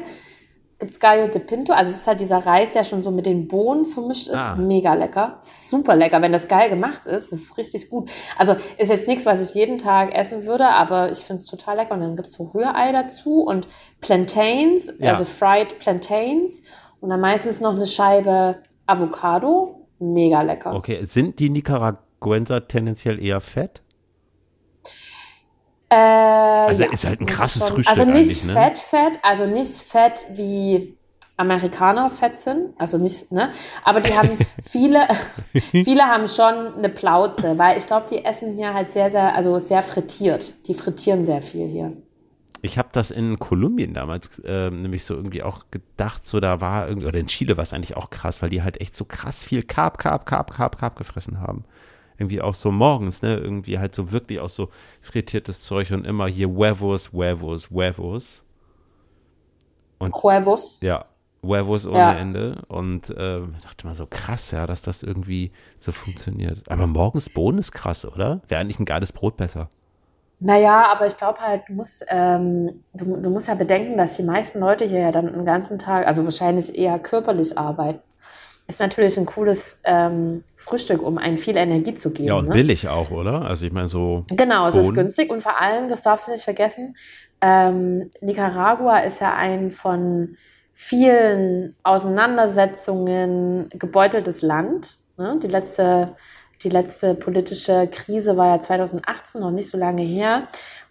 gibt's 0.79 1.01
Gallo 1.01 1.27
de 1.29 1.41
Pinto. 1.41 1.73
Also 1.73 1.91
es 1.91 1.97
ist 2.03 2.07
halt 2.07 2.21
dieser 2.21 2.45
Reis, 2.45 2.73
der 2.73 2.85
schon 2.85 3.01
so 3.01 3.11
mit 3.11 3.25
den 3.25 3.49
Bohnen 3.49 3.87
vermischt 3.87 4.29
ist. 4.29 4.35
Ah. 4.37 4.57
Mega 4.57 4.93
lecker. 4.93 5.39
Super 5.41 5.97
lecker. 5.97 6.21
Wenn 6.21 6.33
das 6.33 6.49
geil 6.49 6.69
gemacht 6.69 7.07
ist, 7.07 7.33
ist 7.33 7.57
richtig 7.57 7.89
gut. 7.89 8.11
Also 8.37 8.57
ist 8.77 8.91
jetzt 8.91 9.09
nichts, 9.09 9.25
was 9.25 9.41
ich 9.49 9.55
jeden 9.55 9.79
Tag 9.79 10.15
essen 10.15 10.45
würde, 10.45 10.69
aber 10.69 11.11
ich 11.11 11.19
find's 11.21 11.47
total 11.47 11.77
lecker. 11.77 11.95
Und 11.95 12.01
dann 12.01 12.17
gibt's 12.17 12.35
so 12.35 12.45
Rührei 12.45 12.93
dazu 12.93 13.41
und 13.45 13.67
Plantains, 14.03 14.93
Ja. 14.99 15.13
also 15.13 15.25
Fried 15.25 15.79
Plantains. 15.79 16.61
Und 17.01 17.09
dann 17.09 17.21
meistens 17.23 17.63
noch 17.63 17.75
eine 17.75 17.87
Scheibe 17.87 18.57
Avocado. 18.85 19.87
Mega 19.99 20.43
lecker. 20.43 20.75
Okay, 20.75 21.05
sind 21.05 21.39
die 21.39 21.49
Nicaraguenser 21.49 22.69
tendenziell 22.69 23.19
eher 23.19 23.41
fett? 23.41 23.81
Äh, 25.89 25.95
Also 25.95 26.85
ja, 26.85 26.93
ist 26.93 27.05
halt 27.05 27.21
ein 27.21 27.27
krasses 27.27 27.69
Frühstück 27.69 27.99
Also 27.99 28.11
nicht 28.11 28.45
ne? 28.45 28.53
fett, 28.53 28.79
fett, 28.79 29.19
also 29.23 29.47
nicht 29.47 29.83
fett 29.83 30.25
wie 30.35 30.97
Amerikaner 31.37 32.11
fett 32.11 32.39
sind, 32.39 32.75
also 32.79 32.97
nicht, 32.97 33.33
ne? 33.33 33.51
Aber 33.83 34.01
die 34.01 34.17
haben 34.17 34.39
viele, 34.63 35.09
viele 35.53 36.05
haben 36.05 36.29
schon 36.29 36.75
eine 36.75 36.89
Plauze, 36.89 37.59
weil 37.59 37.77
ich 37.77 37.87
glaube, 37.87 38.07
die 38.09 38.25
essen 38.25 38.57
hier 38.57 38.73
halt 38.73 38.93
sehr, 38.93 39.11
sehr, 39.11 39.35
also 39.35 39.59
sehr 39.59 39.83
frittiert. 39.83 40.69
Die 40.69 40.75
frittieren 40.75 41.25
sehr 41.27 41.43
viel 41.43 41.67
hier. 41.67 41.93
Ich 42.63 42.79
habe 42.79 42.89
das 42.93 43.11
in 43.11 43.39
Kolumbien 43.39 43.93
damals 43.93 44.41
ähm, 44.45 44.77
nämlich 44.77 45.05
so 45.05 45.15
irgendwie 45.15 45.43
auch 45.43 45.65
gedacht, 45.71 46.27
so 46.27 46.41
da 46.41 46.61
war 46.61 46.89
irgendwie, 46.89 47.07
oder 47.07 47.19
in 47.19 47.27
Chile 47.27 47.57
war 47.59 47.63
es 47.63 47.75
eigentlich 47.75 47.97
auch 47.97 48.09
krass, 48.11 48.41
weil 48.41 48.49
die 48.49 48.63
halt 48.63 48.81
echt 48.81 48.95
so 48.95 49.05
krass 49.05 49.45
viel 49.45 49.65
Carb, 49.65 49.99
Carb, 49.99 50.25
Carb, 50.25 50.51
Carb, 50.53 50.79
Carb 50.79 50.97
gefressen 50.97 51.41
haben. 51.41 51.65
Irgendwie 52.19 52.41
auch 52.41 52.55
so 52.55 52.71
morgens, 52.71 53.23
ne? 53.23 53.37
Irgendwie 53.37 53.79
halt 53.79 53.95
so 53.95 54.13
wirklich 54.13 54.41
auch 54.41 54.49
so 54.49 54.71
frittiertes 55.01 55.61
Zeug 55.63 55.91
und 55.93 56.07
immer 56.07 56.27
hier 56.29 56.49
Huevos, 56.49 57.13
Huevos, 57.13 57.71
Huevos. 57.71 58.43
Huevos. 60.01 60.81
Ja, 60.83 61.05
Huevos 61.43 61.87
ohne 61.87 61.99
Ja. 61.99 62.13
Ende. 62.13 62.63
Und 62.69 63.13
ähm, 63.17 63.55
dachte 63.63 63.87
mal 63.87 63.95
so 63.95 64.07
krass, 64.07 64.51
ja, 64.51 64.67
dass 64.67 64.83
das 64.83 65.03
irgendwie 65.03 65.53
so 65.79 65.93
funktioniert. 65.93 66.63
Aber 66.69 66.87
morgens 66.87 67.31
Bohnen 67.31 67.59
ist 67.59 67.73
krass, 67.73 68.05
oder? 68.05 68.43
Wäre 68.49 68.61
eigentlich 68.61 68.79
ein 68.81 68.85
geiles 68.85 69.13
Brot 69.13 69.37
besser. 69.37 69.69
Naja, 70.41 70.87
aber 70.93 71.07
ich 71.07 71.17
glaube 71.17 71.41
halt, 71.41 71.69
du 71.69 71.75
musst, 71.75 72.05
ähm, 72.09 72.85
du, 72.93 73.17
du 73.21 73.31
musst 73.31 73.49
ja 73.49 73.55
bedenken, 73.55 73.97
dass 73.97 74.17
die 74.17 74.23
meisten 74.25 74.61
Leute 74.61 74.85
hier 74.85 74.99
ja 75.01 75.11
dann 75.11 75.33
den 75.33 75.45
ganzen 75.45 75.79
Tag, 75.79 76.07
also 76.07 76.25
wahrscheinlich 76.25 76.77
eher 76.77 76.99
körperlich 76.99 77.57
arbeiten. 77.57 78.01
Ist 78.67 78.81
natürlich 78.81 79.19
ein 79.19 79.27
cooles 79.27 79.79
ähm, 79.85 80.43
Frühstück, 80.57 81.03
um 81.03 81.19
einen 81.19 81.37
viel 81.37 81.57
Energie 81.57 81.93
zu 81.93 82.11
geben. 82.11 82.29
Ja, 82.29 82.35
und 82.37 82.49
ne? 82.49 82.55
billig 82.55 82.89
auch, 82.89 83.11
oder? 83.11 83.43
Also 83.43 83.67
ich 83.67 83.73
meine 83.73 83.89
so. 83.89 84.25
Genau, 84.31 84.67
es 84.67 84.75
ist 84.75 84.87
Bohnen. 84.87 84.97
günstig 84.97 85.31
und 85.31 85.43
vor 85.43 85.61
allem, 85.61 85.91
das 85.91 86.01
darfst 86.01 86.29
du 86.29 86.33
nicht 86.33 86.45
vergessen, 86.45 86.97
ähm, 87.43 88.11
Nicaragua 88.23 89.01
ist 89.01 89.21
ja 89.21 89.35
ein 89.35 89.71
von 89.71 90.37
vielen 90.73 91.77
Auseinandersetzungen 91.83 93.69
gebeuteltes 93.71 94.41
Land. 94.41 94.97
Ne? 95.19 95.39
Die, 95.43 95.49
letzte, 95.49 96.17
die 96.63 96.71
letzte 96.71 97.15
politische 97.15 97.87
Krise 97.93 98.39
war 98.39 98.47
ja 98.47 98.61
2018, 98.61 99.43
noch 99.43 99.51
nicht 99.51 99.69
so 99.69 99.77
lange 99.77 100.03
her. 100.03 100.49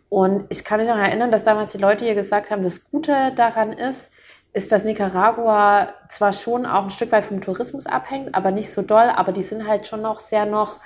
Und 0.09 0.45
ich 0.49 0.63
kann 0.63 0.79
mich 0.79 0.87
noch 0.87 0.97
erinnern, 0.97 1.31
dass 1.31 1.43
damals 1.43 1.71
die 1.71 1.79
Leute 1.79 2.05
hier 2.05 2.13
gesagt 2.13 2.51
haben, 2.51 2.61
das 2.61 2.91
Gute 2.91 3.33
daran 3.35 3.73
ist, 3.73 4.11
ist, 4.53 4.71
dass 4.71 4.83
Nicaragua 4.83 5.89
zwar 6.09 6.31
schon 6.31 6.65
auch 6.65 6.83
ein 6.83 6.91
Stück 6.91 7.11
weit 7.11 7.25
vom 7.25 7.41
Tourismus 7.41 7.87
abhängt, 7.87 8.35
aber 8.35 8.51
nicht 8.51 8.71
so 8.71 8.81
doll, 8.81 9.11
aber 9.15 9.31
die 9.31 9.43
sind 9.43 9.67
halt 9.67 9.87
schon 9.87 10.01
noch 10.01 10.19
sehr 10.19 10.45
noch 10.45 10.79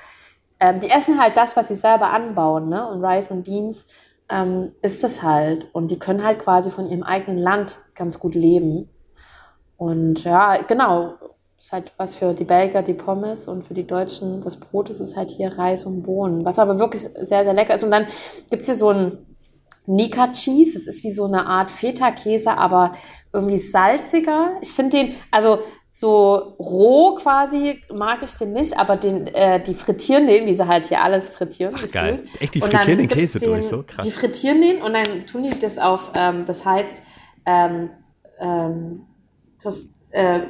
ähm, 0.60 0.80
die 0.80 0.90
essen 0.90 1.20
halt 1.20 1.38
das, 1.38 1.56
was 1.56 1.68
sie 1.68 1.76
selber 1.76 2.12
anbauen, 2.12 2.70
ne? 2.70 2.88
Und 2.90 3.04
Rice 3.04 3.32
und 3.32 3.44
Beans 3.44 3.86
ähm, 4.30 4.72
ist 4.82 5.04
das 5.04 5.22
halt. 5.22 5.68
Und 5.74 5.92
die 5.92 6.00
können 6.00 6.24
halt 6.24 6.40
quasi 6.40 6.72
von 6.72 6.88
ihrem 6.90 7.04
eigenen 7.04 7.38
Land 7.38 7.78
ganz 7.96 8.20
gut 8.20 8.36
leben. 8.36 8.90
Und 9.78 10.24
ja, 10.24 10.62
genau, 10.64 11.14
ist 11.60 11.72
halt 11.72 11.92
was 11.98 12.16
für 12.16 12.34
die 12.34 12.44
Belgier 12.44 12.82
die 12.82 12.94
Pommes 12.94 13.48
und 13.48 13.64
für 13.64 13.74
die 13.74 13.86
Deutschen 13.86 14.42
das 14.42 14.60
Brot 14.60 14.90
ist, 14.90 15.00
ist 15.00 15.16
halt 15.16 15.30
hier 15.30 15.58
Reis 15.58 15.86
und 15.86 16.04
Bohnen, 16.04 16.46
was 16.46 16.60
aber 16.60 16.80
wirklich 16.80 17.02
sehr, 17.02 17.44
sehr 17.44 17.54
lecker 17.54 17.76
ist. 17.76 17.84
Und 17.84 17.92
dann 17.92 18.08
gibt's 18.50 18.66
hier 18.66 18.76
so 18.76 18.90
ein 18.90 19.26
Nika 19.86 20.32
Cheese, 20.32 20.74
das 20.74 20.88
ist 20.88 21.04
wie 21.04 21.12
so 21.12 21.26
eine 21.26 21.46
Art 21.46 21.72
Feta-Käse, 21.72 22.58
aber 22.58 22.92
irgendwie 23.38 23.58
salziger. 23.58 24.58
Ich 24.62 24.70
finde 24.70 24.98
den, 24.98 25.16
also 25.32 25.60
so 25.92 26.56
roh 26.60 27.16
quasi 27.16 27.82
mag 27.92 28.22
ich 28.22 28.36
den 28.36 28.54
nicht, 28.54 28.78
aber 28.78 28.98
den, 28.98 29.28
äh, 29.28 29.62
die 29.62 29.74
frittieren 29.74 30.28
den, 30.28 30.46
wie 30.46 30.54
sie 30.54 30.68
halt 30.68 30.86
hier 30.86 31.02
alles 31.02 31.30
frittieren. 31.30 31.74
Ach, 31.76 31.92
geil. 31.92 32.24
Echt, 32.40 32.54
die 32.54 32.62
frittieren 32.62 33.00
den 33.00 33.08
Käse 33.08 33.40
durch, 33.40 33.66
so 33.66 33.84
krass. 33.84 34.06
Die 34.06 34.12
frittieren 34.12 34.62
den 34.62 34.82
und 34.82 34.94
dann 34.94 35.26
tun 35.26 35.44
die 35.44 35.58
das 35.58 35.80
auf, 35.80 36.12
ähm, 36.16 36.46
das 36.46 36.66
heißt, 36.66 37.02
ähm, 37.48 37.90
ähm, 38.40 39.08
das, 39.64 40.00
äh, 40.12 40.42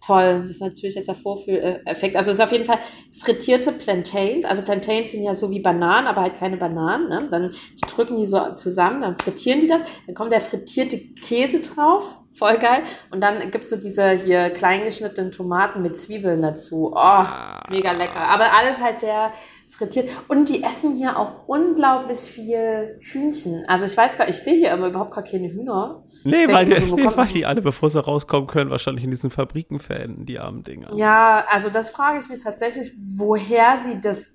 toll, 0.00 0.40
das 0.42 0.50
ist 0.50 0.62
natürlich 0.62 0.94
jetzt 0.94 1.08
der 1.08 1.14
Vorfühleffekt. 1.14 2.16
Also 2.16 2.30
es 2.30 2.38
ist 2.38 2.44
auf 2.44 2.52
jeden 2.52 2.64
Fall 2.64 2.78
frittierte 3.12 3.72
Plantains. 3.72 4.46
Also 4.46 4.62
Plantains 4.62 5.12
sind 5.12 5.22
ja 5.22 5.34
so 5.34 5.50
wie 5.50 5.60
Bananen, 5.60 6.06
aber 6.06 6.22
halt 6.22 6.36
keine 6.36 6.56
Bananen. 6.56 7.08
Ne? 7.08 7.28
Dann 7.30 7.54
drücken 7.94 8.16
die 8.16 8.24
so 8.24 8.54
zusammen, 8.54 9.02
dann 9.02 9.18
frittieren 9.18 9.60
die 9.60 9.68
das. 9.68 9.82
Dann 10.06 10.14
kommt 10.14 10.32
der 10.32 10.40
frittierte 10.40 10.98
Käse 10.98 11.60
drauf. 11.60 12.16
Voll 12.36 12.58
geil. 12.58 12.82
Und 13.12 13.20
dann 13.20 13.50
gibt's 13.52 13.70
so 13.70 13.76
diese 13.76 14.10
hier 14.10 14.50
kleingeschnittenen 14.50 15.30
Tomaten 15.30 15.82
mit 15.82 15.96
Zwiebeln 15.96 16.42
dazu. 16.42 16.92
Oh, 16.92 17.24
mega 17.70 17.92
lecker. 17.92 18.16
Aber 18.16 18.52
alles 18.52 18.80
halt 18.80 18.98
sehr 18.98 19.32
frittiert. 19.68 20.10
Und 20.26 20.48
die 20.48 20.64
essen 20.64 20.96
hier 20.96 21.16
auch 21.16 21.46
unglaublich 21.46 22.18
viel 22.18 22.98
Hühnchen. 23.00 23.64
Also 23.68 23.84
ich 23.84 23.96
weiß 23.96 24.18
gar 24.18 24.28
ich 24.28 24.36
sehe 24.36 24.54
hier 24.54 24.72
immer 24.72 24.88
überhaupt 24.88 25.14
gar 25.14 25.22
keine 25.22 25.48
Hühner. 25.48 26.02
Ich 26.06 26.24
Nee, 26.24 26.30
denk 26.38 26.52
weil, 26.52 26.66
die, 26.66 26.76
so, 26.76 26.96
weil 26.96 27.26
die 27.26 27.46
alle, 27.46 27.62
bevor 27.62 27.88
sie 27.88 28.02
rauskommen 28.02 28.48
können, 28.48 28.70
wahrscheinlich 28.70 29.04
in 29.04 29.12
diesen 29.12 29.30
Fabriken 29.30 29.78
verenden, 29.78 30.26
die 30.26 30.40
armen 30.40 30.64
Dinger. 30.64 30.92
Ja, 30.96 31.44
also 31.50 31.70
das 31.70 31.90
frage 31.90 32.18
ich 32.18 32.28
mich 32.28 32.42
tatsächlich, 32.42 32.92
woher 33.16 33.76
sie 33.76 34.00
das, 34.00 34.32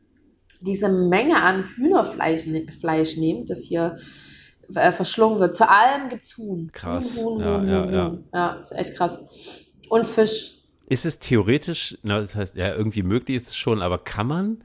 diese 0.61 0.87
Menge 0.87 1.41
an 1.41 1.63
Hühnerfleisch 1.63 2.47
ne 2.47 2.65
Fleisch 2.71 3.17
nehmen, 3.17 3.45
das 3.45 3.59
hier 3.59 3.95
äh, 4.75 4.91
verschlungen 4.91 5.39
wird. 5.39 5.55
Zu 5.55 5.69
allem 5.69 6.09
gibt's 6.09 6.37
Huhn. 6.37 6.69
Krass. 6.73 7.17
Huhn, 7.17 7.25
Huhn, 7.25 7.41
Ja, 7.41 7.59
Huhn, 7.59 7.67
ja, 7.69 7.83
Huhn, 7.83 7.93
ja. 7.93 8.05
Huhn. 8.09 8.23
Ja, 8.33 8.51
ist 8.53 8.71
echt 8.71 8.95
krass. 8.95 9.19
Und 9.89 10.05
Fisch. 10.07 10.55
Ist 10.87 11.05
es 11.05 11.19
theoretisch, 11.19 11.97
na, 12.01 12.19
das 12.19 12.35
heißt, 12.35 12.55
ja, 12.55 12.73
irgendwie 12.73 13.03
möglich 13.03 13.37
ist 13.37 13.49
es 13.49 13.55
schon, 13.55 13.81
aber 13.81 13.99
kann 13.99 14.27
man 14.27 14.63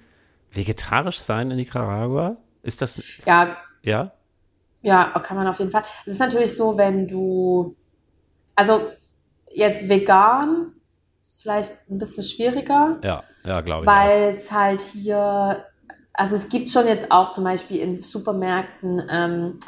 vegetarisch 0.50 1.18
sein 1.18 1.50
in 1.50 1.56
Nicaragua? 1.56 2.36
Ist 2.62 2.80
das, 2.80 2.98
ist, 2.98 3.26
Ja, 3.26 3.56
ja? 3.82 4.12
Ja, 4.82 5.06
kann 5.20 5.36
man 5.36 5.46
auf 5.46 5.58
jeden 5.58 5.70
Fall. 5.70 5.82
Es 6.06 6.12
ist 6.12 6.18
natürlich 6.18 6.54
so, 6.54 6.76
wenn 6.76 7.06
du, 7.06 7.74
also 8.54 8.90
jetzt 9.50 9.88
vegan 9.88 10.72
ist 11.22 11.42
vielleicht 11.42 11.90
ein 11.90 11.98
bisschen 11.98 12.22
schwieriger. 12.24 12.98
Ja, 13.02 13.22
ja, 13.44 13.60
glaube 13.62 13.84
ich. 13.84 13.86
Weil 13.86 14.34
es 14.36 14.52
halt 14.52 14.80
hier, 14.80 15.64
also 16.12 16.36
es 16.36 16.48
gibt 16.48 16.70
schon 16.70 16.86
jetzt 16.86 17.10
auch 17.10 17.30
zum 17.30 17.44
Beispiel 17.44 17.78
in 17.80 18.02
Supermärkten 18.02 19.02
ähm, 19.10 19.58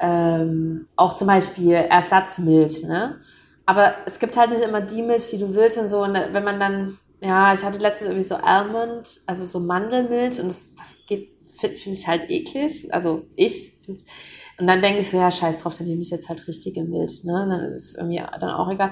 ähm, 0.00 0.86
auch 0.96 1.14
zum 1.14 1.26
Beispiel 1.26 1.74
Ersatzmilch, 1.74 2.84
ne? 2.84 3.18
Aber 3.66 3.94
es 4.06 4.18
gibt 4.18 4.36
halt 4.36 4.50
nicht 4.50 4.62
immer 4.62 4.80
die 4.80 5.02
Milch, 5.02 5.30
die 5.30 5.38
du 5.38 5.54
willst 5.54 5.78
und 5.78 5.86
so. 5.86 6.02
Und 6.02 6.14
wenn 6.14 6.42
man 6.42 6.58
dann, 6.58 6.98
ja, 7.20 7.52
ich 7.52 7.62
hatte 7.62 7.78
letztens 7.78 8.08
irgendwie 8.08 8.26
so 8.26 8.34
Almond, 8.36 9.20
also 9.26 9.44
so 9.44 9.60
Mandelmilch 9.60 10.40
und 10.40 10.48
das, 10.48 10.58
das 10.76 10.96
geht, 11.06 11.30
finde 11.58 11.76
find 11.76 11.96
ich 11.96 12.08
halt 12.08 12.28
eklig. 12.30 12.92
Also 12.92 13.22
ich 13.36 13.74
finde 13.84 14.02
und 14.58 14.66
dann 14.66 14.82
denke 14.82 15.00
ich 15.00 15.08
so, 15.08 15.16
ja, 15.16 15.30
scheiß 15.30 15.58
drauf, 15.58 15.78
dann 15.78 15.86
nehme 15.86 16.02
ich 16.02 16.10
jetzt 16.10 16.28
halt 16.28 16.46
richtige 16.46 16.82
Milch, 16.82 17.24
ne? 17.24 17.46
Dann 17.48 17.60
ist 17.60 17.72
es 17.72 17.94
irgendwie 17.94 18.22
dann 18.40 18.50
auch 18.50 18.70
egal. 18.70 18.90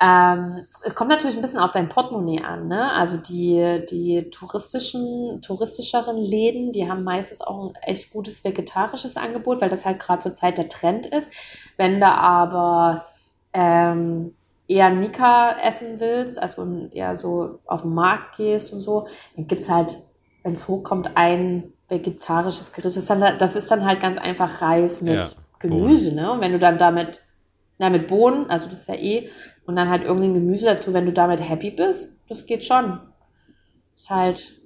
Ähm, 0.00 0.58
es, 0.60 0.80
es, 0.82 0.94
kommt 0.94 1.10
natürlich 1.10 1.36
ein 1.36 1.40
bisschen 1.40 1.60
auf 1.60 1.70
dein 1.70 1.88
Portemonnaie 1.88 2.42
an, 2.42 2.66
ne? 2.66 2.92
Also 2.92 3.16
die, 3.16 3.84
die 3.88 4.28
touristischen, 4.30 5.40
touristischeren 5.40 6.16
Läden, 6.16 6.72
die 6.72 6.90
haben 6.90 7.04
meistens 7.04 7.40
auch 7.40 7.68
ein 7.68 7.74
echt 7.82 8.12
gutes 8.12 8.42
vegetarisches 8.42 9.16
Angebot, 9.16 9.60
weil 9.60 9.70
das 9.70 9.86
halt 9.86 10.00
gerade 10.00 10.20
zur 10.20 10.34
Zeit 10.34 10.58
der 10.58 10.68
Trend 10.68 11.06
ist. 11.06 11.32
Wenn 11.76 12.00
da 12.00 12.14
aber 12.14 13.06
ähm, 13.52 14.34
eher 14.66 14.90
Nika 14.90 15.58
essen 15.60 16.00
willst, 16.00 16.42
also 16.42 16.88
eher 16.90 17.14
so 17.14 17.60
auf 17.66 17.82
den 17.82 17.94
Markt 17.94 18.36
gehst 18.36 18.72
und 18.72 18.80
so, 18.80 19.06
dann 19.36 19.46
gibt's 19.46 19.70
halt, 19.70 19.96
wenn 20.42 20.52
es 20.52 20.66
hochkommt, 20.66 21.10
ein 21.14 21.72
vegetarisches 21.88 22.72
Gericht. 22.72 22.86
Das 22.86 22.96
ist, 22.96 23.10
dann, 23.10 23.38
das 23.38 23.56
ist 23.56 23.70
dann 23.70 23.84
halt 23.84 24.00
ganz 24.00 24.18
einfach 24.18 24.62
Reis 24.62 25.00
mit 25.00 25.16
ja, 25.16 25.30
Gemüse, 25.58 26.14
ne? 26.14 26.32
Und 26.32 26.40
wenn 26.40 26.52
du 26.52 26.58
dann 26.58 26.78
damit, 26.78 27.20
na, 27.78 27.90
mit 27.90 28.08
Bohnen, 28.08 28.48
also 28.50 28.66
das 28.66 28.80
ist 28.80 28.88
ja 28.88 28.94
eh, 28.94 29.28
und 29.66 29.76
dann 29.76 29.88
halt 29.88 30.04
irgendein 30.04 30.34
Gemüse 30.34 30.66
dazu, 30.66 30.92
wenn 30.92 31.06
du 31.06 31.12
damit 31.12 31.48
happy 31.48 31.70
bist, 31.70 32.22
das 32.28 32.46
geht 32.46 32.62
schon. 32.62 33.00
Ist 33.94 34.10
halt 34.10 34.60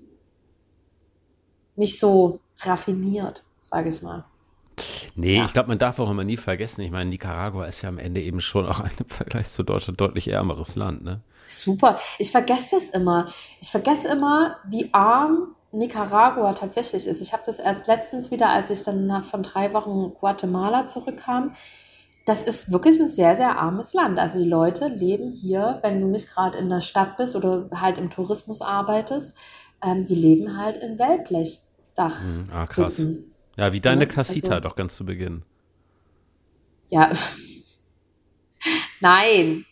nicht 1.77 1.99
so 1.99 2.41
raffiniert, 2.61 3.45
sage 3.57 3.89
ich 3.89 4.03
mal. 4.03 4.25
Nee, 5.15 5.39
ja. 5.39 5.45
ich 5.45 5.53
glaube, 5.53 5.69
man 5.69 5.79
darf 5.79 5.99
auch 5.99 6.11
immer 6.11 6.25
nie 6.25 6.37
vergessen. 6.37 6.83
Ich 6.83 6.91
meine, 6.91 7.11
Nicaragua 7.11 7.67
ist 7.67 7.83
ja 7.83 7.89
am 7.89 7.99
Ende 7.99 8.21
eben 8.21 8.41
schon 8.41 8.67
auch 8.67 8.81
ein 8.81 8.91
im 8.99 9.09
Vergleich 9.09 9.49
zu 9.49 9.63
Deutschland 9.63 10.01
deutlich 10.01 10.29
ärmeres 10.29 10.77
Land, 10.77 11.03
ne? 11.03 11.21
Super. 11.47 11.99
Ich 12.19 12.31
vergesse 12.31 12.77
das 12.77 12.91
immer. 12.91 13.33
Ich 13.63 13.71
vergesse 13.71 14.09
immer, 14.09 14.59
wie 14.69 14.93
arm 14.93 15.55
Nicaragua 15.73 16.53
tatsächlich 16.53 17.07
ist. 17.07 17.23
Ich 17.23 17.33
habe 17.33 17.43
das 17.47 17.59
erst 17.59 17.87
letztens 17.87 18.31
wieder, 18.31 18.51
als 18.51 18.71
ich 18.71 18.85
dann 18.85 19.07
nach, 19.07 19.25
von 19.25 19.43
drei 19.43 19.73
Wochen 19.73 20.13
Guatemala 20.15 20.85
zurückkam. 20.85 21.55
Das 22.29 22.43
ist 22.43 22.71
wirklich 22.71 23.01
ein 23.01 23.09
sehr, 23.09 23.35
sehr 23.37 23.59
armes 23.59 23.95
Land. 23.95 24.19
Also 24.19 24.39
die 24.39 24.49
Leute 24.49 24.89
leben 24.89 25.31
hier, 25.31 25.79
wenn 25.83 25.99
du 26.03 26.09
nicht 26.09 26.29
gerade 26.29 26.59
in 26.59 26.69
der 26.69 26.83
Stadt 26.83 27.17
bist 27.17 27.35
oder 27.35 27.71
halt 27.75 27.97
im 27.97 28.11
Tourismus 28.11 28.61
arbeitest, 28.61 29.35
ähm, 29.83 30.05
die 30.05 30.15
leben 30.15 30.59
halt 30.59 30.77
in 30.77 30.99
Wellblechdach. 30.99 32.21
Mhm. 32.23 32.51
Ah, 32.53 32.67
krass. 32.67 33.03
Ja, 33.57 33.73
wie 33.73 33.81
deine 33.81 34.03
ja, 34.03 34.11
Casita 34.11 34.57
also, 34.57 34.61
doch 34.61 34.77
ganz 34.77 34.95
zu 34.95 35.07
Beginn. 35.07 35.43
Ja. 36.91 37.11
Nein, 39.01 39.65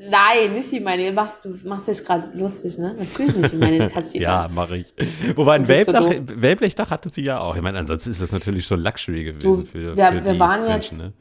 Nein, 0.00 0.54
nicht 0.54 0.72
wie 0.72 0.80
meine. 0.80 1.12
Machst, 1.12 1.44
du 1.44 1.54
machst 1.64 1.86
dich 1.86 2.04
gerade 2.04 2.36
lustig, 2.36 2.78
ne? 2.78 2.94
Natürlich 2.98 3.36
nicht 3.36 3.52
wie 3.52 3.56
meine 3.56 3.86
Casita. 3.90 4.44
ja, 4.44 4.48
mache 4.48 4.78
ich. 4.78 4.94
Wobei 5.36 5.54
ein 5.54 5.68
Wellblechdach, 5.68 6.02
so 6.02 6.42
Wellblechdach 6.42 6.90
hatte 6.90 7.10
sie 7.12 7.24
ja 7.24 7.40
auch. 7.40 7.56
Ich 7.56 7.62
meine, 7.62 7.78
ansonsten 7.78 8.10
ist 8.10 8.22
das 8.22 8.32
natürlich 8.32 8.66
schon 8.66 8.80
Luxury 8.80 9.24
gewesen 9.24 9.40
du, 9.40 9.64
für, 9.64 9.96
wir, 9.96 10.12
für 10.12 10.24
wir 10.24 10.38
waren 10.38 10.62
Menschen, 10.62 10.98
jetzt, 10.98 11.06
ne? 11.06 11.12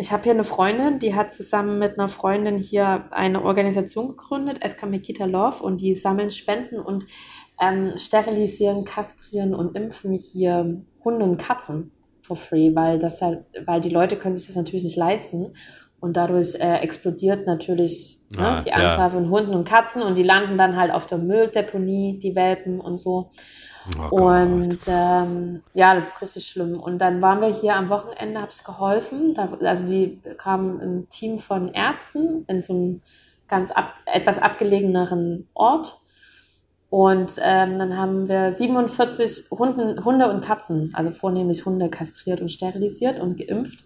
Ich 0.00 0.12
habe 0.12 0.22
hier 0.22 0.32
eine 0.32 0.44
Freundin, 0.44 1.00
die 1.00 1.16
hat 1.16 1.32
zusammen 1.32 1.80
mit 1.80 1.98
einer 1.98 2.08
Freundin 2.08 2.56
hier 2.56 3.08
eine 3.10 3.42
Organisation 3.42 4.10
gegründet, 4.10 4.60
SK 4.64 4.86
Mekita 4.86 5.24
Love, 5.24 5.60
und 5.60 5.80
die 5.80 5.96
sammeln 5.96 6.30
Spenden 6.30 6.78
und 6.78 7.04
ähm, 7.60 7.94
sterilisieren, 7.96 8.84
kastrieren 8.84 9.56
und 9.56 9.76
impfen 9.76 10.14
hier 10.14 10.84
Hunde 11.04 11.24
und 11.24 11.38
Katzen 11.38 11.90
for 12.20 12.36
free, 12.36 12.74
weil 12.76 13.00
das 13.00 13.20
halt, 13.22 13.44
weil 13.66 13.80
die 13.80 13.88
Leute 13.88 14.16
können 14.16 14.36
sich 14.36 14.46
das 14.46 14.54
natürlich 14.54 14.84
nicht 14.84 14.96
leisten. 14.96 15.52
Und 16.00 16.16
dadurch 16.16 16.54
äh, 16.60 16.76
explodiert 16.76 17.46
natürlich 17.46 18.18
ne, 18.36 18.46
ah, 18.46 18.60
die 18.60 18.72
Anzahl 18.72 19.08
ja. 19.08 19.10
von 19.10 19.30
Hunden 19.30 19.52
und 19.54 19.66
Katzen 19.66 20.02
und 20.02 20.16
die 20.16 20.22
landen 20.22 20.56
dann 20.56 20.76
halt 20.76 20.92
auf 20.92 21.06
der 21.06 21.18
Mülldeponie, 21.18 22.18
die 22.20 22.36
Welpen 22.36 22.80
und 22.80 22.98
so. 22.98 23.30
Oh 24.10 24.16
und 24.16 24.78
ähm, 24.86 25.62
ja, 25.72 25.94
das 25.94 26.08
ist 26.08 26.22
richtig 26.22 26.46
schlimm. 26.46 26.78
Und 26.78 26.98
dann 26.98 27.20
waren 27.22 27.40
wir 27.40 27.48
hier 27.48 27.74
am 27.74 27.88
Wochenende, 27.88 28.40
habe 28.40 28.50
es 28.50 28.64
geholfen. 28.64 29.34
Da, 29.34 29.50
also 29.60 29.86
die 29.86 30.20
kamen 30.36 30.80
ein 30.80 31.08
Team 31.08 31.38
von 31.38 31.68
Ärzten 31.68 32.44
in 32.48 32.62
so 32.62 32.74
einem 32.74 33.02
ganz 33.48 33.70
ab, 33.72 33.94
etwas 34.06 34.38
abgelegeneren 34.38 35.48
Ort. 35.54 35.96
Und 36.90 37.32
ähm, 37.42 37.78
dann 37.78 37.96
haben 37.96 38.28
wir 38.28 38.52
47 38.52 39.50
Hunden, 39.50 40.04
Hunde 40.04 40.30
und 40.30 40.42
Katzen, 40.42 40.90
also 40.94 41.10
vornehmlich 41.10 41.66
Hunde 41.66 41.90
kastriert 41.90 42.40
und 42.40 42.50
sterilisiert 42.50 43.20
und 43.20 43.36
geimpft. 43.36 43.84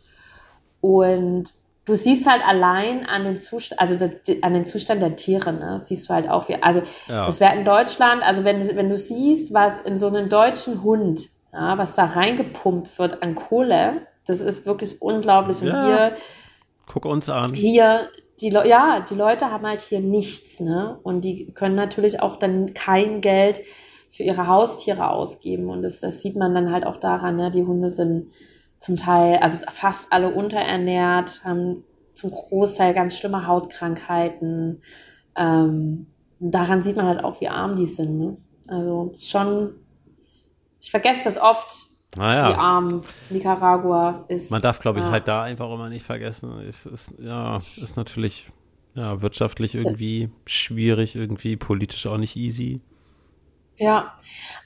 Und 0.81 1.45
du 1.85 1.95
siehst 1.95 2.29
halt 2.29 2.47
allein 2.47 3.07
an 3.07 3.25
dem 3.25 3.39
Zustand, 3.39 3.81
also 3.81 3.99
an 4.43 4.55
dem 4.55 4.67
Zustand 4.67 5.03
der 5.03 5.17
Tiere, 5.17 5.53
ne, 5.53 5.81
siehst 5.85 6.09
du 6.09 6.15
halt 6.15 6.29
auch 6.29 6.49
wie, 6.49 6.63
also 6.63 6.83
ja. 7.09 7.27
das 7.27 7.41
wäre 7.41 7.57
in 7.57 7.65
Deutschland, 7.65 8.23
also 8.23 8.45
wenn, 8.45 8.65
wenn 8.77 8.89
du 8.89 8.97
siehst, 8.97 9.53
was 9.53 9.81
in 9.81 9.99
so 9.99 10.07
einen 10.07 10.29
deutschen 10.29 10.83
Hund, 10.83 11.29
ja, 11.53 11.77
was 11.79 11.95
da 11.95 12.05
reingepumpt 12.05 12.99
wird 12.99 13.23
an 13.23 13.35
Kohle, 13.35 14.07
das 14.27 14.41
ist 14.41 14.67
wirklich 14.67 15.03
unglaublich. 15.03 15.61
Und 15.63 15.69
ja. 15.69 15.85
hier, 15.85 16.17
guck 16.87 17.05
uns 17.05 17.29
an. 17.29 17.53
Hier, 17.53 18.09
die 18.41 18.51
Le 18.51 18.67
ja, 18.67 19.01
die 19.01 19.15
Leute 19.15 19.51
haben 19.51 19.67
halt 19.67 19.81
hier 19.81 20.01
nichts, 20.01 20.61
ne, 20.61 20.99
und 21.03 21.25
die 21.25 21.53
können 21.53 21.75
natürlich 21.75 22.21
auch 22.21 22.37
dann 22.37 22.75
kein 22.75 23.21
Geld 23.21 23.61
für 24.09 24.23
ihre 24.23 24.47
Haustiere 24.47 25.09
ausgeben 25.09 25.69
und 25.69 25.83
das, 25.83 26.01
das 26.01 26.21
sieht 26.23 26.37
man 26.37 26.55
dann 26.55 26.71
halt 26.71 26.87
auch 26.87 26.99
daran, 26.99 27.37
ne, 27.37 27.51
die 27.51 27.65
Hunde 27.65 27.91
sind 27.91 28.31
zum 28.83 28.97
Teil, 28.97 29.37
also 29.37 29.65
fast 29.71 30.13
alle 30.13 30.35
unterernährt, 30.35 31.43
haben 31.45 31.85
zum 32.15 32.31
Großteil 32.31 32.95
ganz 32.95 33.17
schlimme 33.17 33.47
Hautkrankheiten. 33.47 34.83
Ähm, 35.37 36.09
daran 36.41 36.83
sieht 36.83 36.97
man 36.97 37.07
halt 37.07 37.23
auch, 37.23 37.41
wie 37.41 37.49
arm 37.49 37.77
die 37.77 37.87
sind. 37.87 38.19
Ne? 38.19 38.37
Also 38.67 39.11
ist 39.13 39.31
schon, 39.31 39.75
ich 40.81 40.91
vergesse 40.91 41.23
das 41.25 41.39
oft, 41.39 41.73
naja. 42.17 42.49
wie 42.51 42.55
arm 42.55 43.05
Nicaragua 43.31 44.25
ist. 44.27 44.51
Man 44.51 44.61
darf, 44.61 44.81
glaube 44.81 44.99
ich, 44.99 45.05
ja. 45.05 45.13
halt 45.13 45.29
da 45.29 45.45
einfach 45.45 45.73
immer 45.73 45.89
nicht 45.89 46.05
vergessen. 46.05 46.51
Es 46.69 46.85
ist, 46.85 47.15
ja, 47.21 47.59
ist 47.77 47.97
natürlich 47.97 48.51
ja, 48.95 49.23
wirtschaftlich 49.23 49.77
irgendwie 49.77 50.29
schwierig, 50.45 51.15
irgendwie 51.15 51.57
politisch 51.57 52.07
auch 52.07 52.19
nicht 52.19 52.35
easy. 52.35 52.83
Ja, 53.77 54.17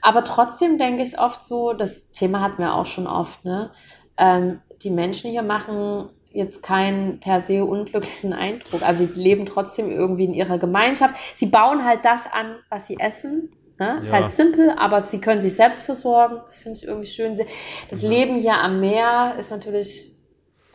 aber 0.01 0.23
trotzdem 0.23 0.79
denke 0.79 1.03
ich 1.03 1.19
oft 1.19 1.43
so, 1.43 1.73
das 1.73 2.09
Thema 2.09 2.41
hatten 2.41 2.57
wir 2.57 2.73
auch 2.73 2.85
schon 2.85 3.05
oft, 3.05 3.45
ne? 3.45 3.71
Ähm, 4.17 4.59
die 4.83 4.89
Menschen 4.89 5.31
hier 5.31 5.43
machen 5.43 6.09
jetzt 6.31 6.61
keinen 6.61 7.19
per 7.19 7.39
se 7.39 7.65
unglücklichen 7.65 8.33
Eindruck. 8.33 8.83
Also 8.83 9.05
sie 9.05 9.19
leben 9.19 9.45
trotzdem 9.45 9.89
irgendwie 9.89 10.25
in 10.25 10.33
ihrer 10.33 10.57
Gemeinschaft. 10.59 11.15
Sie 11.35 11.47
bauen 11.47 11.83
halt 11.83 12.05
das 12.05 12.21
an, 12.31 12.57
was 12.69 12.87
sie 12.87 12.99
essen. 12.99 13.51
Ne? 13.79 13.97
Ist 13.99 14.09
ja. 14.09 14.21
halt 14.21 14.31
simpel, 14.31 14.71
aber 14.71 15.01
sie 15.01 15.19
können 15.21 15.41
sich 15.41 15.55
selbst 15.55 15.83
versorgen. 15.83 16.37
Das 16.45 16.59
finde 16.59 16.79
ich 16.79 16.87
irgendwie 16.87 17.07
schön. 17.07 17.39
Das 17.89 18.01
ja. 18.01 18.09
Leben 18.09 18.35
hier 18.35 18.55
am 18.55 18.79
Meer 18.79 19.35
ist 19.39 19.51
natürlich 19.51 20.13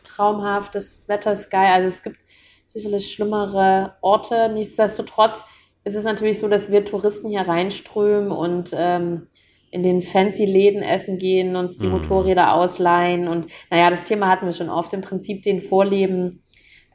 traumhaft. 0.03 0.75
Das 0.75 1.07
Wetter 1.07 1.31
ist 1.31 1.49
geil. 1.49 1.71
Also 1.71 1.87
es 1.87 2.03
gibt 2.03 2.17
sicherlich 2.65 3.11
schlimmere 3.11 3.95
Orte. 4.01 4.49
Nichtsdestotrotz 4.49 5.45
ist 5.83 5.95
es 5.95 6.05
natürlich 6.05 6.39
so, 6.39 6.47
dass 6.47 6.71
wir 6.71 6.85
Touristen 6.85 7.29
hier 7.29 7.47
reinströmen 7.47 8.31
und 8.31 8.71
ähm, 8.75 9.27
in 9.73 9.81
den 9.81 10.01
fancy 10.01 10.45
Läden 10.45 10.83
essen 10.83 11.17
gehen, 11.17 11.55
uns 11.55 11.79
die 11.79 11.87
mhm. 11.87 11.93
Motorräder 11.93 12.53
ausleihen 12.53 13.27
und 13.27 13.47
naja, 13.71 13.89
das 13.89 14.03
Thema 14.03 14.29
hatten 14.29 14.45
wir 14.45 14.53
schon 14.53 14.69
oft, 14.69 14.93
im 14.93 15.01
Prinzip 15.01 15.41
den 15.41 15.59
Vorleben. 15.59 16.43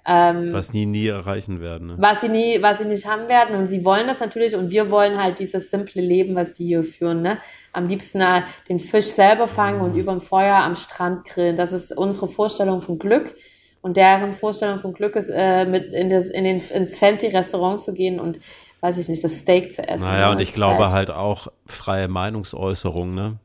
Ähm, 0.06 0.52
was 0.52 0.72
nie, 0.72 0.86
nie 0.86 1.08
erreichen 1.08 1.60
werden. 1.60 1.88
Ne? 1.88 1.96
Was 1.98 2.20
sie 2.20 2.28
nie, 2.28 2.62
was 2.62 2.78
sie 2.78 2.86
nicht 2.86 3.06
haben 3.06 3.28
werden. 3.28 3.56
Und 3.56 3.66
sie 3.66 3.84
wollen 3.84 4.06
das 4.06 4.20
natürlich 4.20 4.54
und 4.54 4.70
wir 4.70 4.90
wollen 4.90 5.20
halt 5.20 5.38
dieses 5.38 5.70
simple 5.70 6.00
Leben, 6.00 6.34
was 6.34 6.54
die 6.54 6.66
hier 6.66 6.82
führen. 6.82 7.20
Ne? 7.20 7.38
Am 7.72 7.88
liebsten 7.88 8.20
äh, 8.20 8.42
den 8.68 8.78
Fisch 8.78 9.06
selber 9.06 9.48
fangen 9.48 9.78
mhm. 9.78 9.84
und 9.84 9.96
über 9.96 10.12
dem 10.12 10.22
Feuer 10.22 10.56
am 10.56 10.76
Strand 10.76 11.26
grillen. 11.26 11.56
Das 11.56 11.72
ist 11.72 11.94
unsere 11.98 12.28
Vorstellung 12.28 12.80
von 12.80 12.98
Glück. 12.98 13.34
Und 13.80 13.96
deren 13.96 14.32
Vorstellung 14.32 14.78
von 14.78 14.94
Glück 14.94 15.14
ist, 15.14 15.28
äh, 15.28 15.66
mit 15.66 15.92
in, 15.92 16.08
das, 16.08 16.30
in 16.30 16.44
den, 16.44 16.58
ins 16.58 16.98
fancy 16.98 17.26
Restaurant 17.26 17.80
zu 17.80 17.92
gehen 17.92 18.18
und 18.18 18.38
weiß 18.80 18.96
ich 18.98 19.08
nicht, 19.08 19.22
das 19.24 19.38
Steak 19.38 19.72
zu 19.72 19.86
essen. 19.86 20.04
Naja, 20.04 20.30
und 20.30 20.40
ich 20.40 20.54
glaube 20.54 20.84
halt, 20.84 20.92
halt 20.92 21.10
auch 21.10 21.48
freie 21.66 22.08
Meinungsäußerung, 22.08 23.14
ne? 23.14 23.38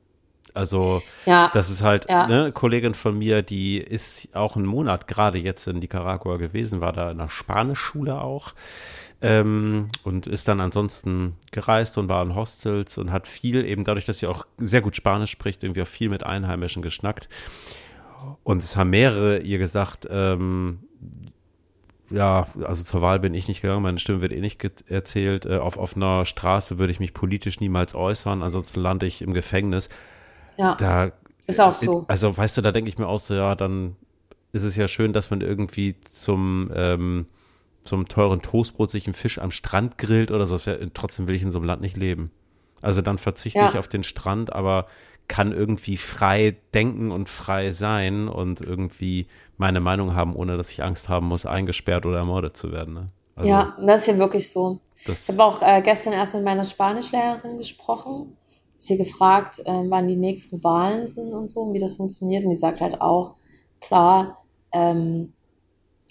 Also, 0.53 1.01
ja, 1.25 1.49
das 1.53 1.71
ist 1.71 1.81
halt 1.81 2.07
ja. 2.09 2.27
ne, 2.27 2.43
eine 2.43 2.51
Kollegin 2.51 2.93
von 2.93 3.17
mir, 3.17 3.41
die 3.41 3.77
ist 3.77 4.29
auch 4.35 4.55
einen 4.55 4.67
Monat 4.67 5.07
gerade 5.07 5.39
jetzt 5.39 5.67
in 5.67 5.79
Nicaragua 5.79 6.37
gewesen, 6.37 6.79
war 6.79 6.93
da 6.93 7.09
in 7.09 7.19
einer 7.19 7.29
Spanischschule 7.29 8.21
auch 8.21 8.53
ähm, 9.23 9.87
und 10.03 10.27
ist 10.27 10.47
dann 10.47 10.59
ansonsten 10.59 11.37
gereist 11.51 11.97
und 11.97 12.07
war 12.07 12.21
in 12.21 12.35
Hostels 12.35 12.97
und 12.99 13.11
hat 13.11 13.25
viel, 13.25 13.65
eben 13.65 13.83
dadurch, 13.83 14.05
dass 14.05 14.19
sie 14.19 14.27
auch 14.27 14.45
sehr 14.59 14.81
gut 14.81 14.95
Spanisch 14.95 15.31
spricht, 15.31 15.63
irgendwie 15.63 15.81
auch 15.81 15.87
viel 15.87 16.09
mit 16.09 16.23
Einheimischen 16.23 16.83
geschnackt. 16.83 17.29
Und 18.43 18.61
es 18.61 18.77
haben 18.77 18.91
mehrere 18.91 19.39
ihr 19.39 19.57
gesagt, 19.57 20.07
ähm, 20.09 20.83
ja, 22.13 22.45
also 22.63 22.83
zur 22.83 23.01
Wahl 23.01 23.19
bin 23.19 23.33
ich 23.33 23.47
nicht 23.47 23.61
gegangen, 23.61 23.81
meine 23.81 23.97
Stimme 23.97 24.21
wird 24.21 24.31
eh 24.31 24.39
nicht 24.39 24.63
erzählt. 24.87 25.45
Äh, 25.45 25.57
auf 25.57 25.77
offener 25.77 26.25
Straße 26.25 26.77
würde 26.77 26.91
ich 26.91 26.99
mich 26.99 27.13
politisch 27.13 27.59
niemals 27.59 27.95
äußern, 27.95 28.43
ansonsten 28.43 28.81
lande 28.81 29.07
ich 29.07 29.21
im 29.23 29.33
Gefängnis. 29.33 29.89
Ja. 30.57 30.75
Da, 30.75 31.11
ist 31.47 31.59
auch 31.59 31.73
so. 31.73 32.05
Also, 32.07 32.37
weißt 32.37 32.57
du, 32.57 32.61
da 32.61 32.71
denke 32.71 32.89
ich 32.89 32.97
mir 32.99 33.07
auch 33.07 33.19
so, 33.19 33.33
ja, 33.33 33.55
dann 33.55 33.95
ist 34.51 34.63
es 34.63 34.75
ja 34.75 34.87
schön, 34.87 35.11
dass 35.11 35.31
man 35.31 35.41
irgendwie 35.41 35.99
zum, 36.01 36.71
ähm, 36.75 37.25
zum 37.83 38.07
teuren 38.07 38.43
Toastbrot 38.43 38.91
sich 38.91 39.07
einen 39.07 39.15
Fisch 39.15 39.39
am 39.39 39.49
Strand 39.49 39.97
grillt 39.97 40.29
oder 40.29 40.45
so. 40.45 40.59
Trotzdem 40.93 41.27
will 41.27 41.35
ich 41.35 41.41
in 41.41 41.51
so 41.51 41.57
einem 41.59 41.67
Land 41.67 41.81
nicht 41.81 41.97
leben. 41.97 42.29
Also 42.81 43.01
dann 43.01 43.17
verzichte 43.17 43.59
ja. 43.59 43.69
ich 43.69 43.77
auf 43.77 43.87
den 43.87 44.03
Strand, 44.03 44.53
aber 44.53 44.85
kann 45.27 45.51
irgendwie 45.51 45.97
frei 45.97 46.55
denken 46.73 47.11
und 47.11 47.29
frei 47.29 47.71
sein 47.71 48.27
und 48.27 48.61
irgendwie 48.61 49.27
meine 49.57 49.79
Meinung 49.79 50.15
haben, 50.15 50.35
ohne 50.35 50.57
dass 50.57 50.71
ich 50.71 50.83
Angst 50.83 51.09
haben 51.09 51.27
muss, 51.27 51.45
eingesperrt 51.45 52.05
oder 52.05 52.17
ermordet 52.17 52.57
zu 52.57 52.71
werden. 52.71 52.93
Ne? 52.93 53.07
Also, 53.35 53.49
ja, 53.49 53.75
das 53.85 54.01
ist 54.01 54.07
ja 54.07 54.17
wirklich 54.17 54.51
so. 54.51 54.79
Ich 55.05 55.29
habe 55.29 55.43
auch 55.43 55.61
äh, 55.61 55.81
gestern 55.81 56.13
erst 56.13 56.35
mit 56.35 56.43
meiner 56.43 56.63
Spanischlehrerin 56.63 57.57
gesprochen, 57.57 58.37
sie 58.77 58.97
gefragt, 58.97 59.59
äh, 59.65 59.83
wann 59.89 60.07
die 60.07 60.15
nächsten 60.15 60.63
Wahlen 60.63 61.07
sind 61.07 61.33
und 61.33 61.49
so 61.49 61.61
und 61.61 61.73
wie 61.73 61.79
das 61.79 61.95
funktioniert. 61.95 62.43
Und 62.43 62.51
die 62.51 62.57
sagt 62.57 62.81
halt 62.81 63.01
auch, 63.01 63.35
klar, 63.81 64.43
ähm, 64.71 65.33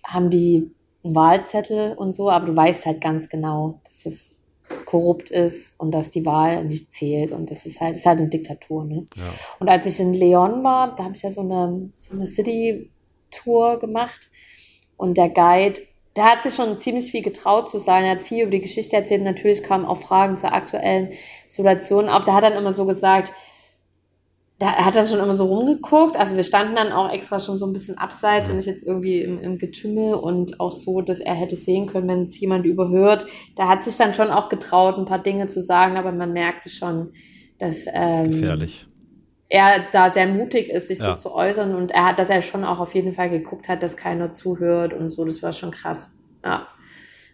haben 0.05 0.31
die 0.31 0.71
einen 1.05 1.15
Wahlzettel 1.15 1.95
und 1.95 2.13
so, 2.13 2.31
aber 2.31 2.47
du 2.47 2.57
weißt 2.57 2.87
halt 2.87 3.01
ganz 3.01 3.29
genau, 3.29 3.81
dass 3.85 4.07
es 4.07 4.39
korrupt 4.93 5.31
ist 5.31 5.75
und 5.79 5.93
dass 5.93 6.11
die 6.11 6.27
Wahl 6.27 6.67
nicht 6.67 6.93
zählt 6.93 7.33
und 7.33 7.51
das 7.51 7.65
ist 7.65 7.81
halt, 7.81 7.97
ist 7.97 8.05
halt 8.05 8.19
eine 8.19 8.29
Diktatur. 8.29 8.85
Ne? 8.85 9.07
Ja. 9.17 9.23
Und 9.59 9.71
als 9.71 9.87
ich 9.87 9.99
in 10.01 10.13
Leon 10.13 10.63
war, 10.63 10.95
da 10.95 11.05
habe 11.05 11.15
ich 11.15 11.23
ja 11.23 11.31
so 11.31 11.41
eine, 11.41 11.89
so 11.97 12.13
eine 12.13 12.27
City-Tour 12.27 13.79
gemacht 13.79 14.29
und 14.99 15.17
der 15.17 15.31
Guide, 15.31 15.81
der 16.15 16.25
hat 16.25 16.43
sich 16.43 16.55
schon 16.55 16.79
ziemlich 16.79 17.11
viel 17.11 17.23
getraut 17.23 17.71
zu 17.71 17.79
sein, 17.79 18.05
er 18.05 18.11
hat 18.11 18.23
viel 18.23 18.43
über 18.43 18.51
die 18.51 18.61
Geschichte 18.61 18.95
erzählt, 18.95 19.23
natürlich 19.23 19.63
kamen 19.63 19.87
auch 19.87 19.97
Fragen 19.97 20.37
zur 20.37 20.53
aktuellen 20.53 21.09
Situation 21.47 22.11
auf. 22.11 22.25
Der 22.25 22.35
hat 22.35 22.45
dann 22.45 22.53
immer 22.53 22.73
so 22.73 22.85
gesagt, 22.85 23.33
da 24.63 24.77
hat 24.77 24.95
er 24.95 25.05
schon 25.05 25.19
immer 25.19 25.35
so 25.35 25.47
rumgeguckt. 25.47 26.17
Also 26.17 26.37
wir 26.37 26.45
standen 26.45 26.77
dann 26.77 26.93
auch 26.93 27.13
extra 27.13 27.41
schon 27.41 27.57
so 27.57 27.67
ein 27.67 27.73
bisschen 27.73 27.99
abseits 27.99 28.49
und 28.49 28.55
nicht 28.55 28.67
jetzt 28.67 28.87
irgendwie 28.87 29.21
im, 29.21 29.41
im 29.41 29.59
Getümmel 29.59 30.15
und 30.15 30.61
auch 30.61 30.71
so, 30.71 31.01
dass 31.01 31.19
er 31.19 31.35
hätte 31.35 31.57
sehen 31.57 31.89
können, 31.89 32.07
wenn 32.07 32.23
es 32.23 32.39
jemand 32.39 32.65
überhört. 32.65 33.27
Da 33.57 33.67
hat 33.67 33.85
sich 33.85 33.97
dann 33.97 34.15
schon 34.15 34.31
auch 34.31 34.49
getraut, 34.49 34.99
ein 34.99 35.05
paar 35.05 35.19
Dinge 35.19 35.49
zu 35.49 35.61
sagen, 35.61 35.97
aber 35.97 36.13
man 36.13 36.33
merkte 36.33 36.69
schon, 36.69 37.13
dass 37.59 37.87
ähm, 37.93 38.31
Gefährlich. 38.31 38.87
er 39.49 39.85
da 39.91 40.09
sehr 40.09 40.29
mutig 40.29 40.71
ist, 40.71 40.87
sich 40.87 41.01
ja. 41.01 41.17
so 41.17 41.31
zu 41.31 41.35
äußern 41.35 41.75
und 41.75 41.91
er 41.91 42.07
hat, 42.07 42.21
dass 42.21 42.31
er 42.31 42.41
schon 42.41 42.63
auch 42.63 42.79
auf 42.79 42.95
jeden 42.95 43.15
Fall 43.15 43.31
geguckt 43.31 43.69
hat, 43.69 43.83
dass 43.83 43.97
keiner 43.97 44.33
zuhört 44.33 44.95
und 44.95 45.09
so. 45.09 45.25
Das 45.25 45.43
war 45.43 45.51
schon 45.51 45.73
krass. 45.73 46.19
Ja. 46.45 46.69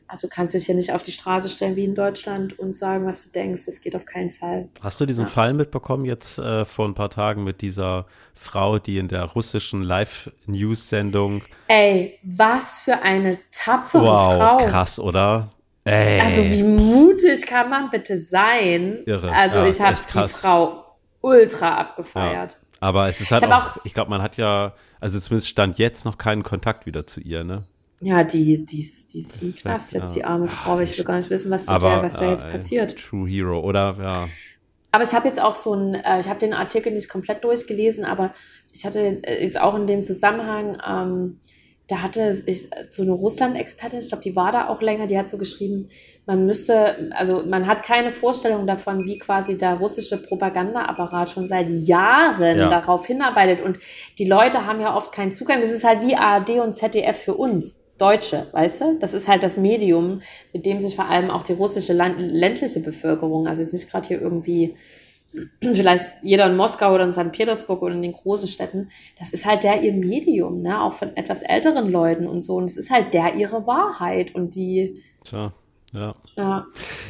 Also 0.08 0.26
du 0.26 0.34
kannst 0.34 0.54
dich 0.54 0.66
ja 0.66 0.74
nicht 0.74 0.92
auf 0.92 1.02
die 1.02 1.12
Straße 1.12 1.48
stellen 1.50 1.76
wie 1.76 1.84
in 1.84 1.94
Deutschland 1.94 2.58
und 2.58 2.74
sagen, 2.76 3.06
was 3.06 3.24
du 3.24 3.30
denkst. 3.30 3.66
Das 3.66 3.80
geht 3.80 3.94
auf 3.94 4.06
keinen 4.06 4.30
Fall. 4.30 4.68
Hast 4.80 5.00
du 5.00 5.06
diesen 5.06 5.26
ja. 5.26 5.30
Fall 5.30 5.52
mitbekommen 5.52 6.06
jetzt 6.06 6.38
äh, 6.38 6.64
vor 6.64 6.88
ein 6.88 6.94
paar 6.94 7.10
Tagen 7.10 7.44
mit 7.44 7.60
dieser 7.60 8.06
Frau, 8.34 8.78
die 8.78 8.98
in 8.98 9.08
der 9.08 9.24
russischen 9.24 9.82
Live-News-Sendung. 9.82 11.42
Ey, 11.68 12.18
was 12.22 12.80
für 12.80 13.02
eine 13.02 13.38
tapfere 13.50 14.02
wow, 14.02 14.36
Frau. 14.36 14.56
Krass, 14.66 14.98
oder? 14.98 15.52
Ey. 15.84 16.20
Also 16.20 16.42
wie 16.44 16.62
mutig 16.62 17.46
kann 17.46 17.68
man 17.68 17.90
bitte 17.90 18.18
sein? 18.18 19.02
Irre. 19.06 19.30
Also 19.32 19.58
ja, 19.58 19.66
ich 19.66 19.80
habe 19.80 19.96
die 19.96 20.28
Frau 20.28 20.84
ultra 21.20 21.76
abgefeiert. 21.76 22.52
Ja. 22.52 22.68
Aber 22.80 23.08
es 23.08 23.20
ist 23.20 23.32
halt 23.32 23.42
ich 23.42 23.48
auch, 23.48 23.76
auch, 23.76 23.84
ich 23.84 23.94
glaube, 23.94 24.10
man 24.10 24.22
hat 24.22 24.36
ja, 24.36 24.74
also 25.00 25.18
zumindest 25.18 25.48
stand 25.48 25.78
jetzt 25.78 26.04
noch 26.04 26.16
keinen 26.16 26.42
Kontakt 26.42 26.86
wieder 26.86 27.06
zu 27.06 27.20
ihr, 27.20 27.44
ne? 27.44 27.64
Ja, 28.00 28.22
die, 28.22 28.64
die, 28.64 28.88
die 29.12 29.20
ist 29.20 29.42
ein 29.42 29.54
Knast 29.54 29.92
jetzt, 29.94 30.14
die 30.14 30.24
arme 30.24 30.48
Frau. 30.48 30.78
Ich 30.78 30.96
will 30.96 31.04
gar 31.04 31.16
nicht 31.16 31.30
wissen, 31.30 31.50
was, 31.50 31.68
aber, 31.68 31.88
der, 31.88 32.02
was 32.02 32.14
da 32.14 32.30
jetzt 32.30 32.44
äh, 32.44 32.50
passiert. 32.50 32.96
True 32.96 33.28
Hero, 33.28 33.60
oder? 33.60 33.96
Ja. 34.00 34.28
Aber 34.92 35.04
ich 35.04 35.12
habe 35.12 35.26
jetzt 35.26 35.40
auch 35.40 35.56
so 35.56 35.74
ein, 35.74 35.94
äh, 35.94 36.20
ich 36.20 36.28
habe 36.28 36.38
den 36.38 36.54
Artikel 36.54 36.92
nicht 36.92 37.08
komplett 37.08 37.42
durchgelesen, 37.42 38.04
aber 38.04 38.32
ich 38.72 38.84
hatte 38.84 39.20
äh, 39.22 39.42
jetzt 39.42 39.60
auch 39.60 39.74
in 39.74 39.86
dem 39.86 40.02
Zusammenhang, 40.02 40.78
ähm, 40.86 41.40
da 41.88 42.02
hatte 42.02 42.42
ich 42.46 42.68
so 42.88 43.02
eine 43.02 43.12
Russland-Expertin, 43.12 43.98
ich 44.00 44.08
glaube, 44.08 44.22
die 44.22 44.36
war 44.36 44.52
da 44.52 44.68
auch 44.68 44.82
länger, 44.82 45.06
die 45.06 45.18
hat 45.18 45.28
so 45.28 45.38
geschrieben, 45.38 45.88
man 46.26 46.44
müsste, 46.44 47.10
also 47.12 47.44
man 47.46 47.66
hat 47.66 47.82
keine 47.82 48.10
Vorstellung 48.10 48.66
davon, 48.66 49.06
wie 49.06 49.16
quasi 49.16 49.56
der 49.56 49.76
russische 49.76 50.22
Propagandaapparat 50.22 51.30
schon 51.30 51.48
seit 51.48 51.70
Jahren 51.70 52.58
ja. 52.58 52.68
darauf 52.68 53.06
hinarbeitet. 53.06 53.62
Und 53.62 53.78
die 54.18 54.26
Leute 54.26 54.66
haben 54.66 54.82
ja 54.82 54.94
oft 54.94 55.14
keinen 55.14 55.32
Zugang. 55.32 55.62
Das 55.62 55.70
ist 55.70 55.84
halt 55.84 56.02
wie 56.02 56.14
ARD 56.14 56.60
und 56.60 56.74
ZDF 56.74 57.16
für 57.16 57.34
uns. 57.34 57.78
Deutsche, 57.98 58.46
weißt 58.52 58.80
du? 58.80 58.98
Das 58.98 59.14
ist 59.14 59.28
halt 59.28 59.42
das 59.42 59.56
Medium, 59.56 60.20
mit 60.52 60.66
dem 60.66 60.80
sich 60.80 60.96
vor 60.96 61.08
allem 61.08 61.30
auch 61.30 61.42
die 61.42 61.52
russische 61.52 61.92
Land 61.92 62.16
ländliche 62.18 62.80
Bevölkerung, 62.80 63.46
also 63.46 63.62
jetzt 63.62 63.72
nicht 63.72 63.90
gerade 63.90 64.08
hier 64.08 64.20
irgendwie 64.20 64.74
vielleicht 65.60 66.08
jeder 66.22 66.46
in 66.46 66.56
Moskau 66.56 66.94
oder 66.94 67.04
in 67.04 67.12
St. 67.12 67.32
Petersburg 67.32 67.82
oder 67.82 67.94
in 67.94 68.02
den 68.02 68.12
großen 68.12 68.48
Städten, 68.48 68.88
das 69.18 69.30
ist 69.30 69.46
halt 69.46 69.64
der 69.64 69.82
ihr 69.82 69.92
Medium, 69.92 70.62
ne? 70.62 70.82
Auch 70.82 70.92
von 70.92 71.16
etwas 71.16 71.42
älteren 71.42 71.90
Leuten 71.90 72.26
und 72.26 72.40
so. 72.40 72.56
Und 72.56 72.64
es 72.64 72.76
ist 72.76 72.90
halt 72.90 73.12
der 73.12 73.34
ihre 73.34 73.66
Wahrheit 73.66 74.34
und 74.34 74.54
die. 74.54 75.00
Tja, 75.24 75.52
ja. 75.92 76.14
ja. 76.36 76.66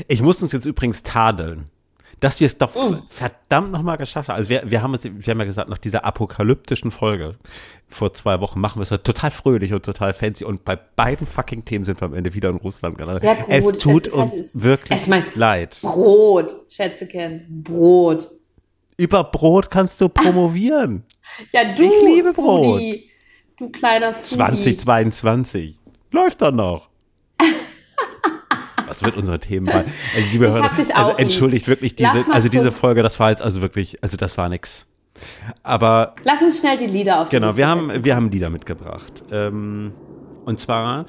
Ich 0.08 0.22
muss 0.22 0.42
uns 0.42 0.52
jetzt 0.52 0.66
übrigens 0.66 1.02
tadeln 1.02 1.64
dass 2.20 2.40
wir 2.40 2.46
es 2.46 2.58
doch 2.58 2.74
mm. 2.74 3.04
verdammt 3.08 3.70
nochmal 3.70 3.96
geschafft 3.96 4.28
haben. 4.28 4.36
Also 4.36 4.50
wir, 4.50 4.62
wir 4.64 4.82
haben 4.82 4.94
es, 4.94 5.04
wir 5.04 5.30
haben 5.30 5.38
ja 5.38 5.44
gesagt, 5.44 5.68
nach 5.68 5.78
dieser 5.78 6.04
apokalyptischen 6.04 6.90
Folge 6.90 7.36
vor 7.88 8.12
zwei 8.12 8.40
Wochen 8.40 8.60
machen 8.60 8.78
wir 8.78 8.82
es 8.82 8.90
halt 8.90 9.04
total 9.04 9.30
fröhlich 9.30 9.72
und 9.72 9.84
total 9.84 10.12
fancy 10.12 10.44
und 10.44 10.64
bei 10.64 10.76
beiden 10.76 11.26
fucking 11.26 11.64
Themen 11.64 11.84
sind 11.84 12.00
wir 12.00 12.06
am 12.06 12.14
Ende 12.14 12.34
wieder 12.34 12.50
in 12.50 12.56
Russland 12.56 12.98
gelandet. 12.98 13.24
Ja, 13.24 13.36
es 13.48 13.78
tut 13.78 14.06
es 14.06 14.12
uns 14.12 14.32
halt, 14.32 14.50
wirklich 14.54 15.00
ich 15.00 15.08
mein, 15.08 15.24
leid. 15.34 15.78
Brot, 15.82 16.56
Schätzeken, 16.68 17.62
Brot. 17.62 18.30
Über 18.96 19.24
Brot 19.24 19.70
kannst 19.70 20.00
du 20.00 20.08
promovieren. 20.08 21.04
ja, 21.52 21.72
du, 21.74 21.84
ich 21.84 22.02
liebe 22.02 22.32
Brot. 22.32 22.64
Foodie, 22.64 23.10
du 23.56 23.70
kleiner 23.70 24.12
Foodie. 24.12 24.76
2022. 24.76 25.78
Läuft 26.10 26.42
doch 26.42 26.52
noch. 26.52 26.88
Was 28.88 29.02
wird 29.02 29.16
unsere 29.16 29.38
Themen 29.38 29.66
bei? 29.66 29.84
Also, 30.16 30.28
liebe 30.32 30.50
Hörer, 30.50 30.70
also 30.94 31.10
entschuldigt 31.12 31.68
wirklich 31.68 31.94
diese, 31.96 32.26
also 32.30 32.48
diese 32.48 32.72
Folge, 32.72 33.02
das 33.02 33.20
war 33.20 33.30
jetzt 33.30 33.42
also 33.42 33.62
wirklich, 33.62 34.02
also 34.02 34.16
das 34.16 34.38
war 34.38 34.48
nix. 34.48 34.86
Aber 35.62 36.14
lass 36.24 36.42
uns 36.42 36.60
schnell 36.60 36.76
die 36.76 36.86
Lieder 36.86 37.20
auf. 37.20 37.28
Genau, 37.28 37.56
wir 37.56 37.68
haben 37.68 38.04
wir 38.04 38.16
haben 38.16 38.30
Lieder 38.30 38.50
mitgebracht. 38.50 39.24
Ähm, 39.30 39.92
und 40.44 40.58
zwar 40.58 41.06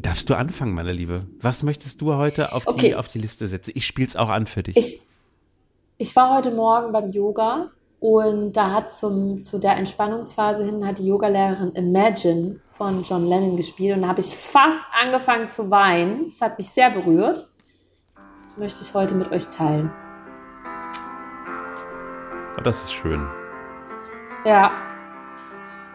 darfst 0.00 0.28
du 0.28 0.34
anfangen, 0.34 0.74
meine 0.74 0.92
Liebe. 0.92 1.26
Was 1.40 1.62
möchtest 1.62 2.00
du 2.00 2.14
heute 2.14 2.52
auf 2.52 2.66
okay. 2.66 2.88
die 2.88 2.94
auf 2.96 3.08
die 3.08 3.18
Liste 3.18 3.46
setzen? 3.46 3.72
Ich 3.74 3.86
spiel's 3.86 4.16
auch 4.16 4.30
an 4.30 4.46
für 4.46 4.62
dich. 4.62 4.76
Ich, 4.76 5.00
ich 5.98 6.14
war 6.16 6.36
heute 6.36 6.50
Morgen 6.50 6.92
beim 6.92 7.10
Yoga 7.12 7.70
und 8.00 8.52
da 8.56 8.72
hat 8.72 8.94
zum, 8.94 9.40
zu 9.40 9.58
der 9.58 9.76
Entspannungsphase 9.76 10.64
hin 10.64 10.84
hat 10.84 10.98
die 10.98 11.06
Yogalehrerin 11.06 11.72
Imagine 11.72 12.60
von 12.82 13.00
John 13.02 13.28
Lennon 13.28 13.56
gespielt 13.56 13.94
und 13.94 14.02
da 14.02 14.08
habe 14.08 14.18
ich 14.18 14.34
fast 14.34 14.84
angefangen 15.00 15.46
zu 15.46 15.70
weinen. 15.70 16.30
Das 16.30 16.40
hat 16.40 16.58
mich 16.58 16.68
sehr 16.68 16.90
berührt. 16.90 17.48
Das 18.42 18.56
möchte 18.56 18.82
ich 18.82 18.92
heute 18.92 19.14
mit 19.14 19.30
euch 19.30 19.46
teilen. 19.50 19.92
Das 22.64 22.82
ist 22.82 22.92
schön. 22.92 23.24
Ja. 24.44 24.72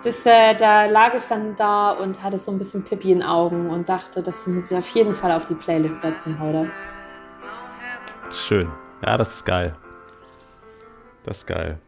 Das, 0.01 0.25
äh, 0.25 0.55
da 0.55 0.85
lag 0.85 1.13
ich 1.13 1.23
dann 1.23 1.57
da 1.57 1.91
und 1.91 2.23
hatte 2.23 2.37
so 2.37 2.51
ein 2.51 2.57
bisschen 2.57 2.85
Pippi 2.85 3.11
in 3.11 3.19
den 3.19 3.27
Augen 3.27 3.69
und 3.69 3.89
dachte, 3.89 4.23
das 4.23 4.47
muss 4.47 4.71
ich 4.71 4.77
auf 4.77 4.87
jeden 4.91 5.13
Fall 5.13 5.33
auf 5.33 5.43
die 5.43 5.55
Playlist 5.55 5.99
setzen 5.99 6.39
heute. 6.39 6.71
Schön. 8.31 8.71
Ja, 9.01 9.17
das 9.17 9.33
ist 9.33 9.45
geil. 9.45 9.75
Das 11.25 11.39
ist 11.39 11.47
geil. 11.47 11.81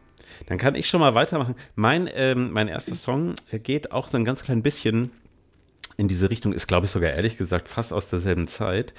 Dann 0.46 0.58
kann 0.58 0.74
ich 0.74 0.88
schon 0.88 1.00
mal 1.00 1.14
weitermachen. 1.14 1.54
Mein, 1.74 2.08
ähm, 2.12 2.52
mein 2.52 2.68
erster 2.68 2.94
Song 2.94 3.34
geht 3.50 3.92
auch 3.92 4.08
so 4.08 4.16
ein 4.16 4.24
ganz 4.24 4.42
klein 4.42 4.62
bisschen 4.62 5.10
in 5.96 6.08
diese 6.08 6.30
Richtung, 6.30 6.52
ist, 6.52 6.66
glaube 6.66 6.86
ich, 6.86 6.92
sogar 6.92 7.10
ehrlich 7.10 7.36
gesagt 7.36 7.68
fast 7.68 7.92
aus 7.92 8.08
derselben 8.08 8.48
Zeit. 8.48 8.94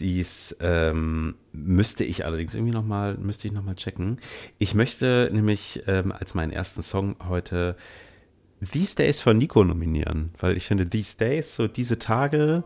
Dies 0.00 0.56
ähm, 0.60 1.36
müsste 1.52 2.04
ich 2.04 2.24
allerdings 2.24 2.54
irgendwie 2.54 2.72
nochmal, 2.72 3.16
müsste 3.16 3.48
ich 3.48 3.54
nochmal 3.54 3.76
checken. 3.76 4.18
Ich 4.58 4.74
möchte 4.74 5.30
nämlich 5.32 5.84
ähm, 5.86 6.12
als 6.12 6.34
meinen 6.34 6.50
ersten 6.50 6.82
Song 6.82 7.16
heute 7.28 7.76
These 8.72 8.96
Days 8.96 9.20
von 9.20 9.36
Nico 9.36 9.64
nominieren, 9.64 10.32
weil 10.38 10.56
ich 10.56 10.66
finde, 10.66 10.88
These 10.88 11.16
Days, 11.16 11.54
so 11.54 11.68
diese 11.68 11.98
Tage, 11.98 12.64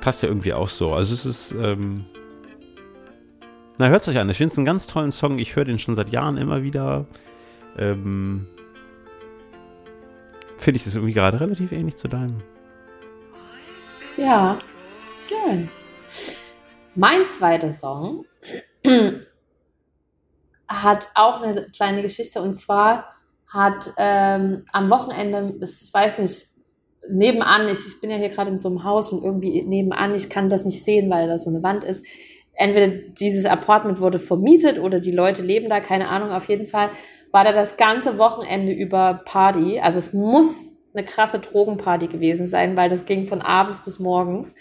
passt 0.00 0.22
ja 0.22 0.28
irgendwie 0.28 0.52
auch 0.52 0.68
so. 0.68 0.92
Also 0.92 1.14
es 1.14 1.26
ist, 1.26 1.52
ähm, 1.52 2.04
na, 3.78 3.88
hört 3.88 4.08
euch 4.08 4.18
an. 4.18 4.30
Ich 4.30 4.38
finde 4.38 4.52
es 4.52 4.58
einen 4.58 4.64
ganz 4.64 4.86
tollen 4.86 5.12
Song. 5.12 5.38
Ich 5.38 5.54
höre 5.56 5.64
den 5.64 5.78
schon 5.78 5.94
seit 5.94 6.08
Jahren 6.10 6.36
immer 6.36 6.62
wieder. 6.62 7.06
Ähm, 7.78 8.46
finde 10.56 10.76
ich 10.78 10.84
das 10.84 10.94
irgendwie 10.94 11.12
gerade 11.12 11.40
relativ 11.40 11.72
ähnlich 11.72 11.96
zu 11.96 12.08
deinem. 12.08 12.42
Ja, 14.16 14.58
schön. 15.18 15.68
Mein 16.94 17.26
zweiter 17.26 17.74
Song 17.74 18.24
hat 20.68 21.08
auch 21.14 21.42
eine 21.42 21.66
kleine 21.68 22.00
Geschichte 22.00 22.40
und 22.40 22.54
zwar 22.54 23.12
hat 23.52 23.92
ähm, 23.98 24.64
am 24.72 24.90
Wochenende, 24.90 25.54
ich 25.60 25.92
weiß 25.92 26.18
nicht, 26.18 26.46
nebenan, 27.10 27.66
ich, 27.68 27.86
ich 27.86 28.00
bin 28.00 28.10
ja 28.10 28.16
hier 28.16 28.30
gerade 28.30 28.50
in 28.50 28.58
so 28.58 28.68
einem 28.68 28.84
Haus 28.84 29.10
und 29.10 29.22
irgendwie 29.22 29.62
nebenan, 29.62 30.14
ich 30.14 30.30
kann 30.30 30.48
das 30.48 30.64
nicht 30.64 30.82
sehen, 30.82 31.10
weil 31.10 31.28
da 31.28 31.38
so 31.38 31.50
eine 31.50 31.62
Wand 31.62 31.84
ist. 31.84 32.04
Entweder 32.56 32.88
dieses 32.88 33.44
Apartment 33.44 34.00
wurde 34.00 34.18
vermietet 34.18 34.78
oder 34.78 34.98
die 34.98 35.12
Leute 35.12 35.42
leben 35.42 35.68
da, 35.68 35.80
keine 35.80 36.08
Ahnung. 36.08 36.30
Auf 36.30 36.48
jeden 36.48 36.66
Fall 36.66 36.90
war 37.30 37.44
da 37.44 37.52
das 37.52 37.76
ganze 37.76 38.18
Wochenende 38.18 38.72
über 38.72 39.20
Party. 39.24 39.78
Also 39.78 39.98
es 39.98 40.12
muss 40.12 40.72
eine 40.94 41.04
krasse 41.04 41.38
Drogenparty 41.38 42.06
gewesen 42.06 42.46
sein, 42.46 42.74
weil 42.76 42.88
das 42.88 43.04
ging 43.04 43.26
von 43.26 43.42
abends 43.42 43.84
bis 43.84 43.98
morgens. 43.98 44.54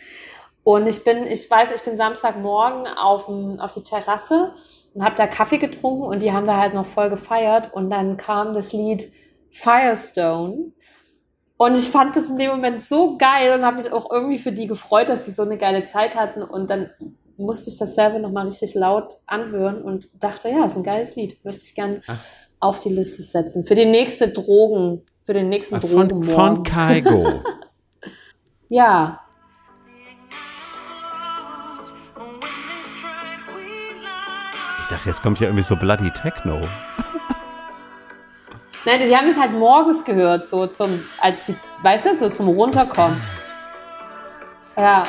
Und 0.64 0.88
ich 0.88 1.04
bin, 1.04 1.24
ich 1.24 1.50
weiß, 1.50 1.70
ich 1.74 1.84
bin 1.84 1.96
Samstagmorgen 1.96 2.88
auf, 2.88 3.30
auf 3.30 3.72
die 3.72 3.84
Terrasse 3.84 4.54
und 4.94 5.04
habe 5.04 5.16
da 5.16 5.28
Kaffee 5.28 5.58
getrunken 5.58 6.04
und 6.04 6.22
die 6.22 6.34
haben 6.34 6.46
da 6.46 6.58
halt 6.58 6.74
noch 6.74 6.86
voll 6.86 7.10
gefeiert 7.10 7.74
und 7.74 7.90
dann 7.90 8.18
kam 8.18 8.54
das 8.54 8.74
Lied 8.74 9.10
Firestone. 9.52 10.74
Und 11.58 11.76
ich 11.78 11.88
fand 11.88 12.16
das 12.16 12.30
in 12.30 12.38
dem 12.38 12.52
Moment 12.52 12.82
so 12.82 13.18
geil 13.18 13.58
und 13.58 13.66
habe 13.66 13.78
mich 13.78 13.92
auch 13.94 14.12
irgendwie 14.12 14.38
für 14.38 14.52
die 14.52 14.68
gefreut, 14.68 15.08
dass 15.08 15.26
sie 15.26 15.32
so 15.32 15.44
eine 15.44 15.58
geile 15.58 15.88
Zeit 15.88 16.16
hatten. 16.16 16.44
Und 16.44 16.70
dann 16.70 16.90
musste 17.38 17.70
ich 17.70 17.78
das 17.78 17.96
selber 17.96 18.20
nochmal 18.20 18.46
richtig 18.46 18.76
laut 18.76 19.14
anhören 19.26 19.82
und 19.82 20.08
dachte, 20.20 20.50
ja, 20.50 20.66
ist 20.66 20.78
ein 20.78 20.84
geiles 20.84 21.16
Lied. 21.16 21.44
Möchte 21.44 21.64
ich 21.64 21.76
gern 21.76 22.02
Ach. 22.08 22.18
auf 22.60 22.80
die 22.80 22.90
Liste 22.90 23.24
setzen. 23.24 23.66
Für 23.66 23.76
die 23.76 23.86
nächste 23.86 24.30
Drogen, 24.30 25.02
für 25.24 25.34
den 25.34 25.50
nächsten 25.50 25.80
Drogenmorgen. 25.80 26.24
Von, 26.24 26.56
von 26.56 26.64
Kaigo. 26.64 27.26
ja. 28.70 29.20
Ich 34.82 34.88
dachte, 34.90 35.10
jetzt 35.10 35.24
kommt 35.24 35.40
ja 35.40 35.48
irgendwie 35.48 35.64
so 35.64 35.76
Bloody 35.76 36.12
Techno. 36.12 36.62
Nein, 38.86 39.00
sie 39.04 39.18
haben 39.18 39.28
es 39.28 39.40
halt 39.40 39.54
morgens 39.54 40.04
gehört, 40.04 40.46
so 40.46 40.68
zum, 40.68 41.04
als 41.20 41.48
die, 41.48 41.56
weißt 41.82 42.06
du, 42.06 42.16
so 42.16 42.30
zum 42.30 42.50
Runterkommen. 42.50 43.20
Ja. 44.78 45.04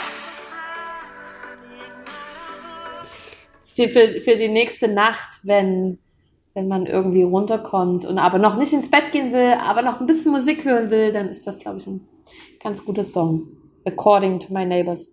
Für, 3.76 4.20
für 4.20 4.36
die 4.36 4.48
nächste 4.48 4.88
Nacht, 4.88 5.40
wenn, 5.42 5.98
wenn 6.54 6.68
man 6.68 6.86
irgendwie 6.86 7.22
runterkommt 7.22 8.04
und 8.06 8.18
aber 8.18 8.38
noch 8.38 8.56
nicht 8.56 8.72
ins 8.72 8.90
Bett 8.90 9.12
gehen 9.12 9.32
will, 9.32 9.54
aber 9.60 9.82
noch 9.82 10.00
ein 10.00 10.06
bisschen 10.06 10.32
Musik 10.32 10.64
hören 10.64 10.90
will, 10.90 11.12
dann 11.12 11.28
ist 11.28 11.46
das, 11.46 11.58
glaube 11.58 11.76
ich, 11.78 11.86
ein 11.86 12.08
ganz 12.62 12.84
guter 12.84 13.04
Song. 13.04 13.48
According 13.84 14.40
to 14.40 14.52
my 14.52 14.64
neighbors. 14.64 15.08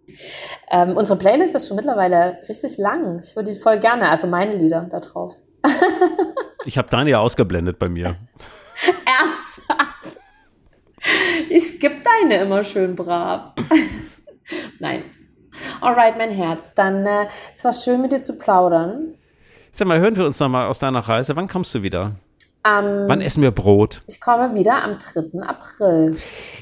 Ähm, 0.71 0.97
unsere 0.97 1.19
Playlist 1.19 1.53
ist 1.53 1.67
schon 1.67 1.75
mittlerweile 1.75 2.39
richtig 2.49 2.77
lang. 2.79 3.19
Ich 3.21 3.35
würde 3.35 3.53
die 3.53 3.59
voll 3.59 3.77
gerne, 3.77 4.09
also 4.09 4.25
meine 4.25 4.55
Lieder 4.55 4.87
da 4.89 4.99
drauf. 4.99 5.35
ich 6.65 6.77
habe 6.77 6.89
Daniel 6.89 7.17
ausgeblendet 7.17 7.77
bei 7.77 7.87
mir. 7.87 8.15
Ernsthaft? 9.05 10.17
Ich 11.49 11.63
skippe 11.67 12.01
deine 12.03 12.41
immer 12.41 12.63
schön 12.63 12.95
brav. 12.95 13.53
Nein. 14.79 15.03
Alright, 15.81 16.17
mein 16.17 16.31
Herz. 16.31 16.73
Dann, 16.75 17.05
äh, 17.05 17.27
es 17.53 17.63
war 17.63 17.73
schön 17.73 18.01
mit 18.01 18.11
dir 18.11 18.23
zu 18.23 18.37
plaudern. 18.37 19.15
Sag 19.71 19.87
mal, 19.87 19.99
hören 19.99 20.15
wir 20.15 20.25
uns 20.25 20.39
nochmal 20.39 20.67
aus 20.67 20.79
deiner 20.79 20.99
Reise. 20.99 21.35
Wann 21.35 21.47
kommst 21.47 21.73
du 21.73 21.81
wieder? 21.81 22.11
Um, 22.65 23.09
Wann 23.09 23.19
essen 23.19 23.41
wir 23.41 23.51
Brot? 23.51 24.01
Ich 24.07 24.21
komme 24.21 24.55
wieder 24.55 24.83
am 24.83 24.97
3. 24.97 25.41
April. 25.45 26.15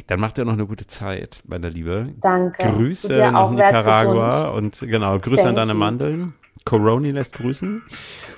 Dann 0.08 0.20
macht 0.20 0.40
ihr 0.40 0.46
noch 0.46 0.54
eine 0.54 0.66
gute 0.66 0.88
Zeit, 0.88 1.44
meine 1.46 1.70
Liebe. 1.70 2.10
Danke. 2.20 2.72
Grüße 2.72 3.32
nach 3.32 3.52
Nicaragua 3.52 4.50
und 4.50 4.80
genau, 4.80 5.20
Grüße 5.20 5.36
Thank 5.44 5.50
an 5.50 5.56
deine 5.56 5.74
you. 5.74 5.78
Mandeln. 5.78 6.34
Coroni 6.66 7.12
lässt 7.12 7.34
grüßen. 7.36 7.84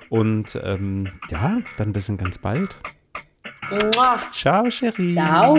Und 0.10 0.60
ähm, 0.62 1.12
ja, 1.30 1.60
dann 1.78 1.94
bis 1.94 2.12
ganz 2.18 2.38
bald. 2.38 2.76
Mua. 3.72 4.18
Ciao, 4.32 4.70
Cherie. 4.70 5.14
Ciao. 5.14 5.58